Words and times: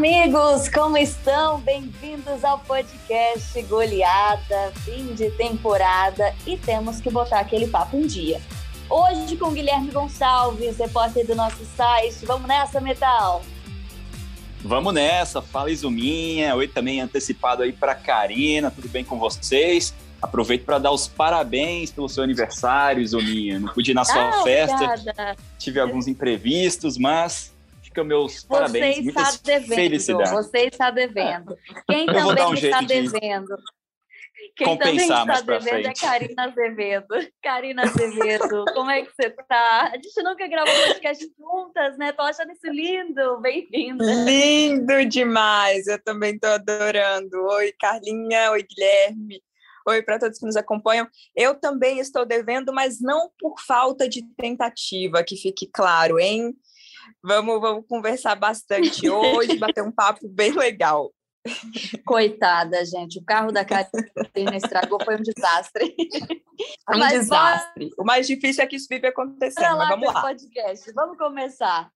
Amigos, 0.00 0.66
como 0.70 0.96
estão? 0.96 1.60
Bem-vindos 1.60 2.42
ao 2.42 2.58
podcast 2.60 3.60
Goleada, 3.64 4.72
fim 4.76 5.12
de 5.12 5.30
temporada 5.32 6.34
e 6.46 6.56
temos 6.56 7.02
que 7.02 7.10
botar 7.10 7.40
aquele 7.40 7.66
papo 7.66 7.98
um 7.98 8.06
dia. 8.06 8.40
Hoje 8.88 9.36
com 9.36 9.52
Guilherme 9.52 9.90
Gonçalves, 9.90 10.78
repórter 10.78 11.26
do 11.26 11.34
nosso 11.34 11.62
site. 11.76 12.24
Vamos 12.24 12.48
nessa, 12.48 12.80
Metal? 12.80 13.42
Vamos 14.64 14.94
nessa, 14.94 15.42
fala 15.42 15.70
Izuminha. 15.70 16.56
Oi 16.56 16.66
também 16.66 17.02
antecipado 17.02 17.62
aí 17.62 17.70
para 17.70 17.94
Karina, 17.94 18.70
tudo 18.70 18.88
bem 18.88 19.04
com 19.04 19.18
vocês? 19.18 19.94
Aproveito 20.22 20.64
para 20.64 20.78
dar 20.78 20.92
os 20.92 21.08
parabéns 21.08 21.90
pelo 21.90 22.08
seu 22.08 22.24
aniversário, 22.24 23.02
Izuminha. 23.02 23.60
Não 23.60 23.68
pude 23.68 23.90
ir 23.90 23.94
na 23.94 24.06
sua 24.06 24.30
ah, 24.30 24.42
festa, 24.44 24.94
obrigada. 24.94 25.36
tive 25.58 25.78
alguns 25.78 26.06
imprevistos, 26.06 26.96
mas 26.96 27.52
fica 28.00 28.04
meus 28.04 28.34
Você 28.34 28.46
parabéns, 28.46 28.98
está 28.98 29.20
muitas 29.22 29.40
devendo, 29.40 29.74
felicidades. 29.74 30.32
Você 30.32 30.58
está 30.66 30.90
devendo. 30.90 31.56
Quem 31.88 32.06
também 32.06 32.44
um 32.44 32.54
está 32.54 32.80
devendo? 32.80 33.56
Quem 34.56 34.66
compensar 34.66 35.26
também 35.26 35.36
está 35.36 35.58
devendo 35.58 35.86
é 35.86 35.92
Karina 35.94 36.44
Azevedo. 36.44 37.14
Karina 37.42 37.82
Azevedo, 37.82 38.64
como 38.74 38.90
é 38.90 39.02
que 39.02 39.12
você 39.14 39.28
está? 39.28 39.90
A 39.92 39.96
gente 39.96 40.22
nunca 40.22 40.48
gravou 40.48 40.74
podcast 40.86 41.26
juntas, 41.38 41.98
né? 41.98 42.12
Tô 42.12 42.22
achando 42.22 42.52
isso 42.52 42.66
lindo. 42.66 43.40
Bem-vinda. 43.40 44.04
Lindo 44.04 45.04
demais. 45.06 45.86
Eu 45.86 46.02
também 46.02 46.38
tô 46.38 46.46
adorando. 46.46 47.42
Oi, 47.50 47.72
Carlinha. 47.78 48.50
Oi, 48.52 48.62
Guilherme. 48.62 49.42
Oi 49.88 50.02
para 50.02 50.18
todos 50.18 50.38
que 50.38 50.46
nos 50.46 50.56
acompanham. 50.56 51.08
Eu 51.34 51.54
também 51.54 51.98
estou 52.00 52.26
devendo, 52.26 52.72
mas 52.72 53.00
não 53.00 53.30
por 53.38 53.58
falta 53.60 54.08
de 54.08 54.22
tentativa, 54.36 55.24
que 55.24 55.36
fique 55.36 55.66
claro, 55.66 56.18
hein? 56.18 56.54
Vamos, 57.22 57.60
vamos 57.60 57.84
conversar 57.88 58.34
bastante 58.34 59.08
hoje, 59.08 59.58
bater 59.58 59.82
um 59.82 59.92
papo 59.92 60.28
bem 60.28 60.52
legal. 60.52 61.12
Coitada, 62.04 62.84
gente. 62.84 63.18
O 63.18 63.24
carro 63.24 63.50
da 63.50 63.64
Catarina 63.64 64.56
estragou, 64.56 65.02
foi 65.02 65.16
um 65.16 65.22
desastre. 65.22 65.96
Um 66.88 66.98
mas 66.98 67.12
desastre. 67.12 67.84
Bora... 67.90 67.94
O 67.98 68.04
mais 68.04 68.26
difícil 68.26 68.62
é 68.62 68.66
que 68.66 68.76
isso 68.76 68.86
vive 68.90 69.06
acontecendo, 69.06 69.78
mas 69.78 69.88
vamos 69.88 70.12
lá. 70.12 70.20
Podcast. 70.20 70.92
Vamos 70.92 71.16
começar. 71.16 71.90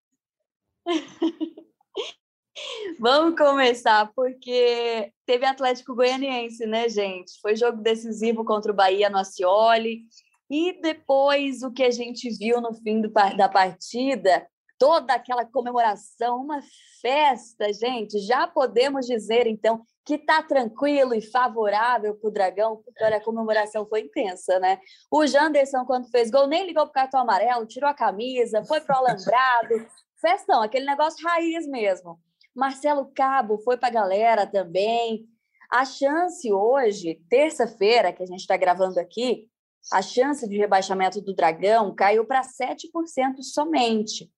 Vamos 2.98 3.36
começar, 3.36 4.10
porque 4.14 5.12
teve 5.26 5.44
Atlético 5.44 5.94
Goianiense, 5.94 6.64
né, 6.66 6.88
gente? 6.88 7.32
Foi 7.42 7.56
jogo 7.56 7.82
decisivo 7.82 8.44
contra 8.44 8.72
o 8.72 8.74
Bahia 8.74 9.10
no 9.10 9.18
Acioli. 9.18 10.04
E 10.48 10.80
depois 10.80 11.62
o 11.62 11.72
que 11.72 11.82
a 11.82 11.90
gente 11.90 12.30
viu 12.38 12.60
no 12.60 12.72
fim 12.74 13.00
do, 13.00 13.10
da 13.36 13.48
partida 13.48 14.46
toda 14.84 15.14
aquela 15.14 15.46
comemoração, 15.46 16.42
uma 16.42 16.60
festa, 17.00 17.72
gente. 17.72 18.18
Já 18.18 18.46
podemos 18.46 19.06
dizer, 19.06 19.46
então, 19.46 19.80
que 20.04 20.16
está 20.16 20.42
tranquilo 20.42 21.14
e 21.14 21.22
favorável 21.22 22.14
para 22.14 22.28
o 22.28 22.30
Dragão, 22.30 22.76
porque 22.84 23.02
olha, 23.02 23.16
a 23.16 23.24
comemoração 23.24 23.86
foi 23.86 24.02
intensa, 24.02 24.58
né? 24.60 24.78
O 25.10 25.26
Janderson, 25.26 25.86
quando 25.86 26.10
fez 26.10 26.30
gol, 26.30 26.46
nem 26.46 26.66
ligou 26.66 26.82
para 26.82 26.90
o 26.90 26.92
cartão 26.92 27.20
amarelo, 27.20 27.64
tirou 27.64 27.88
a 27.88 27.94
camisa, 27.94 28.62
foi 28.66 28.78
para 28.82 28.94
o 28.94 28.98
alambrado. 28.98 29.88
Festão, 30.20 30.60
aquele 30.60 30.84
negócio 30.84 31.26
raiz 31.26 31.66
mesmo. 31.66 32.20
Marcelo 32.54 33.10
Cabo 33.14 33.56
foi 33.60 33.78
para 33.78 33.88
a 33.88 33.92
galera 33.92 34.46
também. 34.46 35.26
A 35.72 35.86
chance 35.86 36.52
hoje, 36.52 37.22
terça-feira, 37.30 38.12
que 38.12 38.22
a 38.22 38.26
gente 38.26 38.40
está 38.40 38.58
gravando 38.58 39.00
aqui, 39.00 39.48
a 39.90 40.02
chance 40.02 40.46
de 40.46 40.58
rebaixamento 40.58 41.22
do 41.22 41.34
Dragão 41.34 41.94
caiu 41.94 42.26
para 42.26 42.42
7% 42.42 43.40
somente 43.40 44.30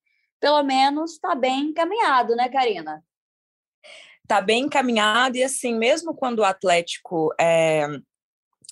pelo 0.46 0.62
menos 0.62 1.14
está 1.14 1.34
bem 1.34 1.70
encaminhado, 1.70 2.36
né, 2.36 2.48
Karina? 2.48 3.02
Está 4.22 4.40
bem 4.40 4.66
encaminhado 4.66 5.36
e 5.36 5.42
assim, 5.42 5.76
mesmo 5.76 6.14
quando 6.14 6.38
o 6.38 6.44
Atlético 6.44 7.34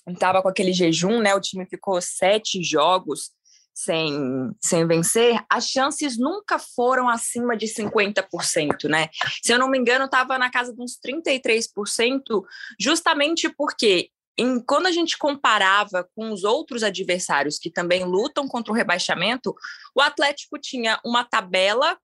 estava 0.07 0.39
é, 0.39 0.41
com 0.41 0.47
aquele 0.47 0.71
jejum, 0.71 1.19
né, 1.19 1.35
o 1.35 1.41
time 1.41 1.65
ficou 1.65 1.99
sete 2.01 2.63
jogos 2.63 3.31
sem, 3.73 4.55
sem 4.61 4.87
vencer, 4.87 5.37
as 5.49 5.67
chances 5.67 6.17
nunca 6.17 6.57
foram 6.57 7.09
acima 7.09 7.57
de 7.57 7.65
50%, 7.65 8.87
né? 8.87 9.09
Se 9.43 9.51
eu 9.51 9.59
não 9.59 9.69
me 9.69 9.77
engano, 9.77 10.05
estava 10.05 10.37
na 10.37 10.49
casa 10.49 10.73
de 10.73 10.81
uns 10.81 10.97
33%, 11.05 12.41
justamente 12.79 13.49
porque 13.49 14.11
em, 14.37 14.59
quando 14.59 14.87
a 14.87 14.91
gente 14.91 15.17
comparava 15.17 16.07
com 16.15 16.31
os 16.31 16.43
outros 16.43 16.83
adversários 16.83 17.57
que 17.57 17.69
também 17.69 18.03
lutam 18.03 18.47
contra 18.47 18.71
o 18.71 18.75
rebaixamento, 18.75 19.55
o 19.95 20.01
Atlético 20.01 20.59
tinha 20.59 20.99
uma 21.05 21.23
tabela 21.23 21.97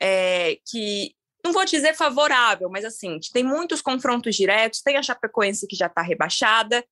é, 0.00 0.58
que 0.68 1.14
não 1.44 1.52
vou 1.52 1.64
dizer 1.64 1.94
favorável, 1.94 2.68
mas 2.68 2.84
assim, 2.84 3.18
tem 3.32 3.44
muitos 3.44 3.80
confrontos 3.80 4.34
diretos, 4.34 4.82
tem 4.82 4.96
a 4.96 5.02
Chapecoense 5.02 5.66
que 5.66 5.76
já 5.76 5.86
está 5.86 6.02
rebaixada, 6.02 6.84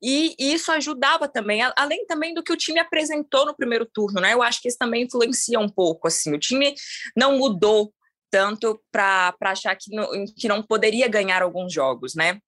e 0.00 0.36
isso 0.38 0.70
ajudava 0.70 1.26
também, 1.26 1.60
além 1.76 2.06
também 2.06 2.32
do 2.32 2.42
que 2.42 2.52
o 2.52 2.56
time 2.56 2.78
apresentou 2.78 3.44
no 3.44 3.56
primeiro 3.56 3.84
turno, 3.84 4.20
né? 4.20 4.32
Eu 4.32 4.42
acho 4.42 4.62
que 4.62 4.68
isso 4.68 4.78
também 4.78 5.04
influencia 5.04 5.58
um 5.58 5.68
pouco, 5.68 6.06
assim, 6.06 6.32
o 6.32 6.38
time 6.38 6.72
não 7.16 7.36
mudou 7.36 7.92
tanto 8.30 8.80
para 8.92 9.34
achar 9.40 9.74
que 9.74 9.90
não, 9.94 10.08
que 10.36 10.46
não 10.46 10.62
poderia 10.62 11.08
ganhar 11.08 11.42
alguns 11.42 11.72
jogos, 11.72 12.14
né? 12.14 12.38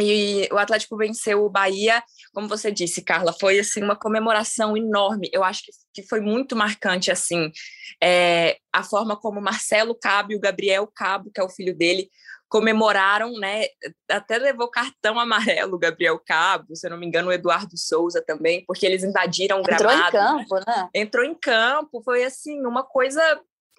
E 0.00 0.48
o 0.52 0.58
Atlético 0.58 0.96
venceu 0.96 1.44
o 1.44 1.50
Bahia, 1.50 2.02
como 2.34 2.48
você 2.48 2.70
disse, 2.70 3.02
Carla, 3.02 3.32
foi 3.32 3.58
assim 3.58 3.82
uma 3.82 3.96
comemoração 3.96 4.76
enorme. 4.76 5.30
Eu 5.32 5.42
acho 5.42 5.62
que, 5.92 6.02
foi 6.06 6.20
muito 6.20 6.54
marcante 6.54 7.10
assim 7.10 7.50
é, 8.02 8.58
a 8.72 8.82
forma 8.82 9.16
como 9.16 9.40
Marcelo 9.40 9.94
Cabo 9.94 10.32
e 10.32 10.36
o 10.36 10.40
Gabriel 10.40 10.86
Cabo, 10.94 11.30
que 11.34 11.40
é 11.40 11.44
o 11.44 11.48
filho 11.48 11.74
dele, 11.74 12.10
comemoraram, 12.48 13.32
né? 13.32 13.64
Até 14.08 14.38
levou 14.38 14.70
cartão 14.70 15.18
amarelo 15.18 15.76
o 15.76 15.78
Gabriel 15.78 16.20
Cabo, 16.24 16.76
se 16.76 16.86
eu 16.86 16.90
não 16.90 16.98
me 16.98 17.06
engano, 17.06 17.28
o 17.28 17.32
Eduardo 17.32 17.76
Souza 17.76 18.22
também, 18.24 18.64
porque 18.66 18.86
eles 18.86 19.02
invadiram 19.02 19.60
o 19.60 19.62
gramado. 19.62 19.94
Entrou 19.94 19.94
em 19.94 20.10
campo, 20.10 20.54
né? 20.66 20.88
Entrou 20.94 21.24
em 21.24 21.34
campo, 21.34 22.02
foi 22.04 22.24
assim 22.24 22.64
uma 22.64 22.84
coisa 22.84 23.22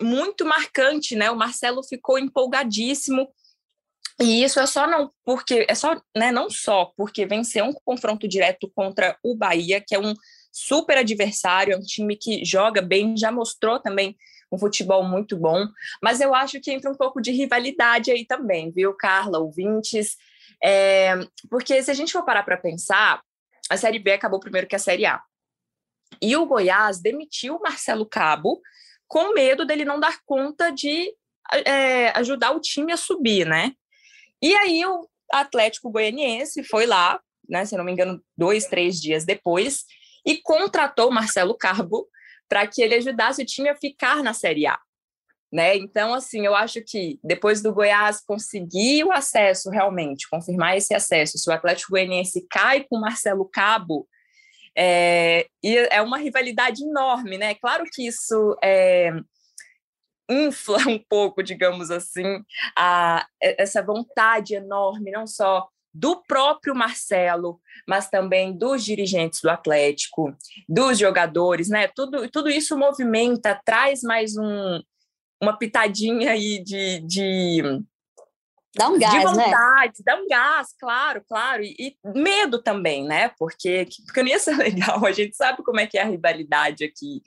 muito 0.01 0.45
marcante, 0.45 1.15
né? 1.15 1.31
O 1.31 1.35
Marcelo 1.35 1.83
ficou 1.83 2.19
empolgadíssimo 2.19 3.27
e 4.19 4.43
isso 4.43 4.59
é 4.59 4.65
só 4.65 4.87
não 4.87 5.11
porque 5.23 5.65
é 5.69 5.75
só, 5.75 5.99
né, 6.15 6.31
não 6.31 6.49
só 6.49 6.91
porque 6.97 7.25
venceu 7.25 7.65
um 7.65 7.73
confronto 7.73 8.27
direto 8.27 8.71
contra 8.73 9.17
o 9.23 9.35
Bahia, 9.35 9.83
que 9.85 9.93
é 9.93 9.99
um 9.99 10.13
super 10.51 10.97
adversário, 10.97 11.73
é 11.73 11.77
um 11.77 11.81
time 11.81 12.15
que 12.15 12.43
joga 12.43 12.81
bem, 12.81 13.15
já 13.15 13.31
mostrou 13.31 13.79
também 13.79 14.17
um 14.51 14.57
futebol 14.57 15.03
muito 15.03 15.37
bom, 15.37 15.67
mas 16.01 16.21
eu 16.21 16.33
acho 16.33 16.59
que 16.59 16.71
entra 16.71 16.89
um 16.89 16.95
pouco 16.95 17.21
de 17.21 17.31
rivalidade 17.31 18.09
aí 18.09 18.25
também, 18.25 18.71
viu, 18.71 18.93
Carla, 18.93 19.39
ouvintes? 19.39 20.15
É, 20.63 21.13
porque 21.49 21.83
se 21.83 21.91
a 21.91 21.93
gente 21.93 22.13
for 22.13 22.23
parar 22.23 22.43
para 22.43 22.57
pensar, 22.57 23.21
a 23.69 23.77
Série 23.77 23.99
B 23.99 24.13
acabou 24.13 24.39
primeiro 24.39 24.67
que 24.67 24.75
a 24.75 24.79
Série 24.79 25.05
A. 25.05 25.21
E 26.21 26.35
o 26.35 26.45
Goiás 26.45 26.99
demitiu 26.99 27.57
o 27.57 27.61
Marcelo 27.61 28.05
Cabo 28.05 28.61
com 29.07 29.33
medo 29.33 29.65
dele 29.65 29.85
não 29.85 29.99
dar 29.99 30.19
conta 30.25 30.71
de 30.71 31.13
é, 31.65 32.09
ajudar 32.17 32.51
o 32.51 32.59
time 32.59 32.91
a 32.91 32.97
subir, 32.97 33.45
né? 33.45 33.73
E 34.41 34.53
aí 34.55 34.85
o 34.85 35.07
Atlético 35.31 35.89
Goianiense 35.89 36.63
foi 36.63 36.85
lá, 36.85 37.19
né, 37.47 37.65
se 37.65 37.75
não 37.75 37.83
me 37.83 37.91
engano, 37.91 38.21
dois, 38.37 38.65
três 38.65 38.99
dias 38.99 39.25
depois, 39.25 39.85
e 40.25 40.37
contratou 40.41 41.11
Marcelo 41.11 41.57
Carbo 41.57 42.07
para 42.47 42.65
que 42.67 42.81
ele 42.81 42.95
ajudasse 42.95 43.41
o 43.41 43.45
time 43.45 43.69
a 43.69 43.75
ficar 43.75 44.23
na 44.23 44.33
Série 44.33 44.67
A. 44.67 44.79
Né? 45.51 45.77
Então, 45.77 46.13
assim, 46.13 46.45
eu 46.45 46.53
acho 46.53 46.81
que 46.81 47.19
depois 47.23 47.61
do 47.61 47.73
Goiás 47.73 48.19
conseguir 48.19 49.05
o 49.05 49.11
acesso 49.11 49.69
realmente, 49.69 50.29
confirmar 50.29 50.75
esse 50.75 50.93
acesso, 50.93 51.37
se 51.37 51.49
o 51.49 51.53
Atlético 51.53 51.91
Goianiense 51.91 52.45
cai 52.49 52.83
com 52.83 52.99
Marcelo 52.99 53.45
Cabo, 53.45 54.07
é, 54.77 55.47
é 55.63 56.01
uma 56.01 56.17
rivalidade 56.17 56.83
enorme, 56.83 57.37
né? 57.37 57.55
Claro 57.55 57.85
que 57.91 58.05
isso 58.05 58.57
é, 58.61 59.11
infla 60.29 60.77
um 60.87 60.99
pouco, 61.09 61.41
digamos 61.41 61.91
assim, 61.91 62.43
a, 62.77 63.25
essa 63.41 63.81
vontade 63.81 64.55
enorme, 64.55 65.11
não 65.11 65.25
só 65.25 65.67
do 65.93 66.21
próprio 66.27 66.75
Marcelo, 66.75 67.59
mas 67.87 68.09
também 68.09 68.55
dos 68.55 68.85
dirigentes 68.85 69.41
do 69.41 69.49
Atlético, 69.49 70.35
dos 70.69 70.99
jogadores, 70.99 71.69
né? 71.69 71.87
Tudo, 71.87 72.29
tudo 72.29 72.49
isso 72.49 72.77
movimenta, 72.77 73.59
traz 73.65 74.03
mais 74.03 74.37
um, 74.37 74.79
uma 75.41 75.57
pitadinha 75.57 76.31
aí 76.31 76.63
de, 76.63 76.99
de 76.99 77.81
Dá 78.77 78.89
um 78.89 78.99
gás, 78.99 79.13
de 79.13 79.37
né? 79.37 79.45
vontade, 79.45 79.93
né? 79.99 80.03
dá 80.05 80.15
um 80.15 80.27
gás, 80.27 80.67
claro, 80.79 81.23
claro. 81.27 81.63
E, 81.63 81.75
e, 81.79 81.97
medo 82.13 82.61
também, 82.61 83.03
né? 83.03 83.29
Porque, 83.39 83.87
porque 84.05 84.21
não 84.21 84.29
ia 84.29 84.39
ser 84.39 84.55
legal. 84.57 85.03
A 85.03 85.11
gente 85.11 85.35
sabe 85.35 85.63
como 85.63 85.79
é 85.79 85.87
que 85.87 85.97
é 85.97 86.03
a 86.03 86.05
rivalidade 86.05 86.83
aqui 86.85 87.21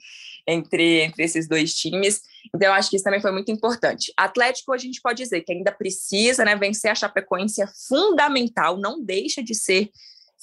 entre, 0.47 1.01
entre 1.01 1.23
esses 1.23 1.47
dois 1.47 1.73
times. 1.73 2.21
Então, 2.55 2.69
eu 2.69 2.73
acho 2.73 2.89
que 2.89 2.95
isso 2.95 3.03
também 3.03 3.21
foi 3.21 3.31
muito 3.31 3.51
importante. 3.51 4.13
Atlético, 4.15 4.71
a 4.71 4.77
gente 4.77 5.01
pode 5.01 5.21
dizer 5.21 5.41
que 5.41 5.51
ainda 5.51 5.71
precisa 5.71 6.45
né, 6.45 6.55
vencer 6.55 6.91
a 6.91 6.95
Chapecoense, 6.95 7.61
é 7.61 7.67
fundamental, 7.87 8.77
não 8.77 9.03
deixa 9.03 9.43
de 9.43 9.53
ser 9.53 9.89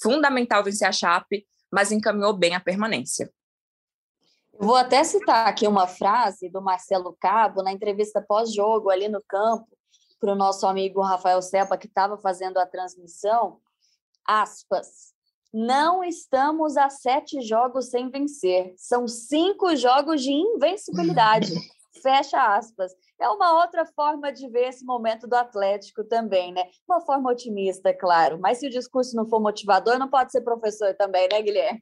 fundamental 0.01 0.63
vencer 0.63 0.87
a 0.87 0.91
Chape, 0.91 1.45
mas 1.71 1.91
encaminhou 1.91 2.33
bem 2.33 2.55
a 2.55 2.59
permanência. 2.59 3.31
Vou 4.61 4.75
até 4.75 5.03
citar 5.05 5.47
aqui 5.47 5.65
uma 5.65 5.87
frase 5.87 6.49
do 6.49 6.61
Marcelo 6.61 7.15
Cabo 7.19 7.63
na 7.63 7.71
entrevista 7.71 8.21
pós-jogo 8.21 8.89
ali 8.89 9.07
no 9.07 9.23
campo, 9.25 9.78
para 10.19 10.33
o 10.33 10.35
nosso 10.35 10.67
amigo 10.67 11.01
Rafael 11.01 11.41
Selpa, 11.41 11.77
que 11.77 11.87
estava 11.87 12.17
fazendo 12.17 12.57
a 12.57 12.65
transmissão, 12.65 13.59
aspas, 14.27 15.13
não 15.53 16.03
estamos 16.03 16.77
a 16.77 16.89
sete 16.89 17.41
jogos 17.41 17.89
sem 17.89 18.09
vencer, 18.09 18.73
são 18.77 19.07
cinco 19.07 19.75
jogos 19.75 20.21
de 20.21 20.31
invencibilidade. 20.31 21.51
Fecha 22.03 22.55
aspas. 22.55 22.93
É 23.19 23.27
uma 23.27 23.61
outra 23.61 23.85
forma 23.85 24.31
de 24.31 24.47
ver 24.47 24.69
esse 24.69 24.85
momento 24.85 25.27
do 25.27 25.33
Atlético 25.33 26.03
também, 26.03 26.53
né? 26.53 26.63
Uma 26.87 27.01
forma 27.01 27.29
otimista, 27.29 27.93
claro. 27.93 28.39
Mas 28.39 28.59
se 28.59 28.67
o 28.67 28.69
discurso 28.69 29.15
não 29.15 29.27
for 29.27 29.41
motivador, 29.41 29.99
não 29.99 30.07
pode 30.07 30.31
ser 30.31 30.41
professor 30.41 30.93
também, 30.95 31.27
né, 31.29 31.41
Guilherme? 31.41 31.79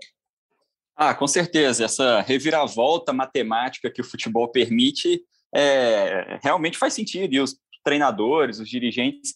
Ah, 0.95 1.13
com 1.13 1.27
certeza. 1.27 1.85
Essa 1.85 2.21
reviravolta 2.21 3.13
matemática 3.13 3.91
que 3.91 4.01
o 4.01 4.03
futebol 4.03 4.47
permite 4.47 5.23
é, 5.53 6.39
realmente 6.41 6.77
faz 6.77 6.93
sentido. 6.93 7.33
E 7.33 7.39
os 7.39 7.55
treinadores, 7.87 8.59
os 8.59 8.69
dirigentes 8.69 9.33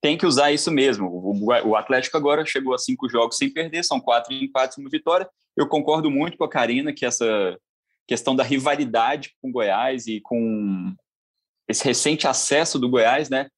têm 0.00 0.18
que 0.18 0.26
usar 0.26 0.50
isso 0.50 0.72
mesmo. 0.72 1.06
O, 1.06 1.46
o 1.68 1.76
Atlético 1.76 2.16
agora 2.16 2.44
chegou 2.44 2.74
a 2.74 2.78
cinco 2.78 3.08
jogos 3.08 3.36
sem 3.36 3.48
perder, 3.48 3.84
são 3.84 4.00
quatro 4.00 4.34
empates 4.34 4.76
e 4.76 4.80
uma 4.80 4.90
vitória. 4.90 5.28
Eu 5.56 5.68
concordo 5.68 6.10
muito 6.10 6.36
com 6.36 6.42
a 6.42 6.50
Karina 6.50 6.92
que 6.92 7.06
essa 7.06 7.56
questão 8.08 8.34
da 8.34 8.42
rivalidade 8.42 9.36
com 9.40 9.52
Goiás 9.52 10.08
e 10.08 10.20
com 10.20 10.92
esse 11.68 11.84
recente 11.84 12.26
acesso 12.26 12.76
do 12.76 12.90
Goiás, 12.90 13.30
né? 13.30 13.48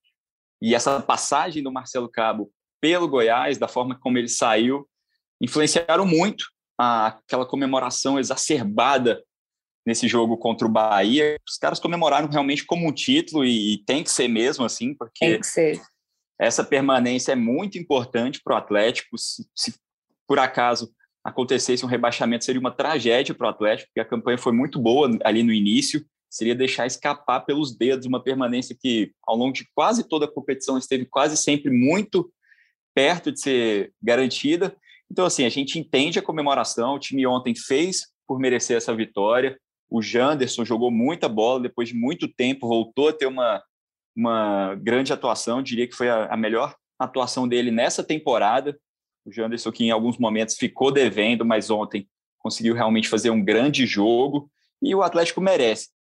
E 0.61 0.75
essa 0.75 1.01
passagem 1.01 1.63
do 1.63 1.73
Marcelo 1.73 2.11
Cabo 2.11 2.51
pelo 2.83 3.09
Goiás, 3.09 3.57
da 3.57 3.67
forma 3.67 3.99
como 3.99 4.19
ele 4.19 4.29
saiu, 4.29 4.87
influenciaram 5.41 6.05
muito 6.05 6.45
aquela 6.77 7.47
comemoração 7.47 8.19
exacerbada 8.19 9.25
nesse 9.87 10.09
jogo 10.09 10.37
contra 10.37 10.67
o 10.67 10.71
Bahia. 10.71 11.37
Os 11.49 11.57
caras 11.57 11.79
comemoraram 11.79 12.29
realmente 12.29 12.65
como 12.65 12.89
um 12.89 12.93
título 12.93 13.45
e, 13.45 13.75
e 13.75 13.79
tem 13.85 14.03
que 14.03 14.11
ser 14.11 14.29
mesmo 14.29 14.65
assim, 14.65 14.95
porque 14.95 15.27
tem 15.27 15.41
que 15.41 15.47
ser. 15.47 15.81
essa 16.39 16.65
permanência 16.65 17.33
é 17.33 17.37
muito 17.37 17.79
importante 17.79 18.41
para 18.43 18.55
o 18.55 18.59
Atlético. 18.59 19.19
Se, 19.19 19.47
se, 19.55 19.75
por 20.27 20.39
acaso 20.39 20.93
acontecesse 21.23 21.85
um 21.85 21.89
rebaixamento, 21.89 22.45
seria 22.45 22.61
uma 22.61 22.71
tragédia 22.71 23.35
para 23.35 23.47
o 23.47 23.51
Atlético, 23.51 23.89
porque 23.89 24.01
a 24.01 24.09
campanha 24.09 24.39
foi 24.39 24.53
muito 24.53 24.79
boa 24.79 25.11
ali 25.25 25.43
no 25.43 25.53
início. 25.53 26.05
Seria 26.31 26.55
deixar 26.55 26.87
escapar 26.87 27.41
pelos 27.41 27.77
dedos 27.77 28.07
uma 28.07 28.23
permanência 28.23 28.77
que, 28.79 29.13
ao 29.23 29.37
longo 29.37 29.53
de 29.53 29.67
quase 29.75 30.07
toda 30.07 30.27
a 30.27 30.31
competição, 30.31 30.77
esteve 30.77 31.07
quase 31.07 31.37
sempre 31.37 31.71
muito 31.71 32.31
perto 32.95 33.31
de 33.33 33.41
ser 33.41 33.93
garantida. 34.03 34.77
Então, 35.11 35.25
assim, 35.25 35.45
a 35.45 35.49
gente 35.49 35.79
entende 35.79 36.19
a 36.19 36.23
comemoração. 36.23 36.95
O 36.95 36.99
time 36.99 37.27
ontem 37.27 37.55
fez 37.55 38.09
por 38.27 38.39
merecer 38.39 38.77
essa 38.77 38.95
vitória. 38.95 39.59
O 39.91 40.03
Janderson 40.03 40.65
jogou 40.65 40.91
muita 40.91 41.29
bola 41.29 41.61
depois 41.61 41.89
de 41.89 41.95
muito 41.95 42.27
tempo, 42.29 42.69
voltou 42.69 43.09
a 43.09 43.13
ter 43.13 43.27
uma, 43.27 43.63
uma 44.17 44.75
grande 44.77 45.13
atuação. 45.13 45.63
diria 45.63 45.87
que 45.87 45.95
foi 45.95 46.09
a, 46.09 46.27
a 46.27 46.37
melhor 46.37 46.75
atuação 46.99 47.47
dele 47.47 47.71
nessa 47.71 48.03
temporada. 48.03 48.79
O 49.25 49.33
Janderson, 49.33 49.73
que 49.73 49.85
em 49.85 49.91
alguns 49.91 50.19
momentos 50.19 50.57
ficou 50.57 50.93
devendo, 50.93 51.45
mas 51.45 51.71
ontem 51.71 52.09
conseguiu 52.39 52.75
realmente 52.75 53.09
fazer 53.09 53.31
um 53.31 53.43
grande 53.43 53.87
jogo. 53.87 54.51
E 54.83 54.95
o 54.95 55.03
Atlético 55.03 55.41
merece 55.41 55.94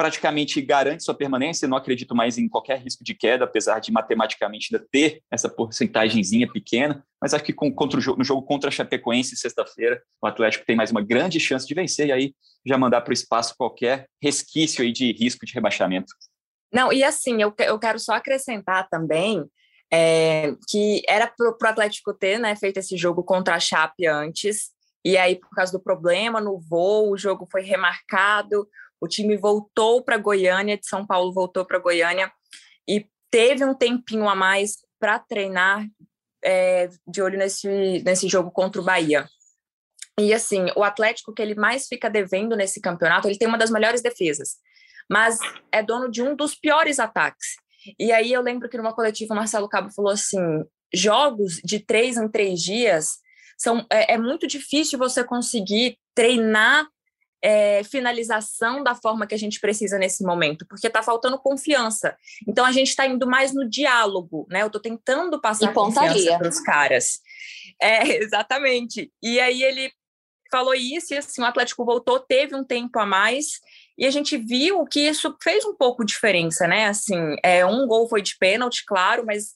praticamente 0.00 0.62
garante 0.62 1.04
sua 1.04 1.14
permanência. 1.14 1.68
Não 1.68 1.76
acredito 1.76 2.14
mais 2.14 2.38
em 2.38 2.48
qualquer 2.48 2.80
risco 2.80 3.04
de 3.04 3.12
queda, 3.12 3.44
apesar 3.44 3.80
de 3.80 3.92
matematicamente 3.92 4.74
ainda 4.74 4.86
ter 4.90 5.22
essa 5.30 5.46
porcentagemzinha 5.46 6.50
pequena. 6.50 7.04
Mas 7.20 7.34
acho 7.34 7.44
que 7.44 7.52
com, 7.52 7.70
contra 7.70 7.98
o 7.98 8.00
jogo, 8.00 8.16
no 8.16 8.24
jogo 8.24 8.40
contra 8.40 8.68
a 8.68 8.72
Chapecoense, 8.72 9.36
sexta-feira, 9.36 10.02
o 10.22 10.26
Atlético 10.26 10.64
tem 10.64 10.74
mais 10.74 10.90
uma 10.90 11.02
grande 11.02 11.38
chance 11.38 11.66
de 11.66 11.74
vencer 11.74 12.06
e 12.06 12.12
aí 12.12 12.34
já 12.64 12.78
mandar 12.78 13.02
para 13.02 13.10
o 13.10 13.12
espaço 13.12 13.54
qualquer 13.58 14.06
resquício 14.22 14.82
aí 14.82 14.90
de 14.90 15.12
risco 15.12 15.44
de 15.44 15.52
rebaixamento. 15.52 16.14
Não, 16.72 16.90
e 16.90 17.04
assim, 17.04 17.42
eu, 17.42 17.52
eu 17.58 17.78
quero 17.78 17.98
só 17.98 18.14
acrescentar 18.14 18.88
também 18.88 19.44
é, 19.92 20.54
que 20.66 21.02
era 21.06 21.26
para 21.26 21.46
o 21.46 21.70
Atlético 21.70 22.14
ter 22.14 22.38
né, 22.38 22.56
feito 22.56 22.78
esse 22.78 22.96
jogo 22.96 23.22
contra 23.22 23.54
a 23.54 23.60
Chape 23.60 24.06
antes, 24.06 24.70
e 25.04 25.16
aí, 25.16 25.36
por 25.36 25.50
causa 25.50 25.72
do 25.72 25.80
problema 25.80 26.40
no 26.40 26.58
voo, 26.58 27.10
o 27.10 27.16
jogo 27.16 27.46
foi 27.50 27.62
remarcado, 27.62 28.68
o 29.00 29.08
time 29.08 29.36
voltou 29.36 30.02
para 30.02 30.18
Goiânia, 30.18 30.76
de 30.76 30.86
São 30.86 31.06
Paulo 31.06 31.32
voltou 31.32 31.64
para 31.64 31.78
Goiânia 31.78 32.30
e 32.88 33.08
teve 33.30 33.64
um 33.64 33.74
tempinho 33.74 34.28
a 34.28 34.34
mais 34.34 34.78
para 34.98 35.18
treinar 35.18 35.86
é, 36.44 36.88
de 37.06 37.22
olho 37.22 37.38
nesse, 37.38 38.02
nesse 38.04 38.28
jogo 38.28 38.50
contra 38.50 38.80
o 38.80 38.84
Bahia. 38.84 39.28
E 40.18 40.34
assim, 40.34 40.66
o 40.76 40.84
Atlético 40.84 41.32
que 41.32 41.40
ele 41.40 41.54
mais 41.54 41.86
fica 41.86 42.10
devendo 42.10 42.54
nesse 42.54 42.80
campeonato, 42.80 43.26
ele 43.26 43.38
tem 43.38 43.48
uma 43.48 43.56
das 43.56 43.70
melhores 43.70 44.02
defesas, 44.02 44.56
mas 45.08 45.38
é 45.72 45.82
dono 45.82 46.10
de 46.10 46.22
um 46.22 46.36
dos 46.36 46.54
piores 46.54 46.98
ataques. 46.98 47.56
E 47.98 48.12
aí 48.12 48.30
eu 48.32 48.42
lembro 48.42 48.68
que 48.68 48.76
numa 48.76 48.94
coletiva 48.94 49.32
o 49.32 49.36
Marcelo 49.36 49.68
Cabo 49.68 49.90
falou 49.90 50.12
assim: 50.12 50.40
jogos 50.92 51.54
de 51.64 51.80
três 51.80 52.18
em 52.18 52.28
três 52.28 52.60
dias 52.60 53.18
são 53.56 53.86
é, 53.90 54.14
é 54.14 54.18
muito 54.18 54.46
difícil 54.46 54.98
você 54.98 55.24
conseguir 55.24 55.98
treinar 56.14 56.86
é, 57.42 57.82
finalização 57.84 58.82
da 58.82 58.94
forma 58.94 59.26
que 59.26 59.34
a 59.34 59.38
gente 59.38 59.60
precisa 59.60 59.98
nesse 59.98 60.22
momento, 60.22 60.66
porque 60.66 60.86
está 60.86 61.02
faltando 61.02 61.38
confiança. 61.38 62.16
Então 62.46 62.64
a 62.64 62.72
gente 62.72 62.88
está 62.88 63.06
indo 63.06 63.26
mais 63.26 63.52
no 63.52 63.68
diálogo, 63.68 64.46
né? 64.50 64.62
Eu 64.62 64.66
estou 64.66 64.80
tentando 64.80 65.40
passar 65.40 65.72
confiança 65.72 66.38
para 66.38 66.48
os 66.48 66.60
caras. 66.60 67.20
É, 67.80 68.08
exatamente. 68.22 69.12
E 69.22 69.40
aí 69.40 69.62
ele 69.62 69.90
falou 70.50 70.74
isso, 70.74 71.14
e 71.14 71.16
assim, 71.16 71.40
o 71.40 71.44
Atlético 71.44 71.84
voltou, 71.84 72.18
teve 72.18 72.56
um 72.56 72.64
tempo 72.64 72.98
a 72.98 73.06
mais, 73.06 73.60
e 73.96 74.04
a 74.04 74.10
gente 74.10 74.36
viu 74.36 74.84
que 74.84 75.00
isso 75.00 75.36
fez 75.40 75.64
um 75.64 75.74
pouco 75.76 76.04
diferença, 76.04 76.66
né? 76.66 76.86
Assim, 76.86 77.36
é, 77.42 77.64
um 77.64 77.86
gol 77.86 78.08
foi 78.08 78.20
de 78.20 78.36
pênalti, 78.36 78.84
claro, 78.84 79.24
mas 79.24 79.54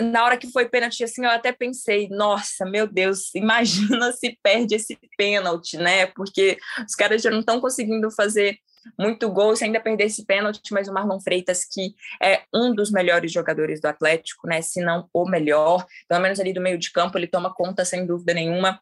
na 0.00 0.24
hora 0.24 0.36
que 0.36 0.50
foi 0.50 0.68
pênalti, 0.68 1.02
assim, 1.02 1.24
eu 1.24 1.30
até 1.30 1.52
pensei, 1.52 2.08
nossa, 2.08 2.64
meu 2.64 2.86
Deus, 2.86 3.34
imagina 3.34 4.12
se 4.12 4.38
perde 4.42 4.76
esse 4.76 4.98
pênalti, 5.16 5.76
né? 5.76 6.06
Porque 6.06 6.58
os 6.86 6.94
caras 6.94 7.22
já 7.22 7.30
não 7.30 7.40
estão 7.40 7.60
conseguindo 7.60 8.10
fazer 8.10 8.58
muito 8.98 9.30
gol 9.30 9.54
se 9.54 9.64
ainda 9.64 9.80
perder 9.80 10.04
esse 10.06 10.24
pênalti, 10.26 10.72
mas 10.72 10.88
o 10.88 10.92
Marlon 10.92 11.20
Freitas, 11.20 11.64
que 11.64 11.94
é 12.20 12.42
um 12.52 12.74
dos 12.74 12.90
melhores 12.90 13.30
jogadores 13.30 13.80
do 13.80 13.86
Atlético, 13.86 14.46
né? 14.46 14.60
Se 14.62 14.80
não 14.80 15.08
o 15.12 15.28
melhor, 15.28 15.86
pelo 16.08 16.20
menos 16.20 16.40
ali 16.40 16.52
do 16.52 16.60
meio 16.60 16.78
de 16.78 16.90
campo, 16.90 17.18
ele 17.18 17.26
toma 17.26 17.54
conta 17.54 17.84
sem 17.84 18.06
dúvida 18.06 18.34
nenhuma 18.34 18.80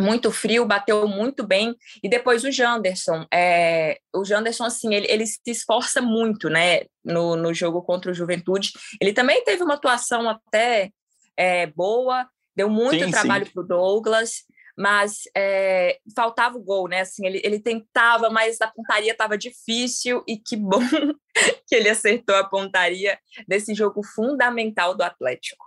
muito 0.00 0.30
frio, 0.30 0.66
bateu 0.66 1.08
muito 1.08 1.46
bem. 1.46 1.74
E 2.02 2.08
depois 2.08 2.44
o 2.44 2.50
Janderson. 2.50 3.26
É, 3.32 3.98
o 4.14 4.24
Janderson, 4.24 4.64
assim, 4.64 4.94
ele, 4.94 5.06
ele 5.10 5.26
se 5.26 5.40
esforça 5.46 6.00
muito, 6.00 6.48
né, 6.48 6.82
no, 7.04 7.36
no 7.36 7.54
jogo 7.54 7.82
contra 7.82 8.10
o 8.10 8.14
Juventude. 8.14 8.72
Ele 9.00 9.12
também 9.12 9.42
teve 9.44 9.62
uma 9.62 9.74
atuação 9.74 10.28
até 10.28 10.90
é, 11.36 11.66
boa, 11.66 12.28
deu 12.54 12.68
muito 12.68 13.04
sim, 13.04 13.10
trabalho 13.10 13.50
para 13.52 13.62
o 13.62 13.66
Douglas, 13.66 14.44
mas 14.76 15.22
é, 15.34 15.98
faltava 16.14 16.58
o 16.58 16.62
gol, 16.62 16.88
né? 16.88 17.00
Assim, 17.00 17.26
ele, 17.26 17.40
ele 17.42 17.58
tentava, 17.58 18.28
mas 18.28 18.60
a 18.60 18.68
pontaria 18.68 19.12
estava 19.12 19.38
difícil 19.38 20.22
e 20.26 20.36
que 20.36 20.56
bom 20.56 20.80
que 21.66 21.74
ele 21.74 21.88
acertou 21.88 22.36
a 22.36 22.44
pontaria 22.44 23.18
desse 23.48 23.74
jogo 23.74 24.02
fundamental 24.02 24.94
do 24.94 25.02
Atlético. 25.02 25.64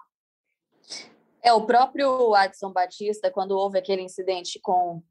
É, 1.43 1.53
o 1.53 1.65
próprio 1.65 2.33
Adson 2.33 2.71
Batista, 2.71 3.31
quando 3.31 3.51
houve 3.51 3.77
aquele 3.79 4.01
incidente 4.01 4.59
com, 4.61 5.01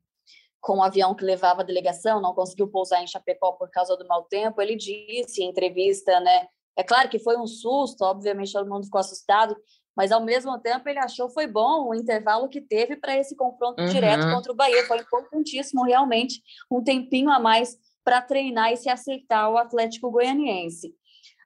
com 0.60 0.78
o 0.78 0.82
avião 0.82 1.14
que 1.14 1.24
levava 1.24 1.62
a 1.62 1.64
delegação, 1.64 2.20
não 2.20 2.34
conseguiu 2.34 2.68
pousar 2.68 3.02
em 3.02 3.06
Chapecó 3.06 3.52
por 3.52 3.70
causa 3.70 3.96
do 3.96 4.06
mau 4.06 4.24
tempo, 4.24 4.60
ele 4.60 4.76
disse 4.76 5.42
em 5.42 5.48
entrevista, 5.48 6.20
né? 6.20 6.46
É 6.76 6.82
claro 6.84 7.08
que 7.08 7.18
foi 7.18 7.36
um 7.36 7.46
susto, 7.46 8.04
obviamente 8.04 8.52
todo 8.52 8.68
mundo 8.68 8.84
ficou 8.84 9.00
assustado, 9.00 9.56
mas 9.96 10.12
ao 10.12 10.24
mesmo 10.24 10.56
tempo 10.60 10.88
ele 10.88 11.00
achou 11.00 11.28
foi 11.28 11.48
bom 11.48 11.88
o 11.88 11.94
intervalo 11.94 12.48
que 12.48 12.60
teve 12.60 12.94
para 12.94 13.18
esse 13.18 13.34
confronto 13.34 13.82
uhum. 13.82 13.88
direto 13.88 14.30
contra 14.32 14.52
o 14.52 14.54
Bahia. 14.54 14.86
Foi 14.86 14.98
importantíssimo, 14.98 15.82
realmente, 15.82 16.40
um 16.70 16.80
tempinho 16.82 17.30
a 17.30 17.40
mais 17.40 17.76
para 18.04 18.22
treinar 18.22 18.72
e 18.72 18.76
se 18.76 18.88
aceitar 18.88 19.50
o 19.50 19.58
Atlético 19.58 20.08
Goianiense. 20.08 20.94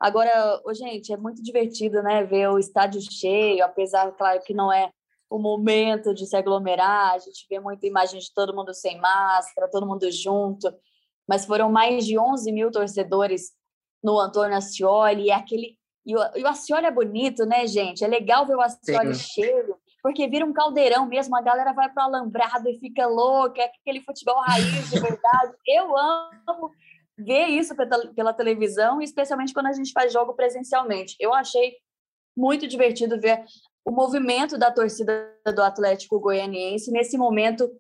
Agora, 0.03 0.61
oh, 0.65 0.75
gente, 0.75 1.13
é 1.13 1.17
muito 1.17 1.41
divertido, 1.41 2.03
né, 2.03 2.25
ver 2.25 2.49
o 2.49 2.59
estádio 2.59 3.01
cheio, 3.01 3.65
apesar, 3.65 4.11
claro, 4.11 4.43
que 4.43 4.53
não 4.53 4.73
é 4.73 4.91
o 5.31 5.39
momento 5.39 6.13
de 6.13 6.27
se 6.27 6.35
aglomerar, 6.35 7.15
a 7.15 7.19
gente 7.19 7.47
vê 7.49 7.61
muita 7.61 7.87
imagem 7.87 8.19
de 8.19 8.35
todo 8.35 8.53
mundo 8.53 8.75
sem 8.75 9.01
máscara, 9.01 9.71
todo 9.71 9.87
mundo 9.87 10.11
junto, 10.11 10.75
mas 11.29 11.47
foram 11.47 11.71
mais 11.71 12.05
de 12.05 12.19
11 12.19 12.51
mil 12.51 12.69
torcedores 12.73 13.53
no 14.03 14.19
Antônio 14.19 14.57
Ascioli, 14.57 15.27
e 15.27 15.31
aquele... 15.31 15.79
E 16.05 16.17
o, 16.17 16.21
e 16.35 16.43
o 16.43 16.49
Ascioli 16.49 16.87
é 16.87 16.91
bonito, 16.91 17.47
né, 17.47 17.65
gente? 17.69 18.05
É 18.05 18.09
legal 18.09 18.45
ver 18.45 18.57
o 18.57 18.61
Ascioli 18.61 19.15
Sim. 19.15 19.23
cheio, 19.23 19.77
porque 20.03 20.27
vira 20.27 20.45
um 20.45 20.53
caldeirão 20.53 21.07
mesmo, 21.07 21.37
a 21.37 21.41
galera 21.41 21.73
vai 21.73 21.89
para 21.89 22.03
o 22.03 22.07
alambrado 22.09 22.69
e 22.69 22.77
fica 22.81 23.07
louca, 23.07 23.63
é 23.63 23.67
aquele 23.67 24.01
futebol 24.01 24.41
raiz 24.41 24.91
de 24.91 24.99
verdade. 24.99 25.55
Eu 25.65 25.97
amo 25.97 26.73
ver 27.23 27.47
isso 27.47 27.75
pela 28.15 28.33
televisão, 28.33 29.01
especialmente 29.01 29.53
quando 29.53 29.67
a 29.67 29.73
gente 29.73 29.93
faz 29.93 30.13
jogo 30.13 30.35
presencialmente. 30.35 31.17
Eu 31.19 31.33
achei 31.33 31.77
muito 32.37 32.67
divertido 32.67 33.21
ver 33.21 33.45
o 33.85 33.91
movimento 33.91 34.57
da 34.57 34.71
torcida 34.71 35.35
do 35.55 35.63
Atlético 35.63 36.21
Goianiense 36.21 36.91
nesse 36.91 37.19
momento 37.19 37.71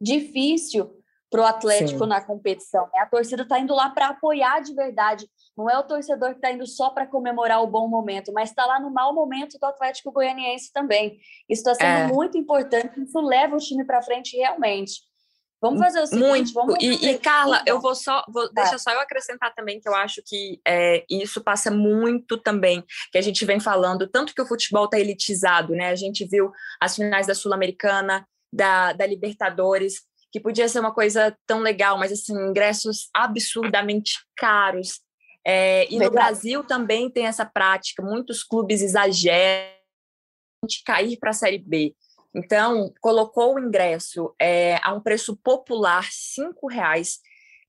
difícil 0.00 0.96
para 1.30 1.42
o 1.42 1.44
Atlético 1.44 2.04
Sim. 2.04 2.08
na 2.08 2.20
competição. 2.20 2.88
Né? 2.92 3.00
A 3.00 3.06
torcida 3.06 3.42
está 3.42 3.58
indo 3.58 3.74
lá 3.74 3.90
para 3.90 4.08
apoiar 4.08 4.60
de 4.60 4.74
verdade. 4.74 5.28
Não 5.56 5.68
é 5.68 5.76
o 5.78 5.82
torcedor 5.82 6.30
que 6.30 6.36
está 6.36 6.52
indo 6.52 6.66
só 6.66 6.90
para 6.90 7.06
comemorar 7.06 7.62
o 7.62 7.66
bom 7.66 7.88
momento, 7.88 8.32
mas 8.32 8.50
está 8.50 8.64
lá 8.64 8.78
no 8.78 8.90
mau 8.90 9.14
momento 9.14 9.58
do 9.58 9.64
Atlético 9.64 10.12
Goianiense 10.12 10.72
também. 10.72 11.18
Isso 11.48 11.68
está 11.68 11.74
sendo 11.74 12.10
é. 12.10 12.12
muito 12.12 12.38
importante, 12.38 13.00
isso 13.00 13.20
leva 13.20 13.56
o 13.56 13.60
time 13.60 13.84
para 13.84 14.02
frente 14.02 14.36
realmente. 14.36 15.00
Vamos 15.68 15.80
fazer 15.80 16.00
o 16.00 16.06
seguinte, 16.06 16.52
Muito. 16.54 16.82
e, 16.82 17.10
e, 17.10 17.18
Carla, 17.18 17.62
eu 17.66 17.80
vou 17.80 17.94
só, 17.94 18.24
vou, 18.28 18.48
tá. 18.52 18.62
deixa 18.62 18.78
só 18.78 18.92
eu 18.92 19.00
acrescentar 19.00 19.54
também 19.54 19.80
que 19.80 19.88
eu 19.88 19.94
acho 19.94 20.22
que 20.24 20.60
é, 20.66 21.04
isso 21.10 21.42
passa 21.42 21.70
muito 21.70 22.36
também, 22.36 22.84
que 23.10 23.18
a 23.18 23.22
gente 23.22 23.44
vem 23.44 23.60
falando, 23.60 24.08
tanto 24.08 24.34
que 24.34 24.42
o 24.42 24.46
futebol 24.46 24.84
está 24.84 24.98
elitizado, 24.98 25.72
né? 25.72 25.88
A 25.88 25.96
gente 25.96 26.24
viu 26.24 26.52
as 26.80 26.96
finais 26.96 27.26
da 27.26 27.34
Sul-Americana, 27.34 28.26
da, 28.52 28.92
da 28.92 29.06
Libertadores, 29.06 30.02
que 30.32 30.40
podia 30.40 30.68
ser 30.68 30.80
uma 30.80 30.92
coisa 30.92 31.36
tão 31.46 31.60
legal, 31.60 31.98
mas 31.98 32.12
assim, 32.12 32.34
ingressos 32.34 33.08
absurdamente 33.14 34.18
caros. 34.36 35.00
É, 35.46 35.86
e 35.92 35.98
no 35.98 36.10
Brasil 36.10 36.64
também 36.64 37.08
tem 37.08 37.26
essa 37.26 37.46
prática, 37.46 38.02
muitos 38.02 38.42
clubes 38.42 38.82
exageram 38.82 39.76
de 40.66 40.82
cair 40.84 41.16
para 41.18 41.30
a 41.30 41.34
Série 41.34 41.58
B. 41.58 41.94
Então, 42.36 42.92
colocou 43.00 43.54
o 43.54 43.58
ingresso 43.58 44.34
é, 44.38 44.78
a 44.82 44.92
um 44.92 45.00
preço 45.00 45.34
popular, 45.34 46.02
R$ 46.02 46.50
reais, 46.70 47.20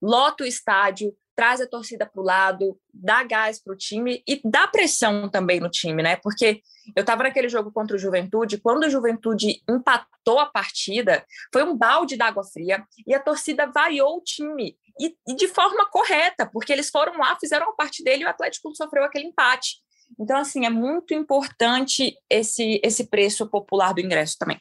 lota 0.02 0.44
o 0.44 0.48
estádio, 0.48 1.16
traz 1.38 1.62
a 1.62 1.68
torcida 1.68 2.06
para 2.06 2.20
o 2.20 2.26
lado, 2.26 2.78
dá 2.94 3.24
gás 3.24 3.64
para 3.64 3.72
o 3.72 3.78
time 3.78 4.22
e 4.28 4.42
dá 4.44 4.68
pressão 4.68 5.30
também 5.30 5.62
no 5.62 5.70
time, 5.70 6.04
né? 6.04 6.18
Porque 6.18 6.62
eu 6.94 7.02
estava 7.02 7.24
naquele 7.24 7.48
jogo 7.48 7.72
contra 7.72 7.96
o 7.96 8.00
Juventude, 8.00 8.58
quando 8.58 8.84
o 8.84 8.90
Juventude 8.90 9.62
empatou 9.70 10.40
a 10.40 10.48
partida, 10.48 11.26
foi 11.54 11.64
um 11.64 11.78
balde 11.78 12.18
d'água 12.18 12.44
fria 12.44 12.84
e 13.06 13.14
a 13.14 13.22
torcida 13.22 13.68
vaiou 13.68 14.18
o 14.18 14.22
time. 14.22 14.76
E, 15.00 15.16
e, 15.28 15.36
de 15.36 15.48
forma 15.48 15.86
correta, 15.90 16.46
porque 16.52 16.74
eles 16.74 16.90
foram 16.90 17.18
lá, 17.20 17.38
fizeram 17.40 17.70
a 17.70 17.74
parte 17.74 18.04
dele 18.04 18.24
e 18.24 18.26
o 18.26 18.30
Atlético 18.30 18.76
sofreu 18.76 19.04
aquele 19.04 19.28
empate. 19.28 19.78
Então, 20.20 20.38
assim, 20.38 20.66
é 20.66 20.70
muito 20.70 21.14
importante 21.14 22.18
esse, 22.30 22.80
esse 22.84 23.06
preço 23.08 23.48
popular 23.48 23.94
do 23.94 24.02
ingresso 24.02 24.38
também. 24.40 24.60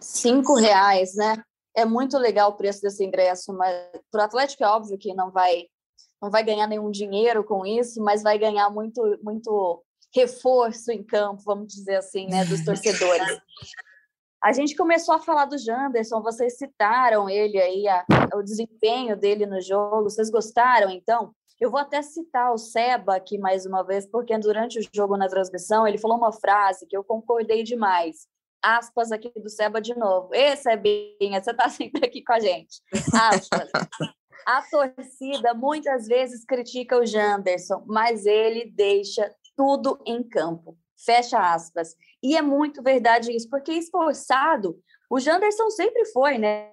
Cinco 0.00 0.54
reais, 0.54 1.14
né? 1.14 1.42
É 1.76 1.84
muito 1.84 2.18
legal 2.18 2.50
o 2.50 2.56
preço 2.56 2.80
desse 2.82 3.04
ingresso, 3.04 3.52
mas 3.52 3.74
para 4.10 4.22
o 4.22 4.24
Atlético 4.24 4.64
é 4.64 4.68
óbvio 4.68 4.98
que 4.98 5.14
não 5.14 5.30
vai 5.30 5.66
não 6.22 6.30
vai 6.30 6.42
ganhar 6.42 6.66
nenhum 6.66 6.90
dinheiro 6.90 7.44
com 7.44 7.66
isso, 7.66 8.02
mas 8.02 8.22
vai 8.22 8.38
ganhar 8.38 8.70
muito 8.70 9.18
muito 9.22 9.84
reforço 10.14 10.92
em 10.92 11.02
campo, 11.02 11.42
vamos 11.44 11.66
dizer 11.74 11.96
assim, 11.96 12.26
né, 12.28 12.44
dos 12.44 12.64
torcedores. 12.64 13.26
A 14.42 14.52
gente 14.52 14.76
começou 14.76 15.14
a 15.14 15.18
falar 15.18 15.46
do 15.46 15.58
Janderson, 15.58 16.22
vocês 16.22 16.56
citaram 16.56 17.28
ele 17.28 17.58
aí, 17.58 17.88
a, 17.88 18.04
o 18.34 18.42
desempenho 18.42 19.16
dele 19.16 19.46
no 19.46 19.60
jogo, 19.60 20.04
vocês 20.04 20.30
gostaram, 20.30 20.90
então? 20.90 21.34
Eu 21.60 21.70
vou 21.70 21.78
até 21.78 22.02
citar 22.02 22.52
o 22.52 22.58
Seba 22.58 23.16
aqui 23.16 23.38
mais 23.38 23.64
uma 23.64 23.82
vez, 23.82 24.06
porque 24.06 24.36
durante 24.38 24.78
o 24.78 24.82
jogo 24.94 25.16
na 25.16 25.28
transmissão 25.28 25.86
ele 25.86 25.98
falou 25.98 26.16
uma 26.16 26.32
frase 26.32 26.86
que 26.86 26.96
eu 26.96 27.04
concordei 27.04 27.62
demais. 27.62 28.26
Aspas 28.62 29.12
aqui 29.12 29.30
do 29.36 29.48
Seba 29.48 29.80
de 29.80 29.94
novo. 29.94 30.34
Ê, 30.34 30.56
Sebinha, 30.56 31.42
você 31.42 31.50
está 31.50 31.68
sempre 31.70 32.06
aqui 32.06 32.22
com 32.22 32.32
a 32.32 32.40
gente. 32.40 32.80
Aspas. 33.12 33.70
A 34.46 34.62
torcida 34.62 35.54
muitas 35.54 36.06
vezes 36.06 36.44
critica 36.44 36.98
o 36.98 37.06
Janderson, 37.06 37.84
mas 37.86 38.26
ele 38.26 38.70
deixa 38.70 39.30
tudo 39.56 39.98
em 40.06 40.22
campo. 40.22 40.76
Fecha 41.04 41.38
aspas. 41.38 41.94
E 42.22 42.36
é 42.36 42.42
muito 42.42 42.82
verdade 42.82 43.34
isso, 43.34 43.48
porque 43.48 43.72
esforçado, 43.72 44.78
o 45.10 45.20
Janderson 45.20 45.70
sempre 45.70 46.04
foi, 46.06 46.38
né? 46.38 46.70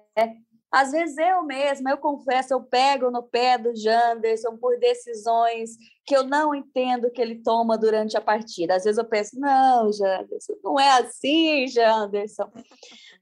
Às 0.72 0.90
vezes 0.90 1.18
eu 1.18 1.42
mesma, 1.42 1.90
eu 1.90 1.98
confesso, 1.98 2.54
eu 2.54 2.62
pego 2.62 3.10
no 3.10 3.22
pé 3.22 3.58
do 3.58 3.76
Janderson 3.76 4.56
por 4.56 4.78
decisões 4.78 5.76
que 6.06 6.16
eu 6.16 6.24
não 6.24 6.54
entendo 6.54 7.10
que 7.10 7.20
ele 7.20 7.42
toma 7.42 7.76
durante 7.76 8.16
a 8.16 8.22
partida. 8.22 8.74
Às 8.74 8.84
vezes 8.84 8.96
eu 8.96 9.04
penso, 9.04 9.38
não, 9.38 9.92
Janderson, 9.92 10.54
não 10.64 10.80
é 10.80 10.88
assim, 11.00 11.68
Janderson. 11.68 12.50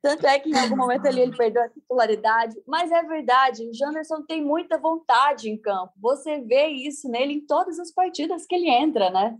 Tanto 0.00 0.26
é 0.28 0.38
que 0.38 0.48
em 0.48 0.56
algum 0.56 0.76
momento 0.76 1.06
ali 1.06 1.22
ele 1.22 1.36
perdeu 1.36 1.62
a 1.62 1.68
titularidade, 1.68 2.54
mas 2.66 2.92
é 2.92 3.02
verdade, 3.02 3.68
o 3.68 3.74
Janderson 3.74 4.22
tem 4.22 4.40
muita 4.40 4.78
vontade 4.78 5.50
em 5.50 5.60
campo. 5.60 5.92
Você 6.00 6.40
vê 6.42 6.68
isso 6.68 7.08
nele 7.08 7.34
em 7.34 7.46
todas 7.46 7.80
as 7.80 7.92
partidas 7.92 8.46
que 8.46 8.54
ele 8.54 8.70
entra, 8.70 9.10
né? 9.10 9.36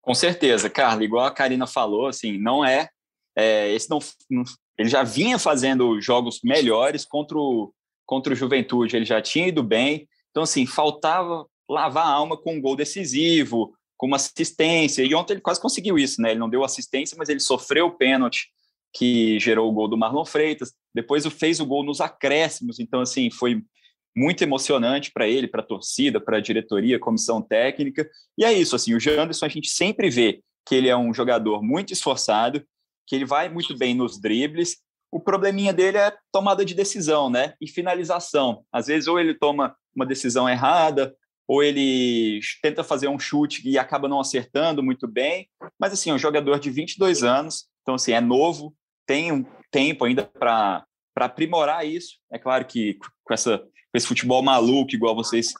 Com 0.00 0.14
certeza, 0.14 0.70
Carla, 0.70 1.02
igual 1.02 1.26
a 1.26 1.34
Karina 1.34 1.66
falou, 1.66 2.06
assim, 2.06 2.38
não 2.38 2.64
é, 2.64 2.88
é 3.36 3.68
esse 3.72 3.90
não, 3.90 3.98
ele 4.82 4.88
já 4.88 5.02
vinha 5.04 5.38
fazendo 5.38 6.00
jogos 6.00 6.40
melhores 6.42 7.04
contra 7.04 7.38
o, 7.38 7.72
contra 8.04 8.32
o 8.32 8.36
Juventude, 8.36 8.96
ele 8.96 9.04
já 9.04 9.22
tinha 9.22 9.46
ido 9.46 9.62
bem. 9.62 10.08
Então, 10.30 10.42
assim, 10.42 10.66
faltava 10.66 11.46
lavar 11.68 12.04
a 12.04 12.10
alma 12.10 12.36
com 12.36 12.56
um 12.56 12.60
gol 12.60 12.74
decisivo, 12.74 13.72
com 13.96 14.08
uma 14.08 14.16
assistência. 14.16 15.02
E 15.02 15.14
ontem 15.14 15.34
ele 15.34 15.40
quase 15.40 15.60
conseguiu 15.60 15.96
isso, 15.98 16.20
né? 16.20 16.32
Ele 16.32 16.40
não 16.40 16.50
deu 16.50 16.64
assistência, 16.64 17.16
mas 17.16 17.28
ele 17.28 17.38
sofreu 17.38 17.86
o 17.86 17.96
pênalti 17.96 18.48
que 18.92 19.38
gerou 19.38 19.70
o 19.70 19.72
gol 19.72 19.86
do 19.86 19.96
Marlon 19.96 20.24
Freitas. 20.24 20.72
Depois 20.92 21.24
fez 21.26 21.60
o 21.60 21.66
gol 21.66 21.84
nos 21.84 22.00
acréscimos. 22.00 22.80
Então, 22.80 23.00
assim, 23.00 23.30
foi 23.30 23.62
muito 24.16 24.42
emocionante 24.42 25.12
para 25.12 25.28
ele, 25.28 25.46
para 25.46 25.62
a 25.62 25.66
torcida, 25.66 26.20
para 26.20 26.38
a 26.38 26.40
diretoria, 26.40 26.98
comissão 26.98 27.40
técnica. 27.40 28.08
E 28.36 28.44
é 28.44 28.52
isso, 28.52 28.74
assim, 28.74 28.94
o 28.94 29.00
Janderson 29.00 29.46
a 29.46 29.48
gente 29.48 29.70
sempre 29.70 30.10
vê 30.10 30.42
que 30.66 30.74
ele 30.74 30.88
é 30.88 30.96
um 30.96 31.14
jogador 31.14 31.62
muito 31.62 31.92
esforçado, 31.92 32.64
que 33.06 33.14
ele 33.14 33.24
vai 33.24 33.48
muito 33.48 33.76
bem 33.76 33.94
nos 33.94 34.20
dribles. 34.20 34.78
O 35.10 35.20
probleminha 35.20 35.72
dele 35.72 35.98
é 35.98 36.14
tomada 36.32 36.64
de 36.64 36.74
decisão, 36.74 37.28
né? 37.28 37.54
E 37.60 37.68
finalização. 37.68 38.64
Às 38.72 38.86
vezes, 38.86 39.08
ou 39.08 39.20
ele 39.20 39.34
toma 39.34 39.76
uma 39.94 40.06
decisão 40.06 40.48
errada, 40.48 41.14
ou 41.46 41.62
ele 41.62 42.40
tenta 42.62 42.82
fazer 42.82 43.08
um 43.08 43.18
chute 43.18 43.68
e 43.68 43.78
acaba 43.78 44.08
não 44.08 44.20
acertando 44.20 44.82
muito 44.82 45.06
bem. 45.06 45.48
Mas, 45.78 45.92
assim, 45.92 46.10
é 46.10 46.14
um 46.14 46.18
jogador 46.18 46.58
de 46.58 46.70
22 46.70 47.22
anos, 47.22 47.66
então, 47.82 47.94
assim, 47.94 48.12
é 48.12 48.20
novo, 48.20 48.74
tem 49.06 49.32
um 49.32 49.44
tempo 49.70 50.04
ainda 50.04 50.24
para 50.24 50.86
aprimorar 51.16 51.86
isso. 51.86 52.16
É 52.32 52.38
claro 52.38 52.64
que 52.64 52.98
com, 53.24 53.34
essa, 53.34 53.58
com 53.58 53.96
esse 53.96 54.06
futebol 54.06 54.42
maluco, 54.42 54.94
igual 54.94 55.14
vocês 55.14 55.52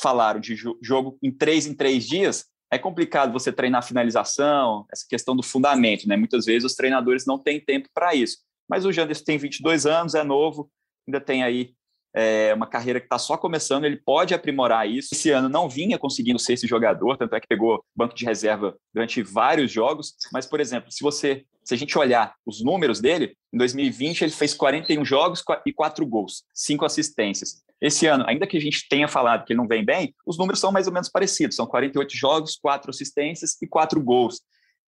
falaram, 0.00 0.40
de 0.40 0.56
jogo 0.82 1.18
em 1.22 1.30
três 1.30 1.66
em 1.66 1.74
três 1.74 2.06
dias, 2.06 2.46
é 2.74 2.78
complicado 2.78 3.32
você 3.32 3.52
treinar 3.52 3.86
finalização, 3.86 4.84
essa 4.92 5.06
questão 5.08 5.36
do 5.36 5.42
fundamento, 5.42 6.08
né? 6.08 6.16
Muitas 6.16 6.44
vezes 6.44 6.64
os 6.64 6.74
treinadores 6.74 7.24
não 7.24 7.38
têm 7.38 7.60
tempo 7.60 7.88
para 7.94 8.14
isso. 8.14 8.38
Mas 8.68 8.84
o 8.84 8.92
Janderson 8.92 9.24
tem 9.24 9.38
22 9.38 9.86
anos, 9.86 10.14
é 10.14 10.24
novo, 10.24 10.70
ainda 11.06 11.20
tem 11.20 11.44
aí 11.44 11.72
é, 12.14 12.54
uma 12.54 12.66
carreira 12.66 13.00
que 13.00 13.06
está 13.06 13.18
só 13.18 13.36
começando, 13.36 13.84
ele 13.84 13.96
pode 13.96 14.32
aprimorar 14.32 14.88
isso. 14.88 15.08
Esse 15.12 15.30
ano 15.30 15.48
não 15.48 15.68
vinha 15.68 15.98
conseguindo 15.98 16.38
ser 16.38 16.52
esse 16.52 16.66
jogador, 16.66 17.16
tanto 17.16 17.34
é 17.34 17.40
que 17.40 17.48
pegou 17.48 17.84
banco 17.94 18.14
de 18.14 18.24
reserva 18.24 18.76
durante 18.92 19.22
vários 19.22 19.72
jogos. 19.72 20.14
Mas, 20.32 20.46
por 20.46 20.60
exemplo, 20.60 20.92
se 20.92 21.02
você, 21.02 21.44
se 21.64 21.74
a 21.74 21.76
gente 21.76 21.98
olhar 21.98 22.34
os 22.46 22.62
números 22.62 23.00
dele, 23.00 23.36
em 23.52 23.58
2020 23.58 24.22
ele 24.22 24.30
fez 24.30 24.54
41 24.54 25.04
jogos 25.04 25.42
e 25.66 25.72
4 25.72 26.06
gols, 26.06 26.44
5 26.54 26.84
assistências. 26.84 27.64
Esse 27.80 28.06
ano, 28.06 28.24
ainda 28.28 28.46
que 28.46 28.56
a 28.56 28.60
gente 28.60 28.88
tenha 28.88 29.08
falado 29.08 29.44
que 29.44 29.52
ele 29.52 29.60
não 29.60 29.66
vem 29.66 29.84
bem, 29.84 30.14
os 30.24 30.38
números 30.38 30.60
são 30.60 30.70
mais 30.70 30.86
ou 30.86 30.92
menos 30.92 31.08
parecidos. 31.08 31.56
São 31.56 31.66
48 31.66 32.16
jogos, 32.16 32.56
4 32.56 32.90
assistências 32.90 33.60
e 33.60 33.66
4 33.66 34.00
gols. 34.00 34.40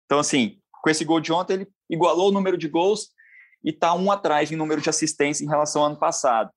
Então, 0.04 0.20
assim, 0.20 0.58
com 0.80 0.88
esse 0.88 1.04
gol 1.04 1.20
de 1.20 1.32
ontem, 1.32 1.54
ele 1.54 1.68
igualou 1.90 2.28
o 2.28 2.32
número 2.32 2.56
de 2.56 2.68
gols 2.68 3.08
e 3.64 3.70
está 3.70 3.92
um 3.94 4.10
atrás 4.12 4.52
em 4.52 4.56
número 4.56 4.80
de 4.80 4.88
assistência 4.88 5.44
em 5.44 5.48
relação 5.48 5.82
ao 5.82 5.88
ano 5.88 5.98
passado. 5.98 6.50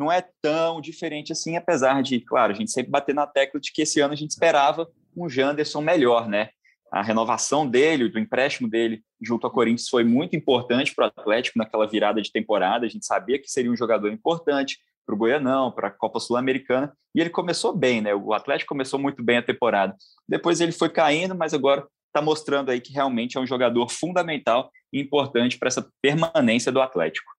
Não 0.00 0.10
é 0.10 0.24
tão 0.40 0.80
diferente 0.80 1.30
assim, 1.30 1.58
apesar 1.58 2.02
de, 2.02 2.20
claro, 2.20 2.54
a 2.54 2.56
gente 2.56 2.70
sempre 2.70 2.90
bater 2.90 3.14
na 3.14 3.26
tecla 3.26 3.60
de 3.60 3.70
que 3.70 3.82
esse 3.82 4.00
ano 4.00 4.14
a 4.14 4.16
gente 4.16 4.30
esperava 4.30 4.88
um 5.14 5.28
Janderson 5.28 5.82
melhor, 5.82 6.26
né? 6.26 6.48
A 6.90 7.02
renovação 7.02 7.68
dele, 7.68 8.08
do 8.08 8.18
empréstimo 8.18 8.66
dele 8.66 9.02
junto 9.20 9.46
ao 9.46 9.52
Corinthians 9.52 9.90
foi 9.90 10.02
muito 10.02 10.34
importante 10.34 10.94
para 10.94 11.04
o 11.04 11.08
Atlético 11.08 11.58
naquela 11.58 11.86
virada 11.86 12.22
de 12.22 12.32
temporada. 12.32 12.86
A 12.86 12.88
gente 12.88 13.04
sabia 13.04 13.38
que 13.38 13.50
seria 13.50 13.70
um 13.70 13.76
jogador 13.76 14.10
importante, 14.10 14.78
para 15.04 15.14
o 15.14 15.18
Goianão, 15.18 15.70
para 15.70 15.88
a 15.88 15.90
Copa 15.90 16.18
Sul-Americana, 16.18 16.94
e 17.14 17.20
ele 17.20 17.28
começou 17.28 17.76
bem, 17.76 18.00
né? 18.00 18.14
O 18.14 18.32
Atlético 18.32 18.70
começou 18.70 18.98
muito 18.98 19.22
bem 19.22 19.36
a 19.36 19.42
temporada. 19.42 19.94
Depois 20.26 20.62
ele 20.62 20.72
foi 20.72 20.88
caindo, 20.88 21.34
mas 21.34 21.52
agora 21.52 21.86
está 22.06 22.22
mostrando 22.22 22.70
aí 22.70 22.80
que 22.80 22.94
realmente 22.94 23.36
é 23.36 23.40
um 23.40 23.46
jogador 23.46 23.90
fundamental 23.90 24.70
e 24.90 24.98
importante 24.98 25.58
para 25.58 25.68
essa 25.68 25.86
permanência 26.00 26.72
do 26.72 26.80
Atlético. 26.80 27.30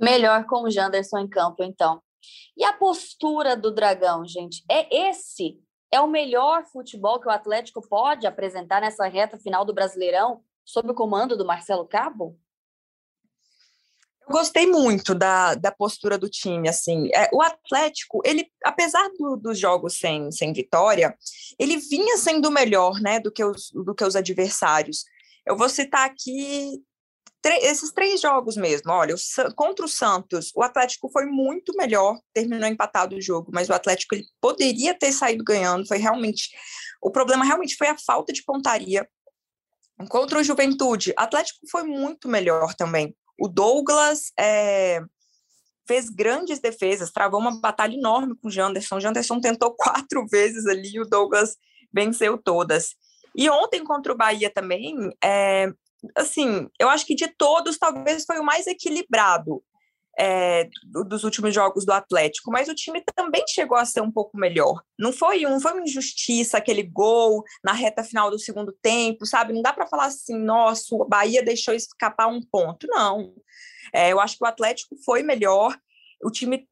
Melhor 0.00 0.46
com 0.46 0.62
o 0.62 0.70
Janderson 0.70 1.18
em 1.18 1.28
campo, 1.28 1.62
então. 1.62 2.02
E 2.56 2.64
a 2.64 2.72
postura 2.72 3.56
do 3.56 3.70
Dragão, 3.70 4.26
gente? 4.26 4.64
É 4.70 5.08
esse? 5.08 5.58
É 5.92 6.00
o 6.00 6.06
melhor 6.06 6.64
futebol 6.66 7.20
que 7.20 7.26
o 7.26 7.30
Atlético 7.30 7.86
pode 7.86 8.26
apresentar 8.26 8.80
nessa 8.80 9.06
reta 9.06 9.38
final 9.38 9.64
do 9.64 9.74
Brasileirão, 9.74 10.42
sob 10.64 10.90
o 10.90 10.94
comando 10.94 11.36
do 11.36 11.44
Marcelo 11.44 11.86
Cabo? 11.86 12.38
gostei 14.30 14.66
muito 14.66 15.14
da, 15.14 15.54
da 15.54 15.72
postura 15.72 16.16
do 16.16 16.28
time, 16.28 16.68
assim, 16.68 17.08
é, 17.14 17.28
o 17.32 17.42
Atlético, 17.42 18.22
ele, 18.24 18.46
apesar 18.64 19.10
do, 19.18 19.36
dos 19.36 19.58
jogos 19.58 19.98
sem, 19.98 20.30
sem 20.30 20.52
vitória, 20.52 21.14
ele 21.58 21.76
vinha 21.76 22.16
sendo 22.16 22.50
melhor, 22.50 23.00
né, 23.00 23.18
do 23.18 23.30
que, 23.30 23.44
os, 23.44 23.70
do 23.72 23.94
que 23.94 24.04
os 24.04 24.14
adversários. 24.14 25.04
Eu 25.44 25.56
vou 25.56 25.68
citar 25.68 26.08
aqui 26.08 26.80
esses 27.44 27.90
três 27.92 28.20
jogos 28.20 28.56
mesmo, 28.56 28.92
olha, 28.92 29.14
o, 29.14 29.54
contra 29.54 29.84
o 29.84 29.88
Santos, 29.88 30.52
o 30.54 30.62
Atlético 30.62 31.10
foi 31.10 31.24
muito 31.24 31.72
melhor, 31.76 32.18
terminou 32.34 32.68
empatado 32.68 33.16
o 33.16 33.20
jogo, 33.20 33.50
mas 33.52 33.68
o 33.68 33.72
Atlético 33.72 34.14
ele 34.14 34.26
poderia 34.40 34.92
ter 34.92 35.12
saído 35.12 35.42
ganhando, 35.42 35.86
foi 35.86 35.98
realmente, 35.98 36.50
o 37.00 37.10
problema 37.10 37.44
realmente 37.44 37.76
foi 37.76 37.88
a 37.88 37.98
falta 37.98 38.32
de 38.32 38.44
pontaria. 38.44 39.08
Contra 40.08 40.38
o 40.38 40.42
Juventude, 40.42 41.10
o 41.10 41.20
Atlético 41.20 41.60
foi 41.70 41.82
muito 41.82 42.28
melhor 42.28 42.74
também. 42.74 43.14
O 43.38 43.48
Douglas 43.48 44.32
é, 44.38 45.00
fez 45.86 46.08
grandes 46.08 46.58
defesas, 46.60 47.10
travou 47.10 47.40
uma 47.40 47.60
batalha 47.60 47.94
enorme 47.94 48.36
com 48.36 48.48
o 48.48 48.50
Janderson. 48.50 48.96
O 48.96 49.00
Janderson 49.00 49.40
tentou 49.40 49.72
quatro 49.76 50.26
vezes 50.26 50.66
ali, 50.66 51.00
o 51.00 51.04
Douglas 51.04 51.56
venceu 51.92 52.38
todas. 52.38 52.94
E 53.34 53.48
ontem 53.48 53.82
contra 53.84 54.12
o 54.12 54.16
Bahia 54.16 54.50
também, 54.50 54.94
é, 55.22 55.72
assim, 56.16 56.68
eu 56.78 56.88
acho 56.88 57.06
que 57.06 57.14
de 57.14 57.28
todos, 57.28 57.78
talvez 57.78 58.24
foi 58.24 58.38
o 58.38 58.44
mais 58.44 58.66
equilibrado 58.66 59.62
é, 60.18 60.68
dos 60.84 61.24
últimos 61.24 61.54
jogos 61.54 61.86
do 61.86 61.92
Atlético, 61.92 62.50
mas 62.50 62.68
o 62.68 62.74
time 62.74 63.02
também 63.14 63.42
chegou 63.48 63.76
a 63.76 63.86
ser 63.86 64.02
um 64.02 64.10
pouco 64.10 64.36
melhor. 64.36 64.82
Não 64.98 65.12
foi 65.12 65.46
um, 65.46 65.58
foi 65.58 65.72
uma 65.72 65.82
injustiça 65.82 66.58
aquele 66.58 66.82
gol 66.82 67.42
na 67.64 67.72
reta 67.72 68.04
final 68.04 68.30
do 68.30 68.38
segundo 68.38 68.70
tempo, 68.82 69.24
sabe? 69.24 69.52
Não 69.52 69.62
dá 69.62 69.72
para 69.72 69.86
falar 69.86 70.06
assim, 70.06 70.38
nossa, 70.38 70.94
o 70.94 71.06
Bahia 71.06 71.42
deixou 71.42 71.72
escapar 71.74 72.26
um 72.26 72.42
ponto. 72.42 72.86
Não. 72.88 73.32
É, 73.94 74.12
eu 74.12 74.20
acho 74.20 74.36
que 74.36 74.44
o 74.44 74.48
Atlético 74.48 74.94
foi 75.04 75.22
melhor. 75.22 75.76
O 76.22 76.30
time 76.30 76.68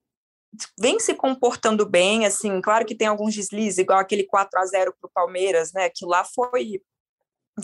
vem 0.78 0.99
se 0.99 1.14
comportando 1.14 1.88
bem, 1.88 2.26
assim, 2.26 2.61
claro 2.61 2.85
que 2.85 2.94
tem 2.94 3.06
alguns 3.06 3.35
deslizes, 3.35 3.78
igual 3.78 3.99
aquele 3.99 4.25
4 4.25 4.61
a 4.61 4.66
0 4.66 4.94
para 4.99 5.08
o 5.08 5.12
Palmeiras, 5.12 5.73
né? 5.73 5.88
Que 5.88 6.04
lá 6.04 6.25
foi 6.25 6.82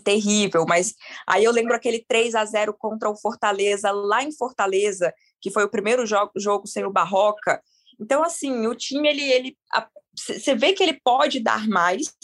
terrível, 0.03 0.65
mas 0.67 0.95
aí 1.27 1.45
eu 1.45 1.53
lembro 1.53 1.75
aquele 1.75 2.05
3 2.07 2.35
a 2.35 2.45
0 2.45 2.75
contra 2.75 3.11
o 3.11 3.17
Fortaleza 3.17 3.91
lá 3.91 4.23
em 4.23 4.33
Fortaleza, 4.33 5.13
que 5.41 5.51
foi 5.51 5.65
o 5.65 5.71
primeiro 5.71 6.07
jogo, 6.07 6.33
jogo 6.37 6.67
sem 6.67 6.85
o 6.85 6.93
Barroca. 6.93 7.63
Então 8.01 8.23
assim, 8.23 8.67
o 8.67 8.75
time 8.75 9.09
ele 9.09 9.23
ele 9.23 9.57
você 10.17 10.55
vê 10.55 10.73
que 10.73 10.83
ele 10.83 11.01
pode 11.03 11.41
dar 11.41 11.67
mais, 11.67 12.15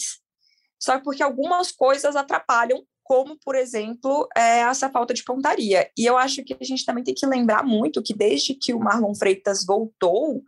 só 0.80 0.98
porque 1.00 1.22
algumas 1.22 1.72
coisas 1.72 2.14
atrapalham, 2.14 2.84
como 3.02 3.36
por 3.44 3.56
exemplo, 3.56 4.28
é, 4.36 4.60
essa 4.60 4.88
falta 4.88 5.12
de 5.12 5.24
pontaria. 5.24 5.90
E 5.98 6.06
eu 6.06 6.16
acho 6.16 6.44
que 6.44 6.56
a 6.58 6.64
gente 6.64 6.84
também 6.84 7.02
tem 7.02 7.14
que 7.14 7.26
lembrar 7.26 7.64
muito 7.64 8.02
que 8.02 8.14
desde 8.14 8.54
que 8.54 8.72
o 8.72 8.78
Marlon 8.78 9.14
Freitas 9.14 9.64
voltou, 9.66 10.42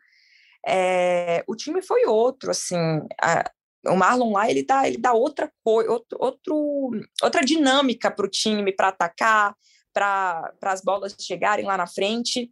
é, 0.66 1.42
o 1.48 1.56
time 1.56 1.82
foi 1.82 2.04
outro, 2.06 2.50
assim, 2.50 2.76
o 3.86 3.96
Marlon 3.96 4.32
lá 4.32 4.50
ele 4.50 4.62
dá, 4.62 4.86
ele 4.86 4.98
dá 4.98 5.12
outra 5.12 5.52
coisa, 5.64 5.90
outro, 5.90 6.18
outro, 6.20 6.90
outra 7.22 7.44
dinâmica 7.44 8.10
para 8.10 8.26
o 8.26 8.30
time 8.30 8.72
para 8.72 8.88
atacar, 8.88 9.56
para 9.92 10.52
as 10.62 10.80
bolas 10.80 11.16
chegarem 11.20 11.64
lá 11.64 11.76
na 11.76 11.86
frente. 11.86 12.50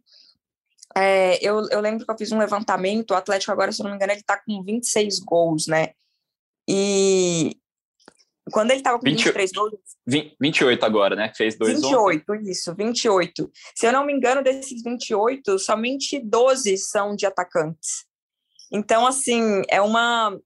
É, 0.95 1.37
eu, 1.41 1.67
eu 1.69 1.79
lembro 1.79 2.05
que 2.05 2.11
eu 2.11 2.17
fiz 2.17 2.31
um 2.31 2.37
levantamento, 2.37 3.11
o 3.11 3.15
Atlético 3.15 3.51
agora, 3.51 3.71
se 3.71 3.81
eu 3.81 3.85
não 3.85 3.91
me 3.91 3.95
engano, 3.95 4.11
ele 4.11 4.19
está 4.19 4.37
com 4.37 4.61
26 4.61 5.19
gols, 5.19 5.67
né? 5.67 5.91
E 6.67 7.57
quando 8.51 8.71
ele 8.71 8.79
estava 8.79 8.99
com 8.99 9.05
20, 9.05 9.17
23 9.17 9.51
gols... 9.51 9.73
20, 10.05 10.35
28 10.39 10.85
agora, 10.85 11.15
né? 11.15 11.31
Fez 11.35 11.57
dois 11.57 11.81
28, 11.81 12.33
ontem. 12.33 12.51
isso, 12.51 12.75
28. 12.75 13.51
Se 13.75 13.87
eu 13.87 13.93
não 13.93 14.05
me 14.05 14.13
engano, 14.13 14.43
desses 14.43 14.83
28, 14.83 15.57
somente 15.59 16.19
12 16.19 16.77
são 16.77 17.15
de 17.15 17.25
atacantes. 17.25 18.05
Então, 18.71 19.05
assim, 19.05 19.61
é 19.69 19.81
uma, 19.81 20.37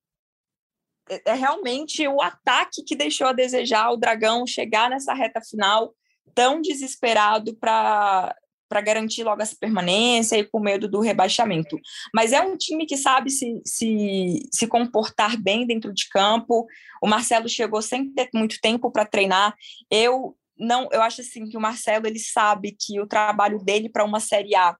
é, 1.09 1.21
é 1.31 1.33
realmente 1.33 2.07
o 2.07 2.21
ataque 2.21 2.83
que 2.83 2.95
deixou 2.95 3.27
a 3.27 3.33
desejar 3.33 3.91
o 3.91 3.97
Dragão 3.97 4.45
chegar 4.45 4.89
nessa 4.89 5.13
reta 5.13 5.41
final 5.41 5.93
tão 6.33 6.61
desesperado 6.61 7.55
para 7.55 8.35
para 8.67 8.81
garantir 8.81 9.23
logo 9.23 9.41
essa 9.41 9.55
permanência 9.55 10.37
e 10.37 10.43
com 10.43 10.59
medo 10.59 10.87
do 10.89 10.99
rebaixamento. 10.99 11.79
Mas 12.13 12.33
é 12.33 12.41
um 12.41 12.57
time 12.57 12.87
que 12.87 12.97
sabe 12.97 13.29
se, 13.29 13.61
se, 13.63 14.39
se 14.51 14.67
comportar 14.67 15.39
bem 15.39 15.67
dentro 15.67 15.93
de 15.93 16.09
campo. 16.09 16.65
O 17.01 17.07
Marcelo 17.07 17.47
chegou 17.47 17.79
sem 17.81 18.11
ter 18.11 18.27
muito 18.33 18.57
tempo 18.59 18.91
para 18.91 19.05
treinar. 19.05 19.55
Eu 19.89 20.35
não, 20.57 20.89
eu 20.91 21.01
acho 21.01 21.21
assim 21.21 21.47
que 21.47 21.55
o 21.55 21.61
Marcelo 21.61 22.07
ele 22.07 22.19
sabe 22.19 22.75
que 22.77 22.99
o 22.99 23.07
trabalho 23.07 23.59
dele 23.59 23.87
para 23.87 24.03
uma 24.03 24.19
Série 24.19 24.55
A 24.55 24.75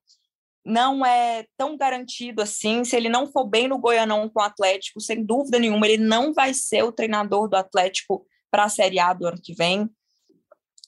não 0.65 1.05
é 1.05 1.45
tão 1.55 1.77
garantido 1.77 2.41
assim. 2.41 2.83
Se 2.83 2.95
ele 2.95 3.07
não 3.07 3.31
for 3.31 3.45
bem 3.45 3.67
no 3.67 3.77
Goianão 3.77 4.27
com 4.27 4.39
o 4.39 4.43
Atlético, 4.43 4.99
sem 4.99 5.23
dúvida 5.23 5.59
nenhuma, 5.59 5.85
ele 5.87 6.03
não 6.03 6.33
vai 6.33 6.53
ser 6.53 6.83
o 6.83 6.91
treinador 6.91 7.47
do 7.47 7.55
Atlético 7.55 8.25
para 8.49 8.63
a 8.63 8.69
Série 8.69 8.99
A 8.99 9.13
do 9.13 9.27
ano 9.27 9.39
que 9.41 9.53
vem. 9.53 9.87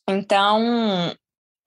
Então, 0.10 1.13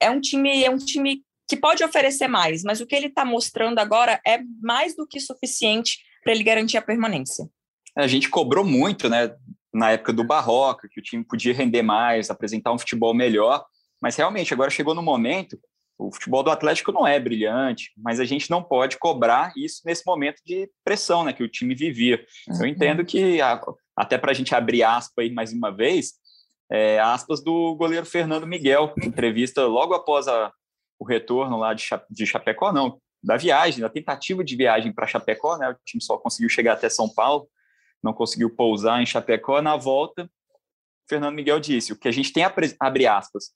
é 0.01 0.11
um 0.11 0.21
time, 0.21 0.65
é 0.65 0.71
um 0.71 0.79
time 0.79 1.23
que 1.49 1.57
pode 1.57 1.85
oferecer 1.85 2.27
mais, 2.27 2.63
mas 2.63 2.81
o 2.81 2.87
que 2.87 2.97
ele 2.97 3.07
está 3.07 3.25
mostrando 3.25 3.79
agora 3.79 4.21
é 4.27 4.41
mais 4.61 4.97
do 4.97 5.07
que 5.07 5.21
suficiente 5.21 5.99
para 6.23 6.33
ele 6.33 6.43
garantir 6.43 6.79
a 6.79 6.83
permanência. 6.83 7.49
A 7.97 8.07
gente 8.07 8.29
cobrou 8.29 8.65
muito, 8.65 9.09
né, 9.09 9.35
na 9.73 9.93
época 9.93 10.13
do 10.13 10.25
Barroca, 10.25 10.89
que 10.89 11.01
o 11.01 11.03
time 11.03 11.25
podia 11.25 11.53
render 11.53 11.83
mais, 11.83 12.31
apresentar 12.31 12.73
um 12.73 12.79
futebol 12.79 13.15
melhor, 13.15 13.65
mas 14.01 14.17
realmente 14.17 14.55
agora 14.55 14.71
chegou 14.71 14.95
no 14.95 15.03
momento 15.03 15.59
o 16.01 16.11
futebol 16.11 16.43
do 16.43 16.51
Atlético 16.51 16.93
não 16.93 17.07
é 17.07 17.21
brilhante, 17.21 17.93
mas 17.97 18.19
a 18.19 18.25
gente 18.25 18.51
não 18.51 18.63
pode 18.63 18.99
cobrar 18.99 19.53
isso 19.57 19.83
nesse 19.85 20.03
momento 20.07 20.41
de 20.45 20.71
pressão 20.83 21.25
né, 21.25 21.33
que 21.33 21.43
o 21.43 21.49
time 21.49 21.75
vivia. 21.75 22.25
Eu 22.49 22.55
uhum. 22.55 22.67
entendo 22.67 23.05
que, 23.05 23.39
até 23.95 24.17
para 24.17 24.31
a 24.31 24.35
gente 24.35 24.55
abrir 24.55 24.83
aspas 24.83 25.25
aí 25.25 25.31
mais 25.31 25.53
uma 25.53 25.71
vez, 25.71 26.15
é, 26.71 26.99
aspas 27.01 27.43
do 27.43 27.75
goleiro 27.75 28.07
Fernando 28.07 28.47
Miguel, 28.47 28.95
entrevista 29.03 29.67
logo 29.67 29.93
após 29.93 30.27
a, 30.27 30.51
o 30.99 31.05
retorno 31.05 31.59
lá 31.59 31.75
de, 31.75 31.85
de 32.09 32.27
Chapecó, 32.27 32.73
não, 32.73 32.99
da 33.23 33.37
viagem, 33.37 33.81
da 33.81 33.91
tentativa 33.91 34.43
de 34.43 34.57
viagem 34.57 34.93
para 34.93 35.07
Chapecó, 35.07 35.59
né? 35.59 35.69
O 35.69 35.77
time 35.85 36.03
só 36.03 36.17
conseguiu 36.17 36.49
chegar 36.49 36.73
até 36.73 36.89
São 36.89 37.13
Paulo, 37.13 37.49
não 38.03 38.15
conseguiu 38.15 38.49
pousar 38.49 39.03
em 39.03 39.07
Chapecó. 39.07 39.61
Na 39.61 39.77
volta, 39.77 40.31
Fernando 41.07 41.35
Miguel 41.35 41.61
disse: 41.61 41.93
o 41.93 41.99
que 41.99 42.09
a 42.09 42.13
gente 42.13 42.33
tem, 42.33 42.45
abre 42.79 43.07
aspas, 43.07 43.51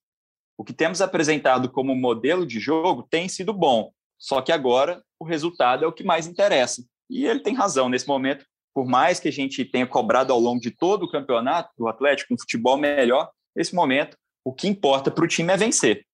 o 0.57 0.64
que 0.64 0.73
temos 0.73 1.01
apresentado 1.01 1.71
como 1.71 1.95
modelo 1.95 2.47
de 2.47 2.61
jogo 2.61 3.07
tem 3.11 3.29
sido 3.29 3.53
bom, 3.53 3.93
só 4.19 4.40
que 4.40 4.53
agora 4.53 5.03
o 5.19 5.25
resultado 5.25 5.85
é 5.85 5.88
o 5.88 5.93
que 5.93 6.05
mais 6.05 6.27
interessa. 6.27 6.85
E 7.11 7.27
ele 7.27 7.40
tem 7.40 7.55
razão 7.55 7.88
nesse 7.88 8.07
momento. 8.07 8.47
Por 8.73 8.87
mais 8.87 9.21
que 9.21 9.29
a 9.29 9.33
gente 9.33 9.64
tenha 9.64 9.87
cobrado 9.87 10.33
ao 10.33 10.40
longo 10.40 10.61
de 10.61 10.71
todo 10.71 11.05
o 11.05 11.11
campeonato 11.11 11.71
do 11.77 11.87
Atlético 11.87 12.35
um 12.35 12.38
futebol 12.38 12.77
melhor, 12.77 13.31
nesse 13.55 13.75
momento 13.75 14.17
o 14.45 14.53
que 14.53 14.69
importa 14.69 15.11
para 15.11 15.25
o 15.25 15.29
time 15.29 15.53
é 15.53 15.57
vencer. 15.57 16.05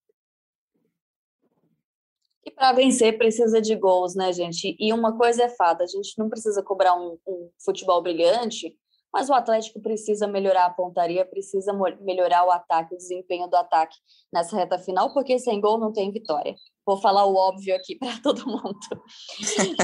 E 2.45 2.51
para 2.51 2.73
vencer 2.73 3.19
precisa 3.19 3.61
de 3.61 3.75
gols, 3.77 4.15
né, 4.15 4.33
gente? 4.33 4.77
E 4.79 4.93
uma 4.93 5.17
coisa 5.17 5.45
é 5.45 5.49
fato, 5.49 5.83
a 5.83 5.87
gente 5.87 6.19
não 6.19 6.29
precisa 6.29 6.63
cobrar 6.63 6.95
um, 6.95 7.19
um 7.27 7.51
futebol 7.63 8.03
brilhante, 8.03 8.77
mas 9.13 9.29
o 9.29 9.35
Atlético 9.35 9.81
precisa 9.81 10.27
melhorar 10.27 10.67
a 10.67 10.71
pontaria, 10.71 11.25
precisa 11.25 11.73
melhorar 12.01 12.45
o 12.45 12.51
ataque, 12.51 12.95
o 12.95 12.99
desempenho 12.99 13.49
do 13.49 13.57
ataque 13.57 13.97
nessa 14.33 14.57
reta 14.57 14.79
final, 14.79 15.13
porque 15.13 15.39
sem 15.39 15.61
gol 15.61 15.79
não 15.79 15.93
tem 15.93 16.13
vitória. 16.13 16.55
Vou 16.87 17.01
falar 17.01 17.27
o 17.27 17.35
óbvio 17.35 17.75
aqui 17.75 17.97
para 17.99 18.21
todo 18.23 18.47
mundo. 18.47 18.79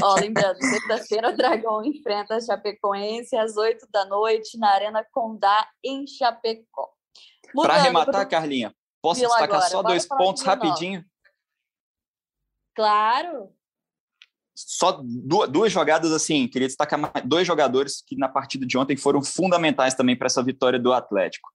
Ó, 0.03 0.15
lembrando, 0.15 0.59
sexta-feira 0.62 1.31
o 1.31 1.37
Dragão 1.37 1.85
enfrenta 1.85 2.37
a 2.37 2.41
Chapecoense 2.41 3.37
às 3.37 3.57
8 3.57 3.87
da 3.91 4.05
noite 4.07 4.59
na 4.59 4.71
Arena 4.71 5.05
Condá, 5.12 5.69
em 5.85 6.07
Chapecó. 6.07 6.91
Para 7.55 7.75
arrematar, 7.75 8.23
pro... 8.23 8.29
Carlinha, 8.29 8.75
posso 9.03 9.21
Vila 9.21 9.33
destacar 9.33 9.57
agora. 9.57 9.71
só 9.71 9.83
Bora 9.83 9.89
dois 9.89 10.07
pontos 10.07 10.43
rapidinho? 10.43 11.05
Claro 12.75 13.57
só 14.57 15.03
duas, 15.03 15.71
jogadas 15.71 16.11
assim, 16.12 16.49
queria 16.49 16.66
destacar 16.66 16.99
dois 17.27 17.47
jogadores 17.47 18.03
que 18.07 18.16
na 18.16 18.29
partida 18.29 18.66
de 18.66 18.79
ontem 18.79 18.97
foram 18.97 19.23
fundamentais 19.23 19.95
também 19.95 20.16
para 20.16 20.27
essa 20.27 20.42
vitória 20.42 20.79
do 20.79 20.95
Atlético. 20.95 21.51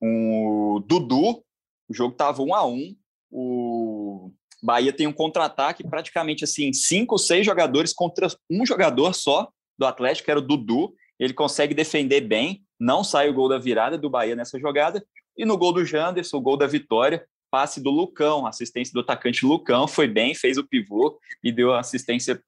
O 0.00 0.82
Dudu, 0.86 1.44
o 1.88 1.94
jogo 1.94 2.12
estava 2.12 2.42
um 2.42 2.54
a 2.54 2.66
um, 2.66 2.96
o 3.30 4.32
Bahia 4.62 4.92
tem 4.92 5.06
um 5.06 5.12
contra-ataque, 5.12 5.86
praticamente 5.86 6.44
assim, 6.44 6.72
cinco, 6.72 7.18
seis 7.18 7.44
jogadores 7.44 7.92
contra 7.92 8.26
um 8.50 8.64
jogador 8.64 9.14
só 9.14 9.48
do 9.78 9.84
Atlético, 9.84 10.24
que 10.24 10.30
era 10.30 10.40
o 10.40 10.42
Dudu, 10.42 10.94
ele 11.18 11.34
consegue 11.34 11.74
defender 11.74 12.22
bem, 12.22 12.62
não 12.80 13.04
sai 13.04 13.28
o 13.28 13.34
gol 13.34 13.48
da 13.48 13.58
virada 13.58 13.98
do 13.98 14.08
Bahia 14.08 14.34
nessa 14.34 14.58
jogada, 14.58 15.04
e 15.36 15.44
no 15.44 15.58
gol 15.58 15.72
do 15.72 15.84
Janderson, 15.84 16.38
o 16.38 16.40
gol 16.40 16.56
da 16.56 16.66
vitória, 16.66 17.26
passe 17.50 17.80
do 17.80 17.90
Lucão, 17.90 18.46
assistência 18.46 18.92
do 18.92 19.00
atacante 19.00 19.44
Lucão, 19.44 19.86
foi 19.86 20.06
bem, 20.06 20.34
fez 20.34 20.58
o 20.58 20.66
pivô 20.66 21.18
e 21.42 21.52
deu 21.52 21.72
a 21.72 21.80
assistência 21.80 22.42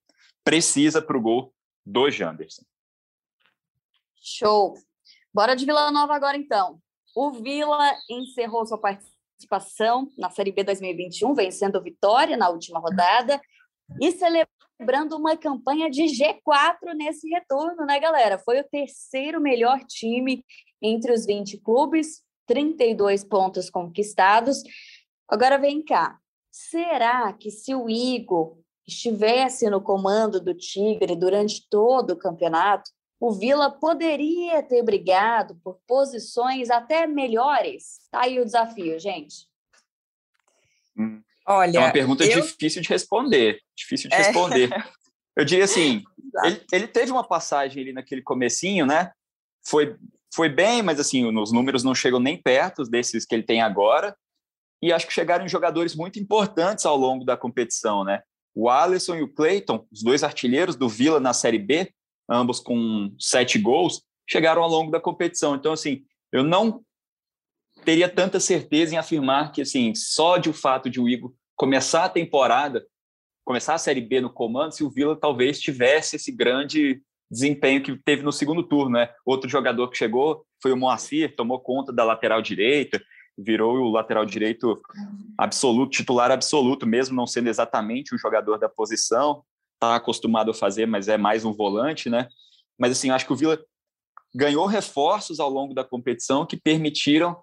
precisa 0.44 1.02
para 1.02 1.16
o 1.16 1.20
gol 1.20 1.52
do 1.84 2.10
Janderson. 2.10 2.62
Show. 4.20 4.74
Bora 5.32 5.54
de 5.54 5.64
Vila 5.64 5.90
Nova 5.90 6.14
agora, 6.14 6.36
então. 6.36 6.80
O 7.14 7.32
Vila 7.32 7.92
encerrou 8.08 8.64
sua 8.66 8.78
participação 8.78 10.10
na 10.16 10.30
Série 10.30 10.52
B 10.52 10.64
2021, 10.64 11.34
vencendo 11.34 11.82
Vitória 11.82 12.36
na 12.36 12.48
última 12.48 12.78
rodada 12.78 13.40
e 14.00 14.12
celebrando 14.12 15.16
uma 15.16 15.36
campanha 15.36 15.90
de 15.90 16.04
G4 16.04 16.94
nesse 16.94 17.28
retorno, 17.28 17.84
né, 17.84 17.98
galera? 17.98 18.38
Foi 18.38 18.60
o 18.60 18.68
terceiro 18.68 19.40
melhor 19.40 19.80
time 19.84 20.44
entre 20.80 21.12
os 21.12 21.26
20 21.26 21.58
clubes, 21.58 22.22
32 22.48 23.22
pontos 23.22 23.70
conquistados. 23.70 24.62
Agora 25.28 25.58
vem 25.58 25.84
cá. 25.84 26.18
Será 26.50 27.32
que 27.32 27.50
se 27.50 27.74
o 27.74 27.88
Igor 27.88 28.58
estivesse 28.86 29.68
no 29.68 29.80
comando 29.80 30.40
do 30.40 30.54
Tigre 30.54 31.14
durante 31.14 31.68
todo 31.68 32.12
o 32.12 32.18
campeonato, 32.18 32.90
o 33.20 33.32
Vila 33.32 33.70
poderia 33.70 34.62
ter 34.62 34.82
brigado 34.82 35.56
por 35.62 35.78
posições 35.86 36.70
até 36.70 37.06
melhores? 37.06 37.98
Tá 38.10 38.22
aí 38.22 38.40
o 38.40 38.44
desafio, 38.44 38.98
gente. 38.98 39.46
Hum. 40.96 41.22
Olha, 41.46 41.78
é 41.78 41.80
uma 41.80 41.92
pergunta 41.92 42.24
eu... 42.24 42.42
difícil 42.42 42.82
de 42.82 42.88
responder. 42.88 43.60
Difícil 43.76 44.08
de 44.08 44.16
é. 44.16 44.18
responder. 44.18 44.70
Eu 45.36 45.44
diria 45.44 45.64
assim, 45.64 46.02
ele, 46.44 46.64
ele, 46.72 46.88
teve 46.88 47.12
uma 47.12 47.26
passagem 47.26 47.82
ali 47.82 47.92
naquele 47.92 48.22
comecinho, 48.22 48.86
né? 48.86 49.12
Foi, 49.66 49.96
foi 50.34 50.48
bem, 50.48 50.82
mas 50.82 51.00
assim, 51.00 51.26
os 51.26 51.52
números 51.52 51.82
não 51.82 51.94
chegam 51.94 52.20
nem 52.20 52.40
perto 52.40 52.84
desses 52.84 53.24
que 53.24 53.34
ele 53.34 53.42
tem 53.42 53.60
agora. 53.60 54.16
E 54.82 54.92
acho 54.92 55.06
que 55.06 55.12
chegaram 55.12 55.48
jogadores 55.48 55.94
muito 55.94 56.18
importantes 56.18 56.86
ao 56.86 56.96
longo 56.96 57.24
da 57.24 57.36
competição, 57.36 58.04
né? 58.04 58.22
O 58.54 58.68
Alisson 58.68 59.16
e 59.16 59.22
o 59.22 59.32
Clayton, 59.32 59.86
os 59.90 60.02
dois 60.02 60.22
artilheiros 60.22 60.76
do 60.76 60.88
Vila 60.88 61.18
na 61.18 61.32
Série 61.32 61.58
B, 61.58 61.92
ambos 62.28 62.60
com 62.60 63.14
sete 63.18 63.58
gols, 63.58 64.02
chegaram 64.28 64.62
ao 64.62 64.68
longo 64.68 64.90
da 64.90 65.00
competição. 65.00 65.54
Então, 65.54 65.72
assim, 65.72 66.04
eu 66.32 66.42
não 66.44 66.82
teria 67.84 68.08
tanta 68.08 68.38
certeza 68.38 68.94
em 68.94 68.98
afirmar 68.98 69.52
que, 69.52 69.62
assim, 69.62 69.94
só 69.94 70.36
de 70.36 70.50
o 70.50 70.52
fato 70.52 70.90
de 70.90 71.00
o 71.00 71.08
Igor 71.08 71.32
começar 71.56 72.04
a 72.04 72.08
temporada, 72.08 72.86
começar 73.44 73.74
a 73.74 73.78
Série 73.78 74.00
B 74.00 74.20
no 74.20 74.32
comando, 74.32 74.72
se 74.72 74.84
o 74.84 74.90
Vila 74.90 75.16
talvez 75.16 75.58
tivesse 75.58 76.16
esse 76.16 76.30
grande 76.30 77.02
desempenho 77.30 77.82
que 77.82 77.96
teve 77.96 78.22
no 78.22 78.32
segundo 78.32 78.62
turno, 78.62 78.92
né? 78.92 79.10
Outro 79.24 79.48
jogador 79.48 79.88
que 79.88 79.98
chegou 79.98 80.44
foi 80.62 80.72
o 80.72 80.76
Moacir, 80.76 81.34
tomou 81.36 81.60
conta 81.60 81.92
da 81.92 82.04
lateral 82.04 82.40
direita, 82.40 83.00
virou 83.36 83.76
o 83.76 83.90
lateral 83.90 84.24
direito 84.24 84.80
absoluto, 85.36 85.90
titular 85.90 86.30
absoluto, 86.30 86.86
mesmo 86.86 87.14
não 87.14 87.26
sendo 87.26 87.48
exatamente 87.48 88.14
um 88.14 88.18
jogador 88.18 88.58
da 88.58 88.68
posição, 88.68 89.44
está 89.74 89.94
acostumado 89.94 90.50
a 90.50 90.54
fazer, 90.54 90.86
mas 90.86 91.06
é 91.08 91.16
mais 91.16 91.44
um 91.44 91.52
volante, 91.52 92.10
né? 92.10 92.28
Mas 92.76 92.92
assim, 92.92 93.10
acho 93.10 93.26
que 93.26 93.32
o 93.32 93.36
Vila 93.36 93.58
ganhou 94.34 94.66
reforços 94.66 95.38
ao 95.38 95.48
longo 95.48 95.72
da 95.72 95.84
competição 95.84 96.44
que 96.44 96.56
permitiram 96.56 97.36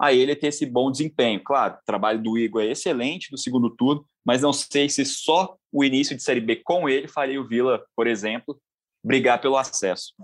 a 0.00 0.12
ele 0.12 0.34
ter 0.34 0.46
esse 0.46 0.64
bom 0.64 0.90
desempenho. 0.90 1.42
Claro, 1.44 1.74
o 1.74 1.84
trabalho 1.84 2.22
do 2.22 2.38
Igor 2.38 2.62
é 2.62 2.70
excelente 2.70 3.30
no 3.30 3.36
segundo 3.36 3.68
turno, 3.68 4.04
mas 4.24 4.40
não 4.40 4.52
sei 4.52 4.88
se 4.88 5.04
só 5.04 5.56
o 5.70 5.84
início 5.84 6.16
de 6.16 6.22
Série 6.22 6.40
B 6.40 6.56
com 6.56 6.88
ele 6.88 7.06
faria 7.06 7.40
o 7.40 7.46
Vila, 7.46 7.84
por 7.94 8.06
exemplo, 8.06 8.58
brigar 9.02 9.40
pelo 9.40 9.56
acesso. 9.56 10.14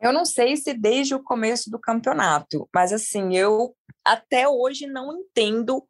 Eu 0.00 0.12
não 0.12 0.24
sei 0.24 0.56
se 0.56 0.74
desde 0.74 1.14
o 1.14 1.22
começo 1.22 1.70
do 1.70 1.78
campeonato, 1.78 2.68
mas 2.74 2.92
assim, 2.92 3.36
eu 3.36 3.74
até 4.04 4.48
hoje 4.48 4.86
não 4.86 5.18
entendo 5.18 5.82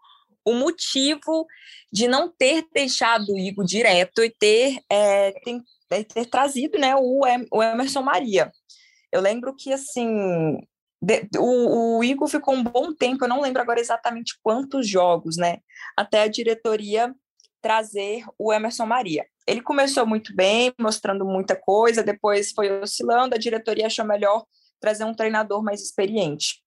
o 0.44 0.54
motivo 0.54 1.46
de 1.90 2.06
não 2.06 2.30
ter 2.30 2.66
deixado 2.72 3.32
o 3.32 3.38
Igor 3.38 3.64
direto 3.64 4.22
e 4.22 4.30
ter, 4.30 4.78
é, 4.90 5.32
ter, 5.32 5.60
é, 5.90 6.04
ter 6.04 6.26
trazido 6.26 6.78
né, 6.78 6.94
o, 6.94 7.22
o 7.50 7.62
Emerson 7.62 8.02
Maria. 8.02 8.52
Eu 9.10 9.20
lembro 9.20 9.54
que, 9.56 9.72
assim, 9.72 10.58
de, 11.00 11.28
o, 11.38 11.98
o, 11.98 12.04
Igor 12.04 12.28
ficou 12.28 12.54
um 12.54 12.62
bom 12.62 12.92
tempo, 12.92 13.24
eu 13.24 13.28
não 13.28 13.40
lembro 13.40 13.62
agora 13.62 13.80
exatamente 13.80 14.38
quantos 14.42 14.88
jogos, 14.88 15.36
né? 15.36 15.58
Até 15.96 16.22
a 16.22 16.28
diretoria 16.28 17.14
trazer 17.62 18.24
o 18.38 18.52
Emerson 18.52 18.86
Maria. 18.86 19.26
Ele 19.46 19.60
começou 19.60 20.06
muito 20.06 20.34
bem, 20.34 20.72
mostrando 20.78 21.24
muita 21.24 21.54
coisa, 21.54 22.02
depois 22.02 22.52
foi 22.52 22.80
oscilando, 22.80 23.34
a 23.34 23.38
diretoria 23.38 23.86
achou 23.86 24.04
melhor 24.04 24.44
trazer 24.80 25.04
um 25.04 25.14
treinador 25.14 25.62
mais 25.62 25.82
experiente. 25.82 26.62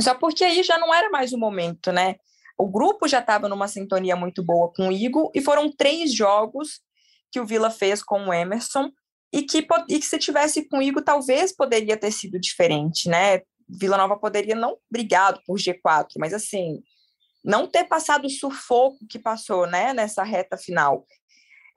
Só 0.00 0.14
porque 0.14 0.44
aí 0.44 0.62
já 0.62 0.78
não 0.78 0.92
era 0.92 1.08
mais 1.10 1.32
o 1.32 1.38
momento, 1.38 1.90
né? 1.90 2.16
O 2.58 2.68
grupo 2.68 3.08
já 3.08 3.18
estava 3.20 3.48
numa 3.48 3.68
sintonia 3.68 4.16
muito 4.16 4.42
boa 4.42 4.72
com 4.74 4.88
o 4.88 4.92
Igor 4.92 5.30
e 5.34 5.40
foram 5.40 5.70
três 5.70 6.14
jogos 6.14 6.80
que 7.30 7.40
o 7.40 7.46
Vila 7.46 7.70
fez 7.70 8.02
com 8.02 8.26
o 8.26 8.32
Emerson 8.32 8.90
e 9.32 9.42
que, 9.42 9.66
e 9.88 9.98
que 9.98 10.06
se 10.06 10.18
tivesse 10.18 10.68
com 10.68 10.78
o 10.78 10.82
Igor 10.82 11.02
talvez 11.02 11.54
poderia 11.54 11.96
ter 11.96 12.10
sido 12.10 12.38
diferente, 12.40 13.08
né? 13.08 13.42
Vila 13.68 13.96
Nova 13.96 14.16
poderia 14.16 14.54
não 14.54 14.78
brigado 14.90 15.40
por 15.46 15.58
G4, 15.58 16.12
mas 16.18 16.32
assim, 16.32 16.82
não 17.44 17.66
ter 17.66 17.84
passado 17.84 18.26
o 18.26 18.30
sufoco 18.30 18.98
que 19.08 19.18
passou, 19.18 19.66
né, 19.66 19.92
nessa 19.92 20.22
reta 20.22 20.56
final. 20.56 21.04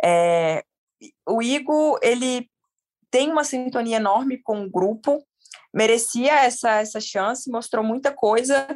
É, 0.03 0.63
o 1.27 1.41
Igor, 1.41 1.99
ele 2.01 2.49
tem 3.12 3.31
uma 3.31 3.43
sintonia 3.43 3.97
enorme 3.97 4.41
com 4.41 4.63
o 4.63 4.69
grupo, 4.69 5.23
merecia 5.73 6.33
essa, 6.45 6.79
essa 6.79 6.99
chance, 6.99 7.49
mostrou 7.49 7.83
muita 7.83 8.12
coisa 8.12 8.67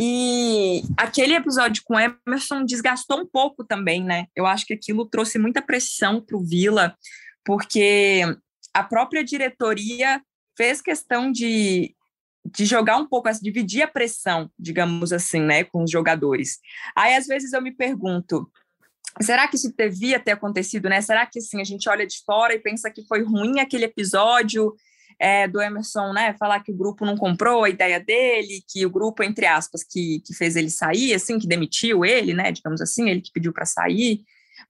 e 0.00 0.82
aquele 0.96 1.34
episódio 1.34 1.82
com 1.84 1.98
Emerson 1.98 2.64
desgastou 2.64 3.20
um 3.20 3.26
pouco 3.26 3.64
também, 3.64 4.04
né? 4.04 4.26
Eu 4.36 4.46
acho 4.46 4.64
que 4.64 4.74
aquilo 4.74 5.08
trouxe 5.08 5.40
muita 5.40 5.60
pressão 5.60 6.20
para 6.20 6.36
o 6.36 6.44
Vila, 6.44 6.96
porque 7.44 8.22
a 8.72 8.84
própria 8.84 9.24
diretoria 9.24 10.22
fez 10.56 10.80
questão 10.80 11.32
de, 11.32 11.96
de 12.44 12.64
jogar 12.64 12.96
um 12.96 13.08
pouco, 13.08 13.28
dividir 13.42 13.82
a 13.82 13.88
pressão, 13.88 14.48
digamos 14.56 15.12
assim, 15.12 15.40
né, 15.40 15.64
com 15.64 15.82
os 15.82 15.90
jogadores. 15.90 16.60
Aí, 16.96 17.16
às 17.16 17.26
vezes, 17.26 17.52
eu 17.52 17.60
me 17.60 17.72
pergunto, 17.72 18.48
será 19.20 19.48
que 19.48 19.56
isso 19.56 19.72
devia 19.76 20.20
ter 20.20 20.32
acontecido, 20.32 20.88
né? 20.88 21.00
Será 21.00 21.26
que, 21.26 21.38
assim, 21.38 21.60
a 21.60 21.64
gente 21.64 21.88
olha 21.88 22.06
de 22.06 22.22
fora 22.24 22.54
e 22.54 22.58
pensa 22.58 22.90
que 22.90 23.06
foi 23.06 23.22
ruim 23.22 23.60
aquele 23.60 23.84
episódio 23.84 24.74
é, 25.18 25.48
do 25.48 25.60
Emerson, 25.60 26.12
né, 26.12 26.34
falar 26.38 26.60
que 26.62 26.70
o 26.70 26.76
grupo 26.76 27.04
não 27.04 27.16
comprou 27.16 27.64
a 27.64 27.70
ideia 27.70 27.98
dele, 27.98 28.62
que 28.68 28.86
o 28.86 28.90
grupo, 28.90 29.22
entre 29.22 29.46
aspas, 29.46 29.82
que, 29.82 30.20
que 30.24 30.32
fez 30.32 30.54
ele 30.54 30.70
sair, 30.70 31.12
assim, 31.12 31.38
que 31.38 31.48
demitiu 31.48 32.04
ele, 32.04 32.32
né, 32.32 32.52
digamos 32.52 32.80
assim, 32.80 33.10
ele 33.10 33.20
que 33.20 33.32
pediu 33.32 33.52
para 33.52 33.66
sair. 33.66 34.20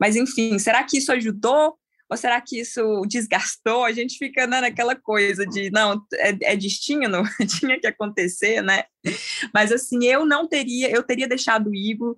Mas, 0.01 0.17
enfim, 0.17 0.59
será 0.59 0.83
que 0.85 0.99
isso 0.99 1.13
ajudou? 1.13 1.77
Ou 2.11 2.17
será 2.17 2.41
que 2.41 2.61
isso 2.61 3.03
desgastou? 3.07 3.85
A 3.85 3.93
gente 3.93 4.17
fica 4.17 4.47
né, 4.47 4.63
naquela 4.63 4.97
coisa 4.97 5.45
de, 5.45 5.71
não, 5.71 6.03
é, 6.15 6.53
é 6.53 6.57
destino, 6.57 7.23
tinha 7.61 7.79
que 7.79 7.87
acontecer, 7.87 8.63
né? 8.63 8.85
Mas, 9.53 9.71
assim, 9.71 10.07
eu 10.07 10.25
não 10.25 10.49
teria, 10.49 10.91
eu 10.91 11.03
teria 11.03 11.29
deixado 11.29 11.69
o 11.69 11.75
Igor 11.75 12.17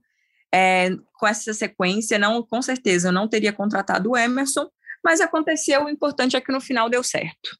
é, 0.52 0.90
com 1.14 1.26
essa 1.26 1.52
sequência, 1.54 2.18
não, 2.18 2.42
com 2.42 2.60
certeza, 2.60 3.08
eu 3.08 3.12
não 3.12 3.28
teria 3.28 3.52
contratado 3.52 4.10
o 4.10 4.16
Emerson, 4.16 4.68
mas 5.04 5.20
aconteceu, 5.20 5.84
o 5.84 5.88
importante 5.88 6.36
é 6.36 6.40
que 6.40 6.52
no 6.52 6.60
final 6.60 6.88
deu 6.88 7.02
certo. 7.02 7.56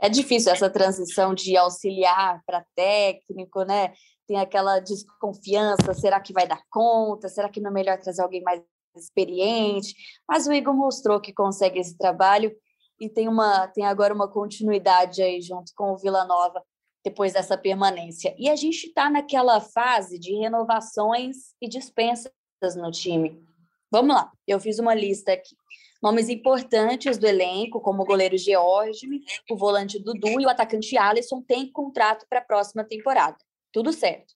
É 0.00 0.08
difícil 0.08 0.50
essa 0.50 0.70
transição 0.70 1.34
de 1.34 1.56
auxiliar 1.56 2.42
para 2.46 2.64
técnico, 2.74 3.64
né? 3.64 3.92
Tem 4.26 4.38
aquela 4.38 4.78
desconfiança, 4.80 5.92
será 5.92 6.18
que 6.20 6.32
vai 6.32 6.46
dar 6.46 6.62
conta? 6.70 7.28
Será 7.28 7.50
que 7.50 7.60
não 7.60 7.70
é 7.70 7.74
melhor 7.74 7.98
trazer 7.98 8.22
alguém 8.22 8.42
mais 8.42 8.62
experiente? 8.96 9.94
Mas 10.26 10.46
o 10.46 10.52
Igor 10.52 10.74
mostrou 10.74 11.20
que 11.20 11.34
consegue 11.34 11.78
esse 11.78 11.98
trabalho 11.98 12.54
e 12.98 13.08
tem 13.08 13.28
uma 13.28 13.66
tem 13.68 13.84
agora 13.84 14.14
uma 14.14 14.28
continuidade 14.28 15.22
aí 15.22 15.40
junto 15.42 15.72
com 15.74 15.92
o 15.92 15.98
Vila 15.98 16.24
Nova 16.24 16.62
depois 17.04 17.32
dessa 17.32 17.56
permanência. 17.56 18.34
E 18.38 18.48
a 18.48 18.56
gente 18.56 18.86
está 18.86 19.08
naquela 19.08 19.60
fase 19.60 20.18
de 20.18 20.34
renovações 20.34 21.54
e 21.60 21.68
dispensas 21.68 22.30
no 22.76 22.90
time. 22.90 23.42
Vamos 23.90 24.14
lá, 24.14 24.30
eu 24.46 24.60
fiz 24.60 24.78
uma 24.78 24.94
lista 24.94 25.32
aqui. 25.32 25.56
Nomes 26.02 26.28
importantes 26.28 27.18
do 27.18 27.26
elenco, 27.26 27.80
como 27.80 28.02
o 28.02 28.06
goleiro 28.06 28.38
George, 28.38 29.06
o 29.50 29.56
volante 29.56 29.98
Dudu 29.98 30.40
e 30.40 30.46
o 30.46 30.48
atacante 30.48 30.96
Alisson, 30.96 31.42
têm 31.42 31.70
contrato 31.70 32.26
para 32.28 32.38
a 32.38 32.44
próxima 32.44 32.82
temporada. 32.84 33.36
Tudo 33.72 33.92
certo. 33.92 34.34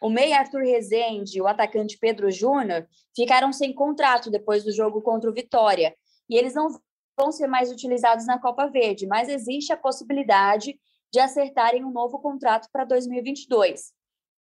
O 0.00 0.08
meia 0.08 0.38
Arthur 0.38 0.62
Rezende 0.62 1.38
e 1.38 1.40
o 1.40 1.46
atacante 1.46 1.98
Pedro 1.98 2.30
Júnior 2.30 2.86
ficaram 3.14 3.52
sem 3.52 3.72
contrato 3.72 4.30
depois 4.30 4.64
do 4.64 4.72
jogo 4.72 5.00
contra 5.00 5.30
o 5.30 5.34
Vitória. 5.34 5.94
E 6.28 6.36
eles 6.36 6.54
não 6.54 6.68
vão 7.16 7.32
ser 7.32 7.46
mais 7.46 7.70
utilizados 7.70 8.26
na 8.26 8.38
Copa 8.38 8.66
Verde, 8.66 9.06
mas 9.06 9.28
existe 9.28 9.72
a 9.72 9.76
possibilidade 9.76 10.78
de 11.12 11.20
acertarem 11.20 11.84
um 11.84 11.90
novo 11.90 12.18
contrato 12.18 12.68
para 12.72 12.84
2022. 12.84 13.92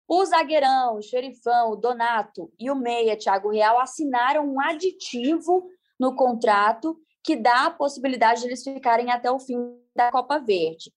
O 0.07 0.25
zagueirão, 0.25 0.97
o 0.97 1.01
xerifão, 1.01 1.71
o 1.71 1.75
Donato 1.75 2.51
e 2.59 2.69
o 2.69 2.75
meia 2.75 3.17
Thiago 3.17 3.49
Real 3.49 3.79
assinaram 3.79 4.45
um 4.45 4.61
aditivo 4.61 5.67
no 5.99 6.15
contrato 6.15 6.97
que 7.23 7.35
dá 7.35 7.65
a 7.65 7.71
possibilidade 7.71 8.41
de 8.41 8.47
eles 8.47 8.63
ficarem 8.63 9.11
até 9.11 9.29
o 9.29 9.39
fim 9.39 9.57
da 9.95 10.11
Copa 10.11 10.39
Verde. 10.39 10.91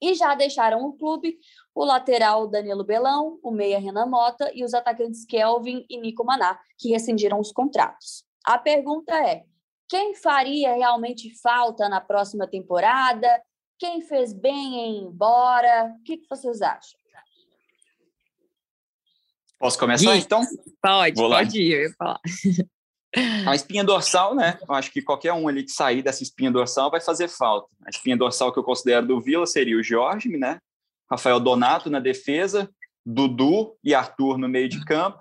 E 0.00 0.14
já 0.14 0.34
deixaram 0.34 0.84
o 0.84 0.92
clube 0.92 1.38
o 1.74 1.84
lateral 1.84 2.48
Danilo 2.48 2.84
Belão, 2.84 3.38
o 3.42 3.50
meia 3.50 3.78
Renan 3.78 4.06
Mota 4.06 4.50
e 4.52 4.64
os 4.64 4.74
atacantes 4.74 5.24
Kelvin 5.24 5.86
e 5.88 5.98
Nico 6.00 6.24
Maná, 6.24 6.58
que 6.76 6.90
rescindiram 6.90 7.38
os 7.38 7.52
contratos. 7.52 8.24
A 8.44 8.58
pergunta 8.58 9.14
é: 9.14 9.44
quem 9.88 10.14
faria 10.14 10.74
realmente 10.74 11.32
falta 11.40 11.88
na 11.88 12.00
próxima 12.00 12.46
temporada? 12.46 13.28
Quem 13.82 14.00
fez 14.00 14.32
bem 14.32 14.76
em 14.76 14.96
ir 14.96 15.02
embora? 15.08 15.92
O 15.98 16.04
que, 16.04 16.18
que 16.18 16.28
vocês 16.30 16.62
acham? 16.62 17.00
Posso 19.58 19.76
começar, 19.76 20.16
então? 20.16 20.40
Pode, 20.80 21.16
Vou 21.16 21.28
pode 21.28 21.58
lá. 21.58 21.64
ir, 21.64 21.72
eu 21.72 21.82
ia 21.82 21.94
falar. 21.98 22.20
A 23.44 23.56
espinha 23.56 23.82
dorsal, 23.82 24.36
né? 24.36 24.56
Eu 24.68 24.72
acho 24.72 24.92
que 24.92 25.02
qualquer 25.02 25.32
um 25.32 25.48
ali 25.48 25.64
que 25.64 25.72
sair 25.72 26.00
dessa 26.00 26.22
espinha 26.22 26.48
dorsal 26.48 26.92
vai 26.92 27.00
fazer 27.00 27.26
falta. 27.26 27.74
A 27.84 27.90
espinha 27.90 28.16
dorsal 28.16 28.52
que 28.52 28.58
eu 28.60 28.62
considero 28.62 29.04
do 29.04 29.20
Vila 29.20 29.48
seria 29.48 29.76
o 29.76 29.82
Jorge, 29.82 30.28
né? 30.28 30.60
Rafael 31.10 31.40
Donato 31.40 31.90
na 31.90 31.98
defesa, 31.98 32.70
Dudu 33.04 33.76
e 33.82 33.96
Arthur 33.96 34.38
no 34.38 34.48
meio 34.48 34.68
de 34.68 34.84
campo. 34.84 35.18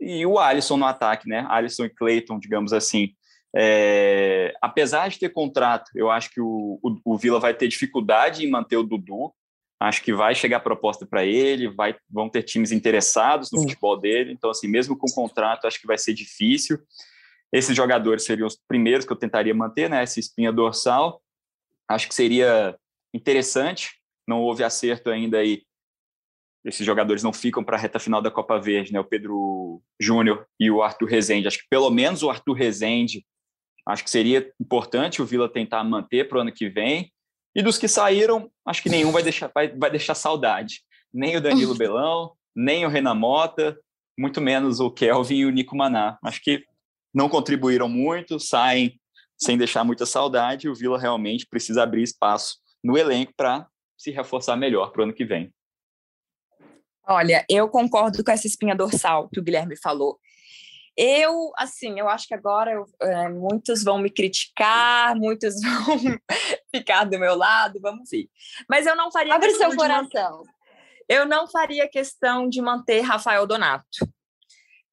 e 0.00 0.24
o 0.24 0.38
Alisson 0.38 0.76
no 0.76 0.86
ataque, 0.86 1.28
né? 1.28 1.44
Alisson 1.48 1.86
e 1.86 1.90
Clayton, 1.90 2.38
digamos 2.38 2.72
assim. 2.72 3.12
É, 3.56 4.52
apesar 4.60 5.08
de 5.08 5.18
ter 5.18 5.28
contrato, 5.28 5.90
eu 5.94 6.10
acho 6.10 6.30
que 6.30 6.40
o, 6.40 6.78
o, 6.82 6.96
o, 7.04 7.16
Vila 7.18 7.38
vai 7.38 7.54
ter 7.54 7.68
dificuldade 7.68 8.44
em 8.44 8.50
manter 8.50 8.76
o 8.76 8.82
Dudu. 8.82 9.32
Acho 9.80 10.02
que 10.02 10.12
vai 10.12 10.34
chegar 10.34 10.60
proposta 10.60 11.06
para 11.06 11.24
ele, 11.24 11.68
vai, 11.68 11.94
vão 12.08 12.28
ter 12.28 12.42
times 12.42 12.72
interessados 12.72 13.50
no 13.52 13.58
Sim. 13.58 13.68
futebol 13.68 13.98
dele. 13.98 14.32
Então, 14.32 14.50
assim, 14.50 14.66
mesmo 14.66 14.96
com 14.96 15.06
contrato, 15.08 15.66
acho 15.66 15.80
que 15.80 15.86
vai 15.86 15.98
ser 15.98 16.14
difícil. 16.14 16.78
Esses 17.52 17.76
jogadores 17.76 18.24
seriam 18.24 18.46
os 18.46 18.58
primeiros 18.66 19.06
que 19.06 19.12
eu 19.12 19.16
tentaria 19.16 19.54
manter, 19.54 19.88
né? 19.88 20.02
Essa 20.02 20.18
espinha 20.18 20.52
dorsal. 20.52 21.22
Acho 21.88 22.08
que 22.08 22.14
seria 22.14 22.76
interessante. 23.12 23.90
Não 24.26 24.40
houve 24.40 24.64
acerto 24.64 25.10
ainda 25.10 25.38
aí 25.38 25.62
esses 26.64 26.84
jogadores 26.84 27.22
não 27.22 27.32
ficam 27.32 27.62
para 27.62 27.76
a 27.76 27.80
reta 27.80 27.98
final 27.98 28.22
da 28.22 28.30
Copa 28.30 28.58
Verde, 28.58 28.92
né? 28.92 28.98
O 28.98 29.04
Pedro 29.04 29.82
Júnior 30.00 30.46
e 30.58 30.70
o 30.70 30.82
Arthur 30.82 31.06
Rezende. 31.06 31.46
Acho 31.46 31.58
que 31.58 31.68
pelo 31.68 31.90
menos 31.90 32.22
o 32.22 32.30
Arthur 32.30 32.54
Rezende, 32.54 33.24
acho 33.86 34.04
que 34.04 34.10
seria 34.10 34.50
importante 34.60 35.20
o 35.20 35.26
Vila 35.26 35.52
tentar 35.52 35.84
manter 35.84 36.28
para 36.28 36.38
o 36.38 36.40
ano 36.40 36.52
que 36.52 36.68
vem. 36.68 37.12
E 37.54 37.62
dos 37.62 37.78
que 37.78 37.86
saíram, 37.86 38.50
acho 38.66 38.82
que 38.82 38.88
nenhum 38.88 39.12
vai 39.12 39.22
deixar, 39.22 39.50
vai, 39.54 39.68
vai 39.68 39.90
deixar 39.90 40.14
saudade. 40.14 40.80
Nem 41.12 41.36
o 41.36 41.40
Danilo 41.40 41.74
Belão, 41.78 42.32
nem 42.54 42.84
o 42.84 42.88
Renan 42.88 43.14
Mota, 43.14 43.78
muito 44.18 44.40
menos 44.40 44.80
o 44.80 44.90
Kelvin 44.90 45.36
e 45.36 45.46
o 45.46 45.50
Nico 45.50 45.76
Maná. 45.76 46.18
Acho 46.24 46.40
que 46.42 46.64
não 47.12 47.28
contribuíram 47.28 47.88
muito, 47.88 48.40
saem 48.40 48.98
sem 49.36 49.56
deixar 49.58 49.84
muita 49.84 50.06
saudade. 50.06 50.66
E 50.66 50.70
o 50.70 50.74
Vila 50.74 50.98
realmente 50.98 51.46
precisa 51.46 51.82
abrir 51.82 52.02
espaço 52.02 52.56
no 52.82 52.98
elenco 52.98 53.32
para 53.36 53.66
se 53.96 54.10
reforçar 54.10 54.56
melhor 54.56 54.90
para 54.90 55.00
o 55.00 55.04
ano 55.04 55.14
que 55.14 55.24
vem. 55.24 55.52
Olha, 57.06 57.44
eu 57.48 57.68
concordo 57.68 58.24
com 58.24 58.30
essa 58.30 58.46
espinha 58.46 58.74
dorsal 58.74 59.28
que 59.28 59.38
o 59.38 59.42
Guilherme 59.42 59.76
falou. 59.76 60.18
Eu, 60.96 61.52
assim, 61.56 61.98
eu 61.98 62.08
acho 62.08 62.28
que 62.28 62.34
agora 62.34 62.72
eu, 62.72 62.86
é, 63.02 63.28
muitos 63.28 63.82
vão 63.82 63.98
me 63.98 64.10
criticar, 64.10 65.14
muitos 65.18 65.60
vão 65.60 65.98
ficar 66.74 67.04
do 67.04 67.18
meu 67.18 67.34
lado, 67.34 67.80
vamos 67.80 68.08
ver. 68.10 68.28
Mas 68.68 68.86
eu 68.86 68.94
não 68.94 69.10
faria. 69.10 69.34
Abre 69.34 69.54
seu 69.54 69.74
coração. 69.74 70.42
eu 71.08 71.26
não 71.26 71.48
faria 71.48 71.88
questão 71.88 72.48
de 72.48 72.60
manter 72.62 73.00
Rafael 73.00 73.46
Donato. 73.46 74.08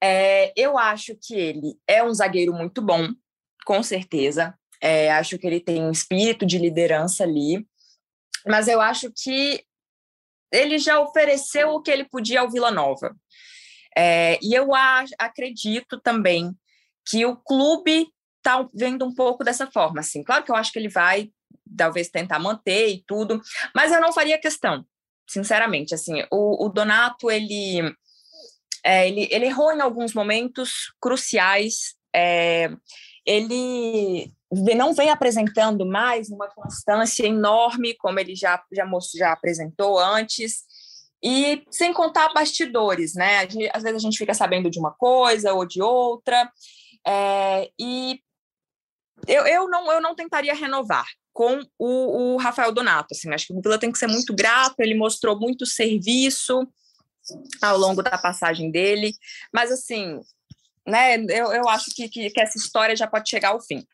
É, 0.03 0.51
eu 0.55 0.77
acho 0.79 1.15
que 1.21 1.35
ele 1.35 1.79
é 1.87 2.03
um 2.03 2.13
zagueiro 2.13 2.53
muito 2.53 2.81
bom, 2.81 3.09
com 3.65 3.83
certeza. 3.83 4.57
É, 4.81 5.11
acho 5.11 5.37
que 5.37 5.45
ele 5.45 5.59
tem 5.59 5.83
um 5.83 5.91
espírito 5.91 6.43
de 6.43 6.57
liderança 6.57 7.23
ali. 7.23 7.67
Mas 8.47 8.67
eu 8.67 8.81
acho 8.81 9.11
que 9.15 9.63
ele 10.51 10.79
já 10.79 10.99
ofereceu 10.99 11.69
o 11.69 11.81
que 11.81 11.91
ele 11.91 12.03
podia 12.03 12.41
ao 12.41 12.49
Vila 12.49 12.71
Nova. 12.71 13.15
É, 13.97 14.39
e 14.41 14.53
eu 14.53 14.69
acredito 15.19 15.99
também 15.99 16.55
que 17.05 17.25
o 17.25 17.35
clube 17.35 18.07
está 18.37 18.67
vendo 18.73 19.05
um 19.05 19.13
pouco 19.13 19.43
dessa 19.43 19.69
forma. 19.69 19.99
Assim. 19.99 20.23
Claro 20.23 20.43
que 20.43 20.51
eu 20.51 20.55
acho 20.55 20.71
que 20.71 20.79
ele 20.79 20.89
vai, 20.89 21.31
talvez, 21.77 22.09
tentar 22.09 22.39
manter 22.39 22.89
e 22.89 23.03
tudo, 23.05 23.41
mas 23.75 23.91
eu 23.91 24.01
não 24.01 24.13
faria 24.13 24.39
questão, 24.39 24.85
sinceramente. 25.27 25.93
Assim, 25.93 26.23
o, 26.31 26.65
o 26.65 26.69
Donato, 26.69 27.29
ele, 27.29 27.93
é, 28.83 29.07
ele, 29.07 29.27
ele 29.31 29.45
errou 29.45 29.71
em 29.71 29.81
alguns 29.81 30.13
momentos 30.13 30.93
cruciais. 30.99 31.95
É, 32.13 32.69
ele 33.25 34.33
não 34.75 34.93
vem 34.93 35.09
apresentando 35.09 35.85
mais 35.85 36.29
uma 36.29 36.47
constância 36.49 37.25
enorme, 37.25 37.95
como 37.95 38.19
ele 38.19 38.35
já, 38.35 38.61
já, 38.71 38.85
já 39.15 39.31
apresentou 39.31 39.97
antes, 39.97 40.63
e 41.23 41.63
sem 41.69 41.93
contar 41.93 42.33
bastidores, 42.33 43.13
né? 43.13 43.47
Às 43.73 43.83
vezes 43.83 43.97
a 43.97 44.05
gente 44.05 44.17
fica 44.17 44.33
sabendo 44.33 44.69
de 44.69 44.79
uma 44.79 44.91
coisa 44.91 45.53
ou 45.53 45.65
de 45.65 45.81
outra, 45.81 46.51
é, 47.05 47.69
e 47.79 48.19
eu, 49.27 49.45
eu, 49.45 49.69
não, 49.69 49.91
eu 49.91 50.01
não 50.01 50.15
tentaria 50.15 50.53
renovar 50.53 51.05
com 51.33 51.61
o, 51.77 52.33
o 52.33 52.37
Rafael 52.37 52.71
Donato, 52.71 53.09
assim, 53.11 53.33
acho 53.33 53.47
que 53.47 53.53
o 53.53 53.61
Vila 53.61 53.79
tem 53.79 53.91
que 53.91 53.97
ser 53.97 54.07
muito 54.07 54.33
grato, 54.33 54.75
ele 54.79 54.95
mostrou 54.95 55.39
muito 55.39 55.65
serviço 55.65 56.67
ao 57.61 57.77
longo 57.77 58.01
da 58.01 58.17
passagem 58.17 58.69
dele, 58.69 59.13
mas 59.53 59.71
assim, 59.71 60.19
né, 60.85 61.15
eu, 61.29 61.53
eu 61.53 61.69
acho 61.69 61.91
que, 61.95 62.09
que, 62.09 62.29
que, 62.29 62.41
essa 62.41 62.57
história 62.57 62.95
já 62.95 63.07
pode 63.07 63.29
chegar 63.29 63.49
ao 63.49 63.61
fim. 63.61 63.85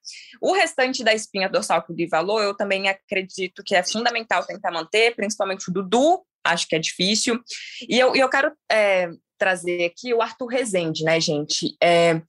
O 0.42 0.54
restante 0.54 1.04
da 1.04 1.14
espinha 1.14 1.50
dorsal 1.50 1.84
que 1.84 1.92
o 1.92 1.96
Gui 1.96 2.10
eu 2.42 2.56
também 2.56 2.88
acredito 2.88 3.64
que 3.64 3.76
é 3.76 3.84
fundamental 3.84 4.46
tentar 4.46 4.72
manter, 4.72 5.16
principalmente 5.16 5.70
o 5.70 5.74
Dudu, 5.74 6.26
acho 6.48 6.68
que 6.68 6.76
é 6.76 6.80
difícil. 6.80 7.42
E 7.88 7.98
eu, 7.98 8.16
eu 8.16 8.30
quero 8.30 8.52
é, 8.72 9.10
trazer 9.38 9.86
aqui 9.86 10.14
o 10.14 10.22
Arthur 10.22 10.48
Rezende, 10.48 11.04
né, 11.04 11.20
gente? 11.20 11.76
É, 11.82 12.22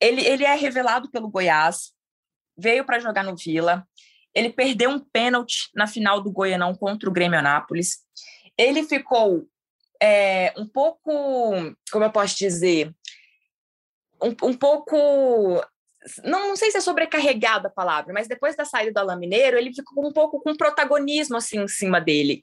ele, 0.00 0.26
ele 0.26 0.44
é 0.44 0.54
revelado 0.54 1.10
pelo 1.10 1.30
Goiás, 1.30 1.92
veio 2.56 2.84
para 2.84 2.98
jogar 2.98 3.24
no 3.24 3.36
Vila, 3.36 3.86
ele 4.34 4.50
perdeu 4.50 4.90
um 4.90 4.98
pênalti 4.98 5.68
na 5.74 5.86
final 5.86 6.20
do 6.20 6.30
Goianão 6.30 6.74
contra 6.74 7.08
o 7.08 7.12
Grêmio 7.12 7.38
Anápolis. 7.38 7.98
Ele 8.56 8.82
ficou 8.82 9.46
é, 10.02 10.52
um 10.56 10.66
pouco, 10.66 11.12
como 11.90 12.04
eu 12.04 12.10
posso 12.10 12.36
dizer, 12.36 12.94
um, 14.22 14.48
um 14.48 14.54
pouco 14.54 15.62
não, 16.24 16.48
não, 16.48 16.56
sei 16.56 16.70
se 16.70 16.78
é 16.78 16.80
sobrecarregada 16.80 17.68
a 17.68 17.70
palavra, 17.70 18.12
mas 18.12 18.28
depois 18.28 18.56
da 18.56 18.64
saída 18.64 18.92
do 18.92 18.98
Alain 18.98 19.18
Mineiro, 19.18 19.56
ele 19.56 19.74
ficou 19.74 20.06
um 20.06 20.12
pouco 20.12 20.40
com 20.40 20.56
protagonismo 20.56 21.36
assim 21.36 21.60
em 21.60 21.68
cima 21.68 22.00
dele, 22.00 22.42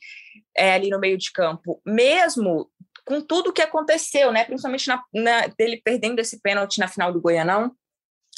é, 0.56 0.74
ali 0.74 0.90
no 0.90 1.00
meio 1.00 1.18
de 1.18 1.32
campo, 1.32 1.82
mesmo 1.86 2.70
com 3.06 3.22
tudo 3.22 3.50
o 3.50 3.54
que 3.54 3.62
aconteceu, 3.62 4.32
né? 4.32 4.46
Principalmente 4.46 4.88
na, 4.88 5.04
na, 5.14 5.48
dele 5.48 5.82
perdendo 5.84 6.20
esse 6.20 6.40
pênalti 6.42 6.80
na 6.80 6.88
final 6.88 7.12
do 7.12 7.22
Goianão. 7.22 7.74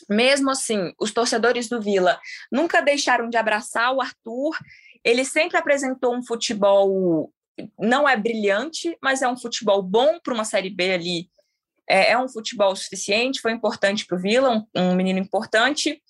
Mesmo 0.10 0.50
assim, 0.50 0.94
os 1.00 1.12
torcedores 1.12 1.68
do 1.68 1.82
Vila 1.82 2.20
nunca 2.52 2.82
deixaram 2.82 3.30
de 3.30 3.38
abraçar 3.38 3.94
o 3.94 4.02
Arthur. 4.02 4.58
Ele 5.04 5.26
sempre 5.26 5.58
apresentou 5.58 6.16
um 6.16 6.24
futebol 6.24 7.32
não 7.78 8.08
é 8.08 8.16
brilhante, 8.16 8.98
mas 9.02 9.22
é 9.22 9.28
um 9.28 9.38
futebol 9.38 9.84
bom 9.84 10.20
para 10.20 10.34
uma 10.34 10.46
série 10.46 10.70
B 10.70 10.94
ali 10.94 11.30
é, 11.92 12.12
é 12.12 12.18
um 12.18 12.30
futebol 12.30 12.74
suficiente, 12.74 13.42
foi 13.42 13.52
importante 13.52 14.06
para 14.06 14.18
o 14.18 14.22
Vila, 14.22 14.50
um, 14.50 14.66
um, 14.82 14.96
menino 14.96 15.20
importante. 15.20 16.02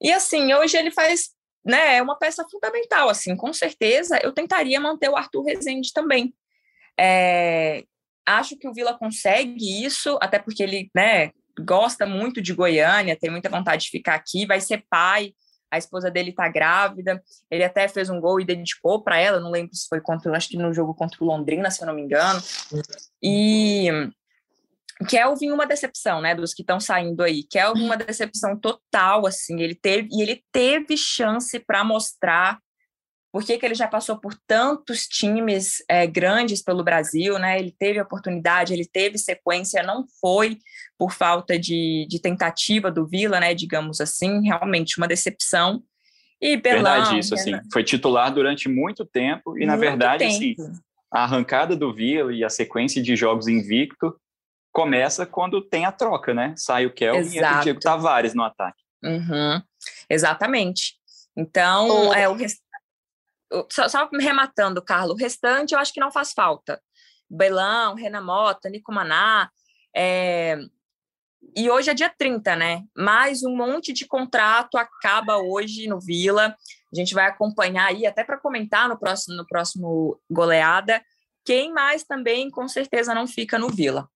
E 0.00 0.12
assim, 0.12 0.54
hoje 0.54 0.76
ele 0.76 0.92
faz, 0.92 1.30
né, 1.64 1.96
é 1.96 2.02
uma 2.02 2.16
peça 2.16 2.46
fundamental, 2.48 3.08
assim, 3.08 3.36
com 3.36 3.52
certeza 3.52 4.20
eu 4.22 4.32
tentaria 4.32 4.78
manter 4.78 5.10
o 5.10 5.16
Arthur 5.16 5.42
Rezende 5.42 5.92
também. 5.92 6.32
É, 6.98 7.82
acho 8.24 8.56
que 8.56 8.68
o 8.68 8.72
Vila 8.72 8.96
consegue 8.96 9.84
isso, 9.84 10.16
até 10.22 10.38
porque 10.38 10.62
ele, 10.62 10.88
né, 10.94 11.32
gosta 11.58 12.06
muito 12.06 12.40
de 12.40 12.54
Goiânia, 12.54 13.18
tem 13.18 13.30
muita 13.30 13.48
vontade 13.48 13.86
de 13.86 13.90
ficar 13.90 14.14
aqui, 14.14 14.46
vai 14.46 14.60
ser 14.60 14.84
pai, 14.88 15.32
a 15.68 15.76
esposa 15.76 16.08
dele 16.08 16.30
está 16.30 16.48
grávida, 16.48 17.20
ele 17.50 17.64
até 17.64 17.88
fez 17.88 18.08
um 18.08 18.20
gol 18.20 18.40
e 18.40 18.44
dedicou 18.44 19.02
para 19.02 19.18
ela, 19.18 19.40
não 19.40 19.50
lembro 19.50 19.74
se 19.74 19.88
foi 19.88 20.00
contra, 20.00 20.36
acho 20.36 20.48
que 20.48 20.56
no 20.56 20.72
jogo 20.72 20.94
contra 20.94 21.18
o 21.20 21.26
Londrina, 21.26 21.68
se 21.68 21.82
eu 21.82 21.86
não 21.88 21.94
me 21.94 22.02
engano. 22.02 22.40
E 23.20 23.90
Kelvin 25.08 25.50
uma 25.50 25.66
decepção, 25.66 26.20
né, 26.20 26.34
dos 26.34 26.54
que 26.54 26.62
estão 26.62 26.80
saindo 26.80 27.22
aí. 27.22 27.44
Kelvin 27.44 27.84
uma 27.84 27.96
decepção 27.96 28.58
total, 28.58 29.26
assim, 29.26 29.60
ele 29.60 29.74
teve 29.74 30.08
e 30.10 30.22
ele 30.22 30.42
teve 30.52 30.96
chance 30.96 31.58
para 31.60 31.84
mostrar 31.84 32.58
porque 33.36 33.58
que 33.58 33.66
ele 33.66 33.74
já 33.74 33.86
passou 33.86 34.16
por 34.16 34.32
tantos 34.46 35.06
times 35.06 35.84
é, 35.90 36.06
grandes 36.06 36.62
pelo 36.62 36.82
Brasil, 36.82 37.38
né? 37.38 37.58
Ele 37.58 37.70
teve 37.70 38.00
oportunidade, 38.00 38.72
ele 38.72 38.86
teve 38.86 39.18
sequência, 39.18 39.82
não 39.82 40.06
foi 40.22 40.56
por 40.98 41.12
falta 41.12 41.58
de, 41.58 42.06
de 42.08 42.18
tentativa 42.18 42.90
do 42.90 43.06
Vila, 43.06 43.38
né? 43.38 43.52
Digamos 43.52 44.00
assim, 44.00 44.40
realmente 44.42 44.96
uma 44.96 45.06
decepção. 45.06 45.82
E 46.40 46.56
Berlão, 46.56 46.94
verdade 46.94 47.18
isso, 47.18 47.34
assim, 47.34 47.52
foi 47.70 47.84
titular 47.84 48.32
durante 48.32 48.70
muito 48.70 49.04
tempo 49.04 49.50
e 49.50 49.66
muito 49.66 49.66
na 49.66 49.76
verdade, 49.76 50.24
assim, 50.24 50.54
tempo. 50.54 50.62
assim, 50.62 50.80
a 51.12 51.24
arrancada 51.24 51.76
do 51.76 51.92
Vila 51.92 52.32
e 52.32 52.42
a 52.42 52.48
sequência 52.48 53.02
de 53.02 53.14
jogos 53.14 53.48
invicto 53.48 54.18
começa 54.76 55.24
quando 55.24 55.62
tem 55.62 55.86
a 55.86 55.90
troca, 55.90 56.34
né? 56.34 56.52
Sai 56.54 56.84
o 56.84 56.92
Kelvin 56.92 57.34
e 57.34 57.38
entra 57.38 57.60
o 57.60 57.62
Diego 57.62 57.80
Tavares 57.80 58.34
no 58.34 58.42
ataque. 58.42 58.84
Uhum. 59.02 59.62
Exatamente. 60.08 60.96
Então, 61.34 62.12
é, 62.12 62.28
o 62.28 62.34
rest... 62.34 62.60
só, 63.72 63.88
só 63.88 64.06
rematando, 64.12 64.82
Carlos, 64.82 65.14
o 65.14 65.18
restante 65.18 65.72
eu 65.72 65.78
acho 65.78 65.94
que 65.94 66.00
não 66.00 66.12
faz 66.12 66.34
falta. 66.34 66.78
Belão, 67.28 67.94
Renan 67.94 68.20
Mota, 68.20 68.68
Nico 68.68 68.92
Maná, 68.92 69.50
é... 69.96 70.58
e 71.56 71.70
hoje 71.70 71.88
é 71.88 71.94
dia 71.94 72.10
30, 72.10 72.54
né? 72.54 72.82
Mais 72.94 73.42
um 73.42 73.56
monte 73.56 73.94
de 73.94 74.06
contrato 74.06 74.76
acaba 74.76 75.38
hoje 75.38 75.88
no 75.88 75.98
Vila. 75.98 76.54
A 76.92 76.94
gente 76.94 77.14
vai 77.14 77.24
acompanhar 77.24 77.86
aí, 77.86 78.04
até 78.04 78.22
para 78.22 78.38
comentar 78.38 78.90
no 78.90 78.98
próximo, 78.98 79.38
no 79.38 79.46
próximo 79.46 80.20
goleada. 80.30 81.02
Quem 81.46 81.72
mais 81.72 82.04
também, 82.04 82.50
com 82.50 82.68
certeza, 82.68 83.14
não 83.14 83.26
fica 83.26 83.58
no 83.58 83.70
Vila. 83.70 84.06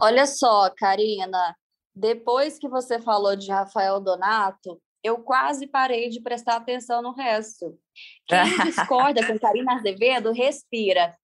Olha 0.00 0.26
só, 0.26 0.70
Karina, 0.70 1.56
depois 1.94 2.58
que 2.58 2.68
você 2.68 3.00
falou 3.00 3.36
de 3.36 3.50
Rafael 3.50 4.00
Donato, 4.00 4.80
eu 5.02 5.18
quase 5.18 5.66
parei 5.66 6.08
de 6.08 6.20
prestar 6.20 6.56
atenção 6.56 7.02
no 7.02 7.12
resto. 7.12 7.78
Quem 8.26 8.38
discorda 8.64 9.26
com 9.26 9.38
Karina 9.38 9.74
Azevedo, 9.74 10.32
respira. 10.32 11.16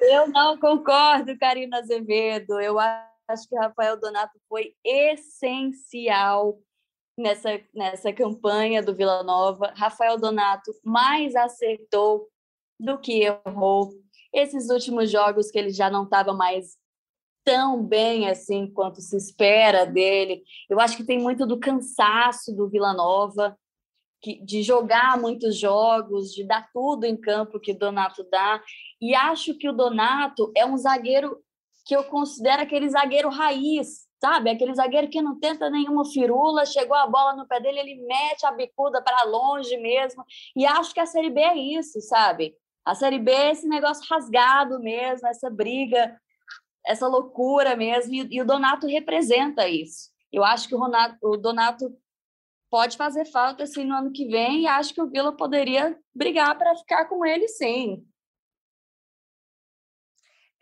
eu 0.00 0.28
não 0.28 0.58
concordo, 0.58 1.38
Karina 1.38 1.78
Azevedo. 1.78 2.58
Eu 2.58 2.78
acho 2.78 3.48
que 3.48 3.56
Rafael 3.56 4.00
Donato 4.00 4.40
foi 4.48 4.74
essencial 4.82 6.58
nessa, 7.18 7.60
nessa 7.74 8.12
campanha 8.12 8.82
do 8.82 8.94
Vila 8.94 9.22
Nova. 9.22 9.72
Rafael 9.76 10.18
Donato 10.18 10.72
mais 10.82 11.36
acertou 11.36 12.28
do 12.78 12.98
que 12.98 13.24
errou. 13.24 13.92
Esses 14.32 14.70
últimos 14.70 15.10
jogos 15.10 15.50
que 15.50 15.58
ele 15.58 15.70
já 15.70 15.90
não 15.90 16.04
estava 16.04 16.32
mais 16.32 16.78
tão 17.44 17.82
bem 17.82 18.28
assim 18.28 18.70
quanto 18.70 19.00
se 19.00 19.16
espera 19.16 19.84
dele. 19.84 20.42
Eu 20.68 20.78
acho 20.78 20.96
que 20.96 21.04
tem 21.04 21.18
muito 21.18 21.46
do 21.46 21.58
cansaço 21.58 22.54
do 22.54 22.68
Vila 22.68 22.92
Nova, 22.92 23.56
de 24.44 24.62
jogar 24.62 25.18
muitos 25.18 25.56
jogos, 25.56 26.32
de 26.32 26.44
dar 26.44 26.68
tudo 26.72 27.04
em 27.04 27.16
campo 27.16 27.58
que 27.58 27.72
o 27.72 27.78
Donato 27.78 28.22
dá. 28.30 28.62
E 29.00 29.14
acho 29.14 29.54
que 29.56 29.68
o 29.68 29.72
Donato 29.72 30.52
é 30.54 30.64
um 30.66 30.76
zagueiro 30.76 31.38
que 31.86 31.96
eu 31.96 32.04
considero 32.04 32.62
aquele 32.62 32.88
zagueiro 32.88 33.30
raiz, 33.30 34.06
sabe? 34.20 34.50
Aquele 34.50 34.74
zagueiro 34.74 35.08
que 35.08 35.22
não 35.22 35.40
tenta 35.40 35.70
nenhuma 35.70 36.04
firula, 36.04 36.66
chegou 36.66 36.96
a 36.96 37.06
bola 37.06 37.34
no 37.34 37.48
pé 37.48 37.58
dele, 37.60 37.80
ele 37.80 38.06
mete 38.06 38.44
a 38.44 38.52
bicuda 38.52 39.02
para 39.02 39.24
longe 39.24 39.76
mesmo. 39.78 40.22
E 40.54 40.66
acho 40.66 40.92
que 40.92 41.00
a 41.00 41.06
Série 41.06 41.30
B 41.30 41.40
é 41.40 41.56
isso, 41.56 42.00
sabe? 42.02 42.54
A 42.84 42.94
Série 42.94 43.18
B 43.18 43.30
é 43.30 43.52
esse 43.52 43.68
negócio 43.68 44.04
rasgado 44.08 44.80
mesmo, 44.80 45.26
essa 45.28 45.50
briga 45.50 46.18
essa 46.86 47.06
loucura 47.06 47.76
mesmo, 47.76 48.14
e, 48.14 48.28
e, 48.30 48.40
o 48.40 48.46
Donato 48.46 48.86
representa 48.86 49.68
isso. 49.68 50.10
Eu 50.32 50.44
acho 50.44 50.68
que 50.68 50.74
o, 50.74 50.80
o 51.22 51.36
Donato 51.36 51.94
pode 52.70 52.96
fazer 52.96 53.24
falta 53.26 53.64
assim 53.64 53.84
no 53.84 53.94
ano 53.94 54.12
que 54.12 54.26
vem, 54.26 54.62
e 54.62 54.66
acho 54.66 54.94
que 54.94 55.02
o 55.02 55.10
Vila 55.10 55.36
poderia 55.36 55.98
brigar 56.14 56.56
para 56.56 56.76
ficar 56.76 57.06
com 57.06 57.24
ele 57.24 57.48
sim. 57.48 58.04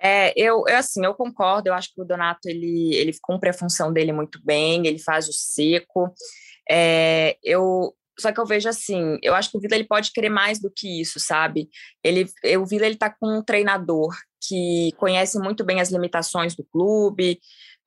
É, 0.01 0.33
eu, 0.37 0.65
eu, 0.69 0.77
assim, 0.77 1.05
eu 1.05 1.13
concordo, 1.15 1.69
eu 1.69 1.75
acho 1.75 1.93
que 1.93 2.01
o 2.01 2.05
Donato, 2.05 2.49
ele, 2.49 2.95
ele 2.95 3.13
cumpre 3.21 3.51
a 3.51 3.55
função 3.55 3.93
dele 3.93 4.13
muito 4.13 4.41
bem, 4.45 4.87
ele 4.87 4.99
faz 4.99 5.29
o 5.29 5.33
seco, 5.33 6.15
é, 6.71 7.37
eu, 7.43 7.95
só 8.21 8.33
que 8.33 8.41
eu 8.41 8.47
vejo 8.47 8.69
assim, 8.69 9.19
eu 9.23 9.35
acho 9.35 9.51
que 9.51 9.57
o 9.57 9.61
Vila 9.61 9.75
ele 9.75 9.87
pode 9.87 10.13
querer 10.13 10.29
mais 10.29 10.61
do 10.61 10.71
que 10.71 11.01
isso, 11.01 11.21
sabe? 11.21 11.69
Ele, 12.03 12.29
o 12.59 12.67
Vila 12.67 12.87
ele 12.87 12.97
tá 12.97 13.11
com 13.11 13.39
um 13.39 13.43
treinador 13.43 14.15
que 14.41 14.93
conhece 14.97 15.39
muito 15.39 15.65
bem 15.65 15.81
as 15.81 15.91
limitações 15.91 16.55
do 16.55 16.65
clube, 16.65 17.41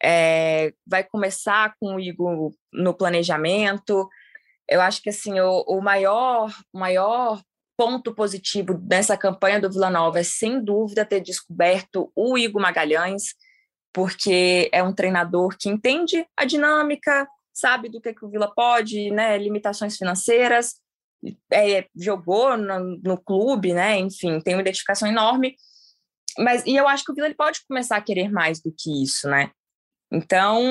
é, 0.03 0.73
vai 0.87 1.03
começar 1.03 1.75
com 1.79 1.95
o 1.95 1.99
Igor 1.99 2.53
no 2.73 2.93
planejamento. 2.93 4.09
Eu 4.67 4.81
acho 4.81 5.01
que 5.01 5.09
assim 5.09 5.39
o, 5.39 5.63
o 5.67 5.81
maior, 5.81 6.51
maior 6.73 7.41
ponto 7.77 8.13
positivo 8.13 8.73
dessa 8.75 9.17
campanha 9.17 9.59
do 9.59 9.69
Vila 9.69 9.89
Nova 9.89 10.19
é 10.19 10.23
sem 10.23 10.63
dúvida 10.63 11.05
ter 11.05 11.19
descoberto 11.19 12.11
o 12.15 12.37
Igor 12.37 12.61
Magalhães, 12.61 13.35
porque 13.93 14.69
é 14.71 14.81
um 14.83 14.93
treinador 14.93 15.57
que 15.59 15.69
entende 15.69 16.25
a 16.37 16.45
dinâmica, 16.45 17.27
sabe 17.53 17.89
do 17.89 18.01
que, 18.01 18.13
que 18.13 18.25
o 18.25 18.29
Vila 18.29 18.51
pode, 18.53 19.11
né, 19.11 19.37
limitações 19.37 19.97
financeiras, 19.97 20.75
é, 21.51 21.87
jogou 21.95 22.57
no, 22.57 22.97
no, 22.97 23.17
clube, 23.17 23.73
né, 23.73 23.97
enfim, 23.99 24.39
tem 24.39 24.55
uma 24.55 24.61
identificação 24.61 25.07
enorme, 25.07 25.55
mas 26.37 26.65
e 26.65 26.75
eu 26.75 26.87
acho 26.87 27.03
que 27.03 27.11
o 27.11 27.15
Vila 27.15 27.27
ele 27.27 27.35
pode 27.35 27.65
começar 27.67 27.97
a 27.97 28.01
querer 28.01 28.31
mais 28.31 28.61
do 28.61 28.73
que 28.75 29.03
isso, 29.03 29.27
né? 29.29 29.51
Então, 30.11 30.61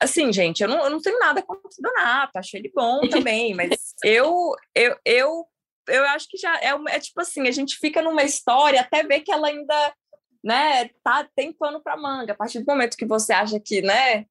assim, 0.00 0.30
gente, 0.32 0.62
eu 0.62 0.68
não, 0.68 0.84
eu 0.84 0.90
não 0.90 1.00
tenho 1.00 1.18
nada 1.18 1.42
contra 1.42 1.66
o 1.66 1.82
Donato, 1.82 2.38
acho 2.38 2.56
ele 2.56 2.70
bom 2.74 3.00
também, 3.08 3.54
mas 3.54 3.94
eu, 4.04 4.54
eu, 4.74 4.96
eu, 5.04 5.46
eu 5.88 6.04
acho 6.08 6.28
que 6.28 6.36
já 6.36 6.54
é, 6.60 6.74
é 6.88 7.00
tipo 7.00 7.18
assim, 7.20 7.48
a 7.48 7.50
gente 7.50 7.78
fica 7.78 8.02
numa 8.02 8.22
história 8.22 8.80
até 8.80 9.02
ver 9.02 9.20
que 9.20 9.32
ela 9.32 9.48
ainda, 9.48 9.94
né, 10.44 10.90
tá, 11.02 11.26
tem 11.34 11.52
pano 11.54 11.82
para 11.82 11.96
manga. 11.96 12.32
A 12.32 12.36
partir 12.36 12.60
do 12.60 12.66
momento 12.66 12.96
que 12.96 13.06
você 13.06 13.32
acha 13.32 13.58
que, 13.58 13.80
né, 13.80 14.26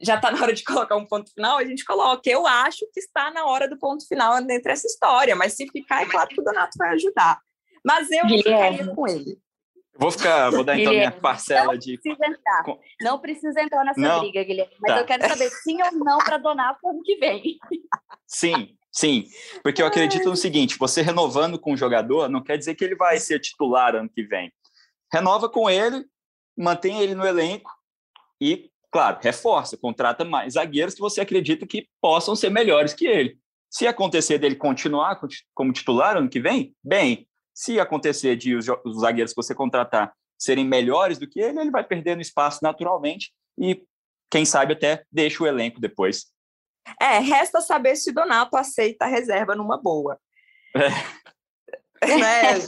já 0.00 0.16
está 0.16 0.30
na 0.30 0.42
hora 0.42 0.52
de 0.52 0.64
colocar 0.64 0.96
um 0.96 1.06
ponto 1.06 1.32
final, 1.32 1.58
a 1.58 1.64
gente 1.64 1.84
coloca. 1.84 2.28
Eu 2.28 2.46
acho 2.46 2.86
que 2.92 3.00
está 3.00 3.30
na 3.30 3.44
hora 3.44 3.68
do 3.68 3.78
ponto 3.78 4.06
final 4.06 4.40
dentro 4.44 4.64
dessa 4.64 4.86
história, 4.86 5.34
mas 5.36 5.54
se 5.54 5.68
ficar, 5.68 6.02
é 6.02 6.06
claro 6.06 6.28
que 6.28 6.40
o 6.40 6.44
Donato 6.44 6.76
vai 6.76 6.90
ajudar. 6.90 7.40
Mas 7.84 8.10
eu 8.10 8.24
não 8.24 8.36
ficaria 8.38 8.94
com 8.94 9.08
ele. 9.08 9.38
Vou 9.94 10.10
ficar, 10.10 10.50
vou 10.50 10.64
dar 10.64 10.78
então 10.78 10.90
Guilherme, 10.90 11.10
minha 11.10 11.20
parcela 11.20 11.72
não 11.72 11.78
de. 11.78 11.98
Precisa 11.98 12.26
entrar. 12.26 12.64
Não 13.00 13.18
precisa 13.18 13.60
entrar 13.60 13.84
nessa 13.84 14.00
não. 14.00 14.20
briga, 14.20 14.42
Guilherme. 14.42 14.72
Mas 14.80 14.94
tá. 14.94 15.00
eu 15.00 15.06
quero 15.06 15.28
saber 15.28 15.50
sim 15.50 15.78
ou 15.82 16.04
não 16.04 16.18
para 16.18 16.38
donar 16.38 16.78
para 16.80 16.88
o 16.88 16.94
ano 16.94 17.02
que 17.02 17.16
vem. 17.16 17.58
Sim, 18.26 18.74
sim. 18.90 19.26
Porque 19.62 19.82
eu 19.82 19.86
acredito 19.86 20.30
no 20.30 20.36
seguinte: 20.36 20.78
você 20.78 21.02
renovando 21.02 21.58
com 21.58 21.72
o 21.72 21.76
jogador 21.76 22.28
não 22.28 22.42
quer 22.42 22.56
dizer 22.56 22.74
que 22.74 22.84
ele 22.84 22.96
vai 22.96 23.18
ser 23.20 23.38
titular 23.38 23.94
ano 23.94 24.08
que 24.08 24.22
vem. 24.22 24.50
Renova 25.12 25.48
com 25.48 25.68
ele, 25.68 26.06
mantém 26.56 27.00
ele 27.00 27.14
no 27.14 27.26
elenco 27.26 27.70
e, 28.40 28.71
claro, 28.92 29.18
reforça, 29.22 29.76
contrata 29.76 30.24
mais 30.24 30.52
zagueiros 30.52 30.94
que 30.94 31.00
você 31.00 31.22
acredita 31.22 31.66
que 31.66 31.88
possam 32.00 32.36
ser 32.36 32.50
melhores 32.50 32.92
que 32.92 33.06
ele. 33.06 33.38
Se 33.70 33.86
acontecer 33.86 34.38
dele 34.38 34.54
continuar 34.54 35.18
como 35.54 35.72
titular 35.72 36.16
ano 36.16 36.28
que 36.28 36.38
vem, 36.38 36.76
bem. 36.84 37.26
Se 37.54 37.80
acontecer 37.80 38.36
de 38.36 38.54
os, 38.54 38.66
os 38.84 39.00
zagueiros 39.00 39.32
que 39.32 39.42
você 39.42 39.54
contratar 39.54 40.12
serem 40.38 40.66
melhores 40.66 41.18
do 41.18 41.26
que 41.26 41.40
ele, 41.40 41.58
ele 41.58 41.70
vai 41.70 41.82
perdendo 41.82 42.20
espaço 42.20 42.60
naturalmente 42.62 43.32
e, 43.58 43.82
quem 44.30 44.44
sabe, 44.44 44.74
até 44.74 45.04
deixa 45.10 45.42
o 45.42 45.46
elenco 45.46 45.80
depois. 45.80 46.26
É, 47.00 47.18
resta 47.18 47.60
saber 47.60 47.96
se 47.96 48.12
Donato 48.12 48.56
aceita 48.56 49.04
a 49.04 49.08
reserva 49.08 49.54
numa 49.54 49.80
boa. 49.80 50.18
É. 50.74 50.88
né? 52.18 52.58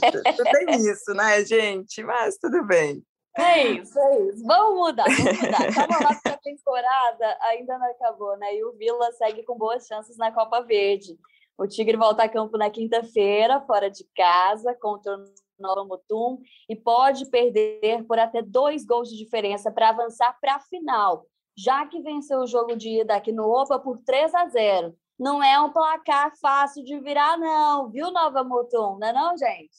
Tem 0.51 0.75
isso, 0.89 1.13
né, 1.13 1.43
gente? 1.45 2.01
Mas 2.03 2.37
tudo 2.37 2.65
bem. 2.65 3.03
É 3.37 3.67
isso, 3.67 3.99
é 3.99 4.21
isso. 4.27 4.45
Vamos 4.45 4.79
mudar, 4.79 5.05
vamos 5.05 5.41
mudar. 5.41 5.73
Calma 5.73 5.99
lá, 5.99 6.13
porque 6.13 6.29
a 6.29 6.37
temporada 6.37 7.37
ainda 7.41 7.77
não 7.77 7.91
acabou, 7.91 8.37
né? 8.37 8.55
E 8.55 8.63
o 8.63 8.71
Vila 8.73 9.11
segue 9.11 9.43
com 9.43 9.57
boas 9.57 9.85
chances 9.85 10.17
na 10.17 10.31
Copa 10.31 10.61
Verde. 10.61 11.17
O 11.57 11.67
Tigre 11.67 11.97
volta 11.97 12.23
a 12.23 12.29
campo 12.29 12.57
na 12.57 12.69
quinta-feira, 12.69 13.61
fora 13.61 13.89
de 13.89 14.05
casa, 14.15 14.73
contra 14.73 15.17
o 15.17 15.25
Nova 15.59 15.85
Mutum, 15.85 16.41
e 16.69 16.75
pode 16.75 17.29
perder 17.29 18.05
por 18.05 18.19
até 18.19 18.41
dois 18.41 18.85
gols 18.85 19.09
de 19.09 19.17
diferença 19.17 19.71
para 19.71 19.89
avançar 19.89 20.37
para 20.39 20.55
a 20.55 20.59
final, 20.59 21.25
já 21.57 21.85
que 21.85 22.01
venceu 22.01 22.39
o 22.39 22.47
jogo 22.47 22.75
de 22.75 23.01
ida 23.01 23.15
aqui 23.15 23.31
no 23.31 23.49
Opa 23.49 23.79
por 23.79 23.99
3 23.99 24.33
a 24.33 24.47
0. 24.47 24.95
Não 25.17 25.41
é 25.41 25.59
um 25.61 25.71
placar 25.71 26.33
fácil 26.41 26.83
de 26.83 26.99
virar, 26.99 27.37
não, 27.37 27.89
viu, 27.89 28.11
Nova 28.11 28.43
Mutum? 28.43 28.97
Não 28.99 29.07
é 29.07 29.13
não, 29.13 29.37
gente? 29.37 29.77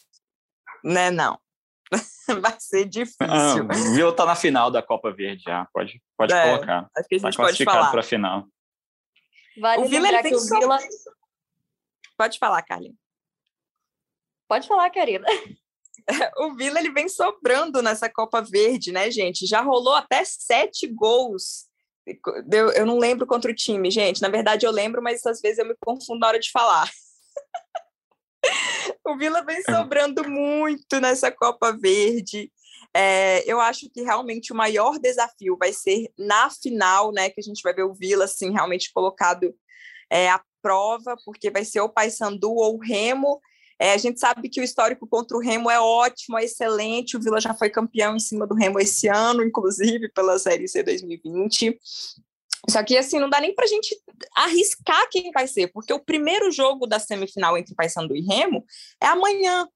Não 0.83 1.01
é 1.01 1.11
não. 1.11 1.38
Vai 2.40 2.57
ser 2.59 2.85
difícil. 2.87 3.16
Ah, 3.20 3.55
o 3.55 3.94
Vila 3.94 4.14
tá 4.14 4.27
na 4.27 4.35
final 4.35 4.70
da 4.70 4.83
Copa 4.83 5.12
Verde 5.12 5.44
já, 5.44 5.66
pode, 5.72 6.03
pode 6.16 6.33
é, 6.33 6.44
colocar. 6.44 6.90
Acho 6.96 7.09
que 7.09 7.14
a 7.14 7.18
gente 7.18 7.37
tá 7.37 7.42
pode 7.42 7.64
falar. 7.64 7.90
para 7.90 8.01
a 8.01 8.05
final. 8.05 8.46
Vale 9.61 9.83
o 9.83 9.88
Vila, 9.88 10.09
ele 10.09 10.22
que 10.22 10.35
o 10.35 10.40
Vila... 10.40 10.79
Pode 12.18 12.38
falar, 12.38 12.62
Carlinhos. 12.62 12.96
Pode 14.49 14.66
falar, 14.66 14.90
Karina. 14.90 15.27
o 16.38 16.55
Vila 16.55 16.79
ele 16.79 16.92
vem 16.92 17.09
sobrando 17.09 17.83
nessa 17.83 18.09
Copa 18.09 18.40
Verde, 18.40 18.92
né, 18.92 19.11
gente? 19.11 19.46
Já 19.46 19.61
rolou 19.61 19.94
até 19.94 20.25
sete 20.25 20.87
gols. 20.87 21.66
Eu, 22.53 22.70
eu 22.70 22.87
não 22.87 22.99
lembro 22.99 23.27
contra 23.27 23.51
o 23.51 23.55
time, 23.55 23.90
gente. 23.90 24.22
Na 24.22 24.29
verdade, 24.29 24.64
eu 24.64 24.70
lembro, 24.70 25.03
mas 25.03 25.25
às 25.27 25.40
vezes 25.40 25.59
eu 25.59 25.66
me 25.66 25.75
confundo 25.81 26.20
na 26.20 26.29
hora 26.29 26.38
de 26.38 26.51
falar. 26.51 26.88
o 29.04 29.16
Vila 29.16 29.44
vem 29.44 29.59
é. 29.59 29.62
sobrando 29.62 30.28
muito 30.28 31.00
nessa 31.00 31.30
Copa 31.30 31.72
Verde. 31.72 32.50
É, 32.94 33.42
eu 33.50 33.61
acho 33.61 33.90
que 33.90 34.02
realmente 34.02 34.52
o 34.52 34.56
maior 34.56 34.98
desafio 34.98 35.56
vai 35.59 35.72
ser 35.72 36.11
na 36.18 36.48
final, 36.50 37.12
né? 37.12 37.28
Que 37.28 37.40
a 37.40 37.42
gente 37.42 37.62
vai 37.62 37.74
ver 37.74 37.84
o 37.84 37.94
Vila 37.94 38.24
assim, 38.24 38.53
realmente 38.53 38.92
colocado 38.92 39.55
é, 40.11 40.30
a 40.30 40.40
prova, 40.62 41.16
porque 41.24 41.51
vai 41.51 41.64
ser 41.64 41.80
o 41.80 41.88
Paysandu 41.88 42.53
ou 42.55 42.76
o 42.76 42.80
Remo. 42.80 43.40
É, 43.78 43.92
a 43.92 43.99
gente 43.99 44.18
sabe 44.18 44.49
que 44.49 44.61
o 44.61 44.64
histórico 44.64 45.07
contra 45.07 45.36
o 45.36 45.40
Remo 45.40 45.70
é 45.70 45.78
ótimo, 45.78 46.38
é 46.38 46.44
excelente. 46.44 47.16
O 47.16 47.20
Vila 47.20 47.40
já 47.40 47.53
foi 47.53 47.68
campeão 47.68 48.16
em 48.16 48.20
cima 48.20 48.47
do 48.47 48.55
Remo 48.55 48.80
esse 48.80 49.09
ano, 49.09 49.42
inclusive 49.42 50.09
pela 50.09 50.38
Série 50.38 50.66
C 50.66 50.82
2020. 50.82 51.78
Só 52.68 52.82
que 52.82 52.97
assim, 52.97 53.20
não 53.20 53.28
dá 53.28 53.40
nem 53.40 53.55
para 53.55 53.64
a 53.64 53.68
gente 53.68 53.97
arriscar 54.37 55.09
quem 55.11 55.31
vai 55.31 55.47
ser, 55.47 55.69
porque 55.69 55.93
o 55.93 56.05
primeiro 56.05 56.51
jogo 56.51 56.87
da 56.87 56.99
semifinal 56.99 57.57
entre 57.57 57.75
Paysandu 57.75 58.14
e 58.14 58.23
Remo 58.23 58.64
é 59.03 59.07
amanhã. 59.07 59.69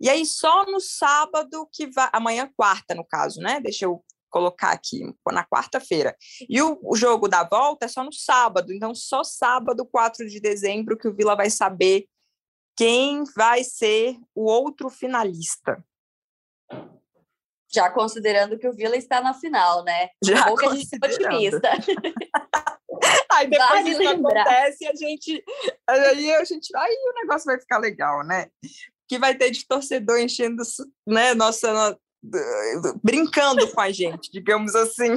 E 0.00 0.08
aí 0.08 0.24
só 0.24 0.64
no 0.66 0.80
sábado 0.80 1.68
que 1.72 1.88
vai, 1.88 2.08
amanhã 2.12 2.50
quarta 2.56 2.94
no 2.94 3.04
caso, 3.04 3.40
né? 3.40 3.60
Deixa 3.60 3.84
eu 3.84 4.04
colocar 4.30 4.70
aqui, 4.70 5.00
na 5.32 5.44
quarta-feira. 5.44 6.16
E 6.48 6.60
o, 6.62 6.78
o, 6.82 6.96
jogo 6.96 7.28
da 7.28 7.44
volta 7.44 7.86
é 7.86 7.88
só 7.88 8.04
no 8.04 8.12
sábado, 8.12 8.72
então 8.72 8.94
só 8.94 9.24
sábado, 9.24 9.86
4 9.86 10.28
de 10.28 10.40
dezembro, 10.40 10.96
que 10.96 11.08
o 11.08 11.14
Vila 11.14 11.34
vai 11.34 11.50
saber 11.50 12.06
quem 12.76 13.24
vai 13.34 13.64
ser 13.64 14.16
o 14.34 14.44
outro 14.44 14.88
finalista. 14.88 15.82
Já 17.70 17.90
considerando 17.90 18.58
que 18.58 18.68
o 18.68 18.72
Vila 18.72 18.96
está 18.96 19.20
na 19.20 19.34
final, 19.34 19.84
né? 19.84 20.08
Já 20.24 20.48
Ou 20.48 20.56
que 20.56 20.66
a 20.66 20.74
gente 20.74 20.88
otimista. 21.02 21.70
aí 23.38 23.46
depois 23.48 23.68
vale 23.70 23.90
isso 23.90 23.98
lembrar. 24.00 24.42
acontece 24.42 24.86
a 24.86 24.94
gente, 24.94 25.44
aí 25.88 26.34
a 26.34 26.44
gente, 26.44 26.76
aí 26.76 26.96
o 27.10 27.20
negócio 27.20 27.46
vai 27.46 27.58
ficar 27.58 27.78
legal, 27.78 28.24
né? 28.24 28.48
Que 29.08 29.18
vai 29.18 29.34
ter 29.34 29.50
de 29.50 29.66
torcedor 29.66 30.18
enchendo, 30.18 30.62
né, 31.06 31.34
nossa, 31.34 31.98
brincando 33.02 33.70
com 33.72 33.80
a 33.80 33.90
gente, 33.90 34.30
digamos 34.30 34.74
assim. 34.74 35.16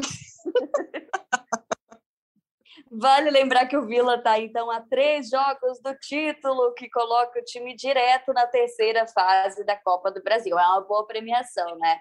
Vale 2.94 3.30
lembrar 3.30 3.68
que 3.68 3.78
o 3.78 3.86
Vila 3.86 4.16
está, 4.16 4.38
então, 4.38 4.70
a 4.70 4.82
três 4.82 5.30
jogos 5.30 5.82
do 5.82 5.96
título, 5.96 6.74
que 6.74 6.90
coloca 6.90 7.40
o 7.40 7.44
time 7.44 7.74
direto 7.74 8.34
na 8.34 8.46
terceira 8.46 9.08
fase 9.08 9.64
da 9.64 9.78
Copa 9.78 10.12
do 10.12 10.22
Brasil. 10.22 10.60
É 10.60 10.68
uma 10.68 10.82
boa 10.82 11.08
premiação, 11.08 11.78
né? 11.78 12.00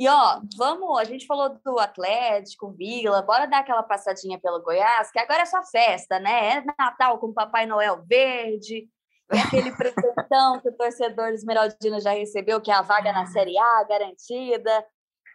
E, 0.00 0.08
ó, 0.08 0.40
vamos, 0.56 0.98
a 0.98 1.04
gente 1.04 1.26
falou 1.26 1.60
do 1.62 1.78
Atlético, 1.78 2.72
Vila, 2.72 3.20
bora 3.20 3.44
dar 3.44 3.58
aquela 3.58 3.82
passadinha 3.82 4.40
pelo 4.40 4.62
Goiás, 4.62 5.10
que 5.10 5.18
agora 5.18 5.42
é 5.42 5.44
só 5.44 5.62
festa, 5.62 6.18
né? 6.18 6.56
É 6.56 6.64
Natal 6.78 7.18
com 7.18 7.34
Papai 7.34 7.66
Noel 7.66 8.02
verde, 8.06 8.88
é 9.30 9.38
aquele 9.40 9.70
presentão 9.76 10.58
que 10.58 10.70
o 10.70 10.72
torcedor 10.74 11.28
esmeraldino 11.28 12.00
já 12.00 12.12
recebeu, 12.12 12.62
que 12.62 12.70
é 12.70 12.74
a 12.74 12.80
vaga 12.80 13.12
na 13.12 13.26
Série 13.26 13.58
A 13.58 13.84
garantida. 13.84 14.86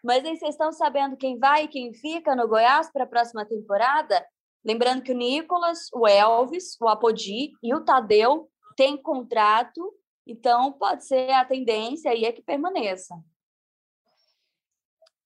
Mas 0.03 0.25
aí 0.25 0.35
vocês 0.35 0.55
estão 0.55 0.71
sabendo 0.71 1.15
quem 1.15 1.37
vai 1.37 1.65
e 1.65 1.67
quem 1.67 1.93
fica 1.93 2.35
no 2.35 2.47
Goiás 2.47 2.91
para 2.91 3.03
a 3.03 3.07
próxima 3.07 3.45
temporada? 3.45 4.25
Lembrando 4.65 5.03
que 5.03 5.11
o 5.11 5.15
Nicolas, 5.15 5.89
o 5.93 6.07
Elvis, 6.07 6.75
o 6.81 6.87
Apodi 6.87 7.51
e 7.61 7.71
o 7.71 7.85
Tadeu 7.85 8.49
têm 8.75 8.97
contrato, 8.97 9.93
então 10.25 10.71
pode 10.71 11.05
ser 11.05 11.29
a 11.33 11.45
tendência 11.45 12.09
aí 12.09 12.25
é 12.25 12.31
que 12.31 12.41
permaneça. 12.41 13.13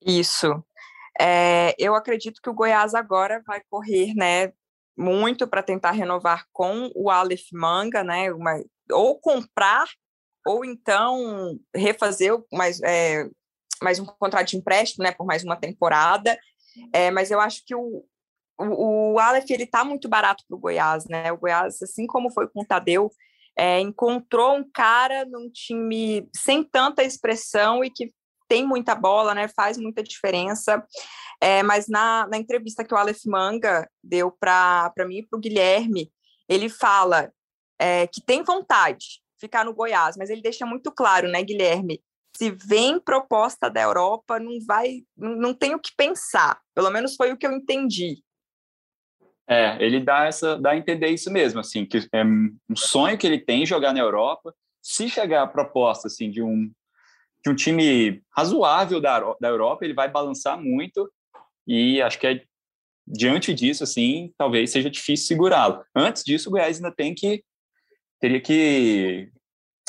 Isso. 0.05 0.63
É, 1.19 1.75
eu 1.77 1.95
acredito 1.95 2.41
que 2.41 2.49
o 2.49 2.53
Goiás 2.53 2.93
agora 2.93 3.43
vai 3.45 3.61
correr, 3.69 4.13
né, 4.15 4.53
muito 4.97 5.47
para 5.47 5.63
tentar 5.63 5.91
renovar 5.91 6.45
com 6.51 6.91
o 6.95 7.09
Aleph 7.09 7.47
Manga, 7.51 8.03
né, 8.03 8.31
uma, 8.31 8.61
ou 8.91 9.19
comprar 9.19 9.85
ou 10.45 10.63
então 10.63 11.59
refazer 11.75 12.33
mais, 12.51 12.81
é, 12.81 13.29
mais 13.83 13.99
um 13.99 14.05
contrato 14.05 14.47
de 14.47 14.57
empréstimo, 14.57 15.03
né, 15.03 15.11
por 15.11 15.25
mais 15.25 15.43
uma 15.43 15.55
temporada. 15.55 16.37
É, 16.93 17.11
mas 17.11 17.31
eu 17.31 17.39
acho 17.39 17.63
que 17.65 17.75
o, 17.75 18.05
o, 18.57 19.19
Aleph 19.19 19.49
ele 19.49 19.63
está 19.63 19.83
muito 19.83 20.07
barato 20.07 20.43
para 20.47 20.55
o 20.55 20.59
Goiás, 20.59 21.05
né? 21.07 21.31
O 21.31 21.37
Goiás, 21.37 21.81
assim 21.81 22.05
como 22.07 22.31
foi 22.31 22.47
com 22.47 22.61
o 22.61 22.65
Tadeu, 22.65 23.11
é, 23.57 23.79
encontrou 23.79 24.55
um 24.55 24.69
cara 24.71 25.25
num 25.25 25.49
time 25.49 26.27
sem 26.33 26.63
tanta 26.63 27.03
expressão 27.03 27.83
e 27.83 27.89
que 27.89 28.13
tem 28.49 28.65
muita 28.67 28.95
bola, 28.95 29.35
né? 29.35 29.47
Faz 29.47 29.77
muita 29.77 30.03
diferença. 30.03 30.83
É, 31.39 31.63
mas 31.63 31.87
na, 31.87 32.27
na 32.27 32.37
entrevista 32.37 32.83
que 32.83 32.93
o 32.93 32.97
Aleph 32.97 33.25
Manga 33.25 33.89
deu 34.03 34.31
para 34.31 34.91
mim 35.07 35.19
e 35.19 35.27
para 35.27 35.37
o 35.37 35.39
Guilherme, 35.39 36.11
ele 36.49 36.67
fala 36.67 37.31
é, 37.79 38.07
que 38.07 38.21
tem 38.21 38.43
vontade 38.43 38.97
de 38.97 39.21
ficar 39.39 39.63
no 39.63 39.73
Goiás, 39.73 40.17
mas 40.17 40.29
ele 40.29 40.41
deixa 40.41 40.65
muito 40.65 40.91
claro, 40.91 41.29
né, 41.29 41.41
Guilherme? 41.41 42.01
Se 42.35 42.51
vem 42.51 42.99
proposta 42.99 43.69
da 43.69 43.81
Europa, 43.81 44.39
não 44.39 44.59
vai, 44.65 45.03
não, 45.15 45.35
não 45.35 45.53
tem 45.53 45.73
o 45.75 45.79
que 45.79 45.91
pensar. 45.95 46.59
Pelo 46.73 46.89
menos 46.89 47.15
foi 47.15 47.31
o 47.31 47.37
que 47.37 47.45
eu 47.45 47.51
entendi. 47.51 48.21
É, 49.47 49.83
ele 49.83 49.99
dá 49.99 50.25
essa, 50.25 50.57
dá 50.59 50.71
a 50.71 50.77
entender 50.77 51.07
isso 51.07 51.31
mesmo, 51.31 51.59
assim, 51.59 51.85
que 51.85 52.07
é 52.13 52.23
um 52.23 52.75
sonho 52.75 53.17
que 53.17 53.25
ele 53.25 53.39
tem 53.39 53.65
jogar 53.65 53.93
na 53.93 53.99
Europa. 53.99 54.53
Se 54.81 55.09
chegar 55.09 55.43
a 55.43 55.47
proposta, 55.47 56.07
assim, 56.07 56.29
de 56.29 56.41
um 56.41 56.71
de 57.43 57.51
um 57.51 57.55
time 57.55 58.21
razoável 58.35 58.99
da, 58.99 59.19
da 59.39 59.47
Europa, 59.47 59.85
ele 59.85 59.93
vai 59.93 60.09
balançar 60.09 60.59
muito 60.59 61.09
e 61.67 62.01
acho 62.01 62.19
que 62.19 62.27
é 62.27 62.41
diante 63.07 63.53
disso, 63.53 63.83
assim, 63.83 64.33
talvez 64.37 64.71
seja 64.71 64.89
difícil 64.89 65.27
segurá-lo. 65.27 65.83
Antes 65.95 66.23
disso, 66.23 66.49
o 66.49 66.51
Goiás 66.51 66.77
ainda 66.77 66.91
tem 66.91 67.15
que 67.15 67.43
teria 68.19 68.41
que 68.41 69.29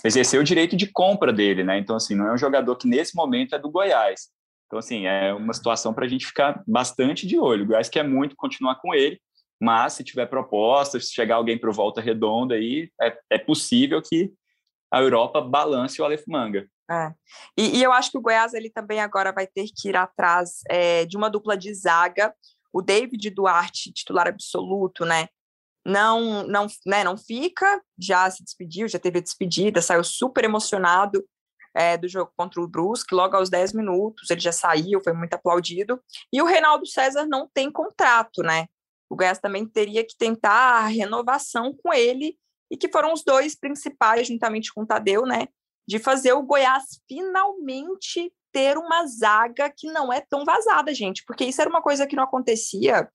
exercer 0.04 0.40
o 0.40 0.44
direito 0.44 0.76
de 0.76 0.86
compra 0.86 1.32
dele, 1.32 1.64
né? 1.64 1.78
Então, 1.78 1.96
assim, 1.96 2.14
não 2.14 2.28
é 2.28 2.32
um 2.32 2.38
jogador 2.38 2.76
que 2.76 2.88
nesse 2.88 3.14
momento 3.14 3.54
é 3.54 3.58
do 3.58 3.70
Goiás. 3.70 4.28
Então, 4.66 4.78
assim, 4.78 5.06
é 5.06 5.34
uma 5.34 5.52
situação 5.52 5.92
para 5.92 6.06
a 6.06 6.08
gente 6.08 6.26
ficar 6.26 6.62
bastante 6.66 7.26
de 7.26 7.38
olho. 7.38 7.64
O 7.64 7.66
Goiás 7.66 7.88
quer 7.88 8.04
muito 8.04 8.36
continuar 8.36 8.76
com 8.76 8.94
ele, 8.94 9.20
mas 9.60 9.94
se 9.94 10.04
tiver 10.04 10.26
proposta, 10.26 10.98
se 10.98 11.12
chegar 11.12 11.36
alguém 11.36 11.58
para 11.58 11.68
o 11.68 11.72
Volta 11.72 12.00
Redonda 12.00 12.54
aí, 12.54 12.88
é, 13.00 13.18
é 13.30 13.38
possível 13.38 14.00
que 14.00 14.32
a 14.90 15.00
Europa 15.00 15.40
balance 15.40 16.00
o 16.00 16.04
Aleph 16.04 16.24
Manga. 16.26 16.66
É. 16.90 17.14
E, 17.56 17.78
e, 17.78 17.82
eu 17.82 17.92
acho 17.92 18.10
que 18.10 18.18
o 18.18 18.20
Goiás 18.20 18.52
ele 18.52 18.68
também 18.68 19.00
agora 19.00 19.32
vai 19.32 19.46
ter 19.46 19.66
que 19.74 19.88
ir 19.88 19.96
atrás 19.96 20.60
é, 20.68 21.06
de 21.06 21.16
uma 21.16 21.30
dupla 21.30 21.56
de 21.56 21.72
zaga. 21.72 22.34
O 22.72 22.82
David 22.82 23.30
Duarte, 23.30 23.92
titular 23.92 24.26
absoluto, 24.26 25.04
né? 25.04 25.28
Não, 25.86 26.46
não, 26.46 26.66
né, 26.84 27.02
não 27.04 27.16
fica, 27.16 27.80
já 27.98 28.30
se 28.30 28.44
despediu, 28.44 28.86
já 28.88 28.98
teve 28.98 29.18
a 29.18 29.22
despedida, 29.22 29.80
saiu 29.80 30.04
super 30.04 30.44
emocionado 30.44 31.24
é, 31.74 31.96
do 31.96 32.08
jogo 32.08 32.32
contra 32.36 32.60
o 32.60 32.68
Brusque, 32.68 33.14
logo 33.14 33.36
aos 33.36 33.48
10 33.48 33.72
minutos, 33.72 34.28
ele 34.28 34.40
já 34.40 34.52
saiu, 34.52 35.00
foi 35.02 35.12
muito 35.12 35.34
aplaudido. 35.34 36.02
E 36.32 36.42
o 36.42 36.44
Reinaldo 36.44 36.86
César 36.86 37.26
não 37.26 37.48
tem 37.48 37.70
contrato, 37.70 38.42
né? 38.42 38.66
O 39.08 39.16
Goiás 39.16 39.38
também 39.38 39.66
teria 39.66 40.04
que 40.04 40.16
tentar 40.16 40.84
a 40.84 40.86
renovação 40.86 41.74
com 41.82 41.92
ele, 41.94 42.36
e 42.70 42.76
que 42.76 42.88
foram 42.88 43.12
os 43.12 43.24
dois 43.24 43.54
principais, 43.56 44.28
juntamente 44.28 44.72
com 44.72 44.82
o 44.82 44.86
Tadeu, 44.86 45.26
né? 45.26 45.48
De 45.90 45.98
fazer 45.98 46.32
o 46.34 46.42
Goiás 46.44 47.00
finalmente 47.08 48.32
ter 48.52 48.78
uma 48.78 49.04
zaga 49.08 49.68
que 49.76 49.90
não 49.90 50.12
é 50.12 50.20
tão 50.20 50.44
vazada, 50.44 50.94
gente, 50.94 51.24
porque 51.26 51.44
isso 51.44 51.60
era 51.60 51.68
uma 51.68 51.82
coisa 51.82 52.06
que 52.06 52.14
não 52.14 52.22
acontecia 52.22 53.10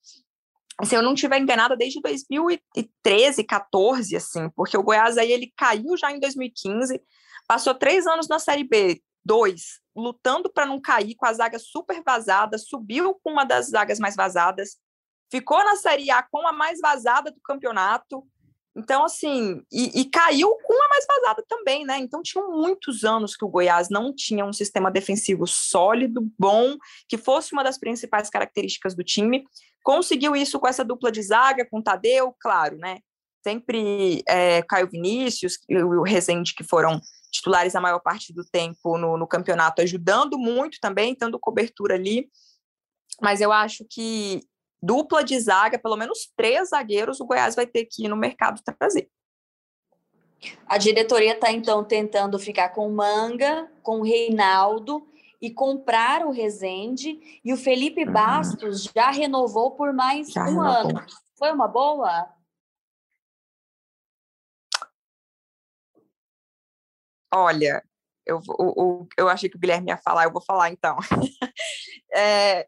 se 0.83 0.93
eu 0.93 1.01
não 1.01 1.13
estiver 1.13 1.39
enganada, 1.39 1.77
desde 1.77 2.01
2013, 2.01 3.45
14, 3.45 4.17
assim, 4.17 4.49
porque 4.49 4.77
o 4.77 4.83
Goiás 4.83 5.17
aí 5.17 5.31
ele 5.31 5.53
caiu 5.55 5.95
já 5.95 6.11
em 6.11 6.19
2015, 6.19 7.01
passou 7.47 7.73
três 7.73 8.05
anos 8.05 8.27
na 8.27 8.39
Série 8.39 8.65
B, 8.65 9.01
dois, 9.23 9.79
lutando 9.95 10.51
para 10.51 10.65
não 10.65 10.81
cair, 10.81 11.15
com 11.15 11.25
a 11.25 11.31
zaga 11.31 11.57
super 11.57 12.03
vazada, 12.03 12.57
subiu 12.57 13.17
com 13.23 13.31
uma 13.31 13.45
das 13.45 13.67
zagas 13.67 13.99
mais 13.99 14.17
vazadas, 14.17 14.75
ficou 15.31 15.63
na 15.63 15.77
Série 15.77 16.11
A 16.11 16.21
com 16.21 16.45
a 16.45 16.51
mais 16.51 16.81
vazada 16.81 17.31
do 17.31 17.39
campeonato. 17.39 18.27
Então, 18.75 19.05
assim, 19.05 19.61
e, 19.71 20.01
e, 20.01 20.05
caiu 20.05 20.49
com 20.49 20.73
a 20.73 20.89
mais 20.89 21.05
vazada 21.07 21.43
também, 21.47 21.85
né? 21.85 21.97
Então, 21.97 22.21
tinham 22.21 22.51
muitos 22.51 23.05
anos 23.05 23.35
que 23.35 23.45
o 23.45 23.47
Goiás 23.47 23.89
não 23.89 24.13
tinha 24.13 24.45
um 24.45 24.51
sistema 24.51 24.91
defensivo 24.91 25.47
sólido, 25.47 26.29
bom, 26.37 26.75
que 27.07 27.17
fosse 27.17 27.53
uma 27.53 27.63
das 27.63 27.77
principais 27.77 28.29
características 28.29 28.93
do 28.93 29.01
time. 29.01 29.45
Conseguiu 29.81 30.35
isso 30.35 30.59
com 30.59 30.67
essa 30.67 30.83
dupla 30.83 31.09
de 31.09 31.21
zaga, 31.23 31.65
com 31.65 31.79
o 31.79 31.83
Tadeu, 31.83 32.35
claro, 32.37 32.77
né? 32.77 32.99
Sempre 33.41 34.21
é, 34.27 34.61
Caio 34.63 34.89
Vinícius 34.89 35.57
e 35.69 35.77
o 35.77 36.01
Rezende, 36.01 36.53
que 36.53 36.63
foram 36.63 36.99
titulares 37.31 37.75
a 37.75 37.81
maior 37.81 37.99
parte 37.99 38.33
do 38.33 38.43
tempo 38.43 38.97
no, 38.97 39.17
no 39.17 39.27
campeonato, 39.27 39.81
ajudando 39.81 40.37
muito 40.37 40.79
também, 40.81 41.15
dando 41.17 41.39
cobertura 41.39 41.95
ali. 41.95 42.29
Mas 43.21 43.39
eu 43.39 43.53
acho 43.53 43.85
que 43.89 44.41
dupla 44.85 45.23
de 45.23 45.39
zaga, 45.39 45.79
pelo 45.79 45.97
menos 45.97 46.31
três 46.35 46.69
zagueiros, 46.69 47.19
o 47.19 47.25
Goiás 47.25 47.55
vai 47.55 47.65
ter 47.65 47.85
que 47.85 48.05
ir 48.05 48.07
no 48.07 48.15
mercado 48.15 48.61
trazer. 48.77 49.09
A 50.67 50.77
diretoria 50.77 51.33
está, 51.33 51.51
então, 51.51 51.83
tentando 51.83 52.37
ficar 52.37 52.69
com 52.69 52.87
o 52.87 52.95
Manga, 52.95 53.71
com 53.81 54.01
o 54.01 54.03
Reinaldo 54.03 55.07
e 55.41 55.49
comprar 55.49 56.25
o 56.25 56.31
Rezende. 56.31 57.41
E 57.43 57.51
o 57.51 57.57
Felipe 57.57 58.05
uhum. 58.05 58.13
Bastos 58.13 58.83
já 58.95 59.09
renovou 59.09 59.71
por 59.71 59.91
mais 59.91 60.29
já 60.29 60.43
um 60.43 60.45
renovou. 60.45 60.69
ano. 60.69 61.05
Foi 61.37 61.51
uma 61.51 61.67
boa? 61.67 62.29
Olha, 67.33 67.83
eu, 68.25 68.39
eu, 68.59 69.07
eu 69.17 69.29
achei 69.29 69.49
que 69.49 69.57
o 69.57 69.59
Guilherme 69.59 69.89
ia 69.89 69.97
falar, 69.97 70.25
eu 70.25 70.31
vou 70.31 70.41
falar 70.41 70.69
então. 70.69 70.95
é, 72.13 72.67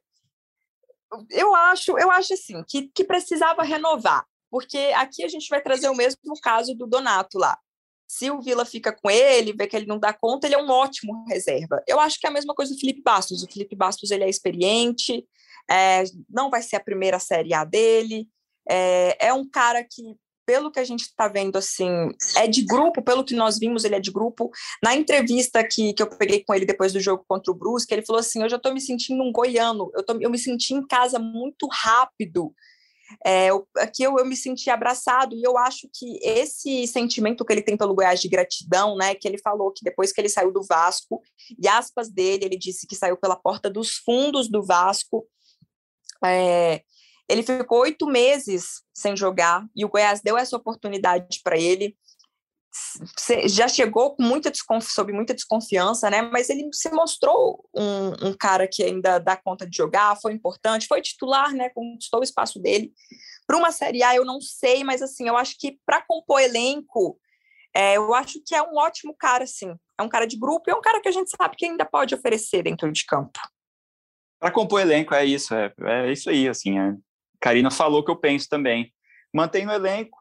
eu 1.30 1.56
acho, 1.56 1.98
eu 1.98 2.12
acho 2.12 2.34
assim, 2.34 2.64
que, 2.68 2.90
que 2.94 3.04
precisava 3.04 3.64
renovar, 3.64 4.26
porque 4.50 4.78
aqui 4.96 5.24
a 5.24 5.28
gente 5.28 5.48
vai 5.50 5.62
trazer 5.62 5.90
o 5.90 5.96
mesmo 5.96 6.20
caso 6.42 6.76
do 6.76 6.88
Donato 6.88 7.38
lá. 7.38 7.58
Se 8.08 8.32
o 8.32 8.42
Vila 8.42 8.64
fica 8.64 8.94
com 8.94 9.10
ele, 9.10 9.54
vê 9.54 9.68
que 9.68 9.76
ele 9.76 9.86
não 9.86 10.00
dá 10.00 10.14
conta, 10.14 10.48
ele 10.48 10.56
é 10.56 10.62
um 10.62 10.70
ótimo 10.70 11.26
reserva. 11.28 11.84
Eu 11.86 12.00
acho 12.00 12.20
que 12.20 12.26
é 12.26 12.30
a 12.30 12.34
mesma 12.34 12.56
coisa 12.56 12.74
do 12.74 12.80
Felipe 12.80 13.02
Bastos. 13.02 13.44
O 13.44 13.52
Felipe 13.52 13.76
Bastos 13.76 14.12
ele 14.12 14.24
é 14.24 14.30
experiente, 14.30 15.28
é, 15.70 16.04
não 16.30 16.50
vai 16.50 16.62
ser 16.62 16.78
a 16.78 16.84
primeira 16.84 17.20
Série 17.20 17.54
A 17.54 17.66
dele, 17.66 18.30
é, 18.70 19.28
é 19.28 19.34
um 19.34 19.48
cara 19.50 19.84
que 19.84 20.16
pelo 20.48 20.72
que 20.72 20.80
a 20.80 20.84
gente 20.86 21.02
está 21.02 21.28
vendo, 21.28 21.58
assim, 21.58 21.90
é 22.38 22.48
de 22.48 22.64
grupo, 22.64 23.02
pelo 23.02 23.26
que 23.26 23.36
nós 23.36 23.60
vimos, 23.60 23.84
ele 23.84 23.96
é 23.96 24.00
de 24.00 24.10
grupo. 24.10 24.50
Na 24.82 24.96
entrevista 24.96 25.62
que, 25.62 25.94
que 25.94 26.02
eu 26.02 26.08
peguei 26.08 26.42
com 26.42 26.56
ele 26.56 26.66
depois 26.66 26.94
do 26.94 27.02
jogo 27.02 27.26
contra 27.28 27.52
o 27.52 27.56
Brusque, 27.56 27.94
ele 27.94 28.06
falou 28.06 28.22
assim: 28.22 28.42
Eu 28.42 28.50
já 28.50 28.56
estou 28.56 28.74
me 28.74 28.80
sentindo 28.80 29.22
um 29.22 29.32
goiano, 29.32 29.92
eu, 29.94 30.06
tô, 30.06 30.18
eu 30.22 30.30
me 30.30 30.40
senti 30.40 30.74
em 30.74 30.88
casa 30.88 31.20
muito 31.20 31.68
rápido. 31.70 32.56
É, 33.26 33.48
eu, 33.48 33.68
aqui 33.78 34.04
eu, 34.04 34.18
eu 34.18 34.26
me 34.26 34.36
senti 34.36 34.70
abraçado 34.70 35.36
e 35.36 35.42
eu 35.42 35.58
acho 35.58 35.90
que 35.94 36.20
esse 36.22 36.88
sentimento 36.88 37.46
que 37.46 37.54
ele 37.54 37.62
tem 37.62 37.78
pelo 37.78 37.96
Goiás 37.96 38.22
de 38.22 38.28
gratidão, 38.28 38.98
né, 38.98 39.16
que 39.16 39.28
ele 39.28 39.38
falou 39.38 39.72
que 39.72 39.84
depois 39.84 40.12
que 40.12 40.20
ele 40.20 40.28
saiu 40.28 40.52
do 40.52 40.62
Vasco, 40.64 41.22
e 41.62 41.68
aspas 41.70 42.10
dele, 42.10 42.46
ele 42.46 42.58
disse 42.58 42.86
que 42.86 42.96
saiu 42.96 43.16
pela 43.16 43.38
porta 43.38 43.70
dos 43.70 43.96
fundos 43.96 44.50
do 44.50 44.62
Vasco, 44.62 45.26
é, 46.26 46.82
Ele 47.30 47.44
ficou 47.44 47.80
oito 47.80 48.08
meses 48.08 48.82
sem 48.94 49.16
jogar 49.16 49.66
e 49.76 49.84
o 49.84 49.90
Goiás 49.90 50.22
deu 50.22 50.38
essa 50.38 50.56
oportunidade 50.56 51.42
para 51.44 51.58
ele. 51.58 51.96
Já 53.48 53.68
chegou 53.68 54.16
com 54.16 54.24
muita 54.24 54.52
sob 54.82 55.12
muita 55.12 55.34
desconfiança, 55.34 56.10
né? 56.10 56.22
Mas 56.22 56.50
ele 56.50 56.70
se 56.72 56.90
mostrou 56.92 57.68
um, 57.76 58.28
um, 58.28 58.34
cara 58.38 58.68
que 58.68 58.84
ainda 58.84 59.18
dá 59.18 59.36
conta 59.36 59.68
de 59.68 59.76
jogar, 59.76 60.16
foi 60.22 60.32
importante, 60.34 60.88
foi 60.88 61.02
titular, 61.02 61.54
né? 61.54 61.70
Conquistou 61.70 62.20
o 62.20 62.24
espaço 62.24 62.60
dele. 62.60 62.94
Para 63.48 63.58
uma 63.58 63.72
Série 63.72 64.04
A, 64.04 64.16
eu 64.16 64.24
não 64.24 64.40
sei, 64.40 64.84
mas 64.84 65.02
assim, 65.02 65.28
eu 65.28 65.36
acho 65.36 65.56
que 65.58 65.80
para 65.86 66.04
compor 66.06 66.40
elenco, 66.40 67.20
é, 67.76 67.98
eu 67.98 68.14
acho 68.14 68.42
que 68.46 68.54
é 68.54 68.62
um 68.62 68.76
ótimo 68.76 69.16
cara, 69.18 69.48
sim. 69.48 69.74
É 69.98 70.04
um 70.04 70.10
cara 70.10 70.28
de 70.28 70.38
grupo 70.38 70.70
e 70.70 70.72
é 70.72 70.76
um 70.76 70.82
cara 70.82 71.02
que 71.02 71.10
a 71.10 71.12
gente 71.12 71.32
sabe 71.32 71.56
que 71.58 71.66
ainda 71.66 71.86
pode 71.86 72.14
oferecer 72.14 72.64
dentro 72.64 72.92
de 72.92 73.06
campo. 73.06 73.40
Para 74.40 74.52
compor 74.52 74.82
elenco, 74.82 75.16
é 75.16 75.26
isso, 75.26 75.54
é, 75.56 75.74
é 75.82 76.12
isso 76.12 76.30
aí, 76.30 76.48
assim. 76.48 76.78
A 76.78 76.96
Karina 77.40 77.72
falou 77.72 78.04
que 78.04 78.12
eu 78.12 78.16
penso 78.16 78.48
também. 78.50 78.94
Mantém 79.34 79.66
no 79.66 79.72
elenco, 79.72 80.18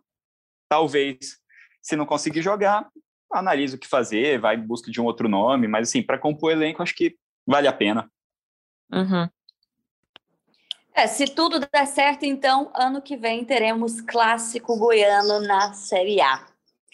talvez, 0.69 1.39
se 1.83 1.97
não 1.97 2.07
conseguir 2.07 2.43
jogar, 2.43 2.89
analisa 3.33 3.77
o 3.77 3.79
que 3.79 3.87
fazer, 3.87 4.39
vai 4.39 4.57
em 4.57 4.67
busca 4.67 4.91
de 4.91 5.01
um 5.01 5.05
outro 5.05 5.29
nome, 5.29 5.67
mas 5.69 5.89
assim, 5.89 6.03
para 6.03 6.19
compor 6.19 6.53
elenco, 6.53 6.83
acho 6.83 6.95
que 6.95 7.17
vale 7.47 7.69
a 7.69 7.73
pena. 7.73 8.11
Uhum. 8.93 9.29
É, 10.95 11.07
se 11.07 11.27
tudo 11.27 11.61
der 11.61 11.87
certo, 11.87 12.25
então, 12.25 12.71
ano 12.75 13.03
que 13.03 13.17
vem 13.17 13.45
teremos 13.45 14.01
clássico 14.01 14.79
goiano 14.79 15.41
na 15.41 15.75
Série 15.75 16.21
A. 16.21 16.47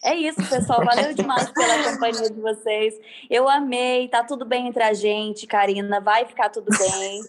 É 0.03 0.17
isso, 0.17 0.43
pessoal. 0.49 0.85
Valeu 0.85 1.15
demais 1.15 1.49
pela 1.51 1.93
companhia 1.93 2.29
de 2.29 2.41
vocês. 2.41 2.95
Eu 3.31 3.49
amei. 3.49 4.09
Tá 4.09 4.25
tudo 4.25 4.45
bem 4.45 4.67
entre 4.67 4.83
a 4.83 4.93
gente, 4.93 5.47
Karina. 5.47 6.01
Vai 6.01 6.27
ficar 6.27 6.51
tudo 6.51 6.69
bem. 6.77 7.21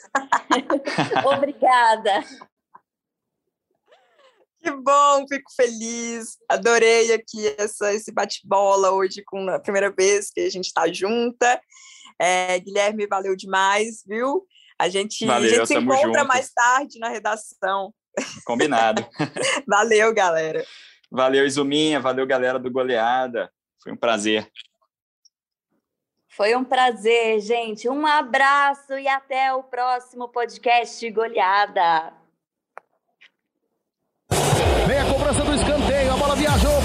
Obrigada. 1.38 2.24
Que 4.64 4.72
bom, 4.72 5.28
fico 5.28 5.52
feliz. 5.54 6.38
Adorei 6.48 7.12
aqui 7.12 7.54
essa, 7.58 7.94
esse 7.94 8.14
bate-bola 8.14 8.92
hoje 8.92 9.22
com 9.26 9.50
a 9.50 9.60
primeira 9.60 9.92
vez 9.92 10.32
que 10.32 10.40
a 10.40 10.50
gente 10.50 10.68
está 10.68 10.88
junta. 10.88 11.62
É, 12.18 12.58
Guilherme, 12.60 13.06
valeu 13.06 13.36
demais, 13.36 14.04
viu? 14.08 14.48
A 14.80 14.88
gente, 14.88 15.26
valeu, 15.26 15.52
a 15.52 15.54
gente 15.56 15.68
se 15.68 15.76
encontra 15.76 16.22
junto. 16.22 16.28
mais 16.28 16.50
tarde 16.54 16.98
na 16.98 17.10
redação. 17.10 17.94
Combinado. 18.46 19.06
valeu, 19.68 20.14
galera. 20.14 20.66
Valeu, 21.12 21.46
Izuminha. 21.46 22.00
Valeu, 22.00 22.26
galera 22.26 22.58
do 22.58 22.72
Goleada. 22.72 23.52
Foi 23.84 23.92
um 23.92 23.98
prazer. 23.98 24.50
Foi 26.30 26.56
um 26.56 26.64
prazer, 26.64 27.42
gente. 27.42 27.90
Um 27.90 28.08
abraço 28.08 28.94
e 28.94 29.10
até 29.10 29.54
o 29.54 29.62
próximo 29.62 30.30
podcast 30.30 31.12
Goleada. 31.12 32.23
Vem 34.94 35.02
a 35.02 35.06
cobrança 35.06 35.44
do 35.44 35.56
escanteio, 35.56 36.14
a 36.14 36.18
bola 36.18 36.36
viajou, 36.36 36.80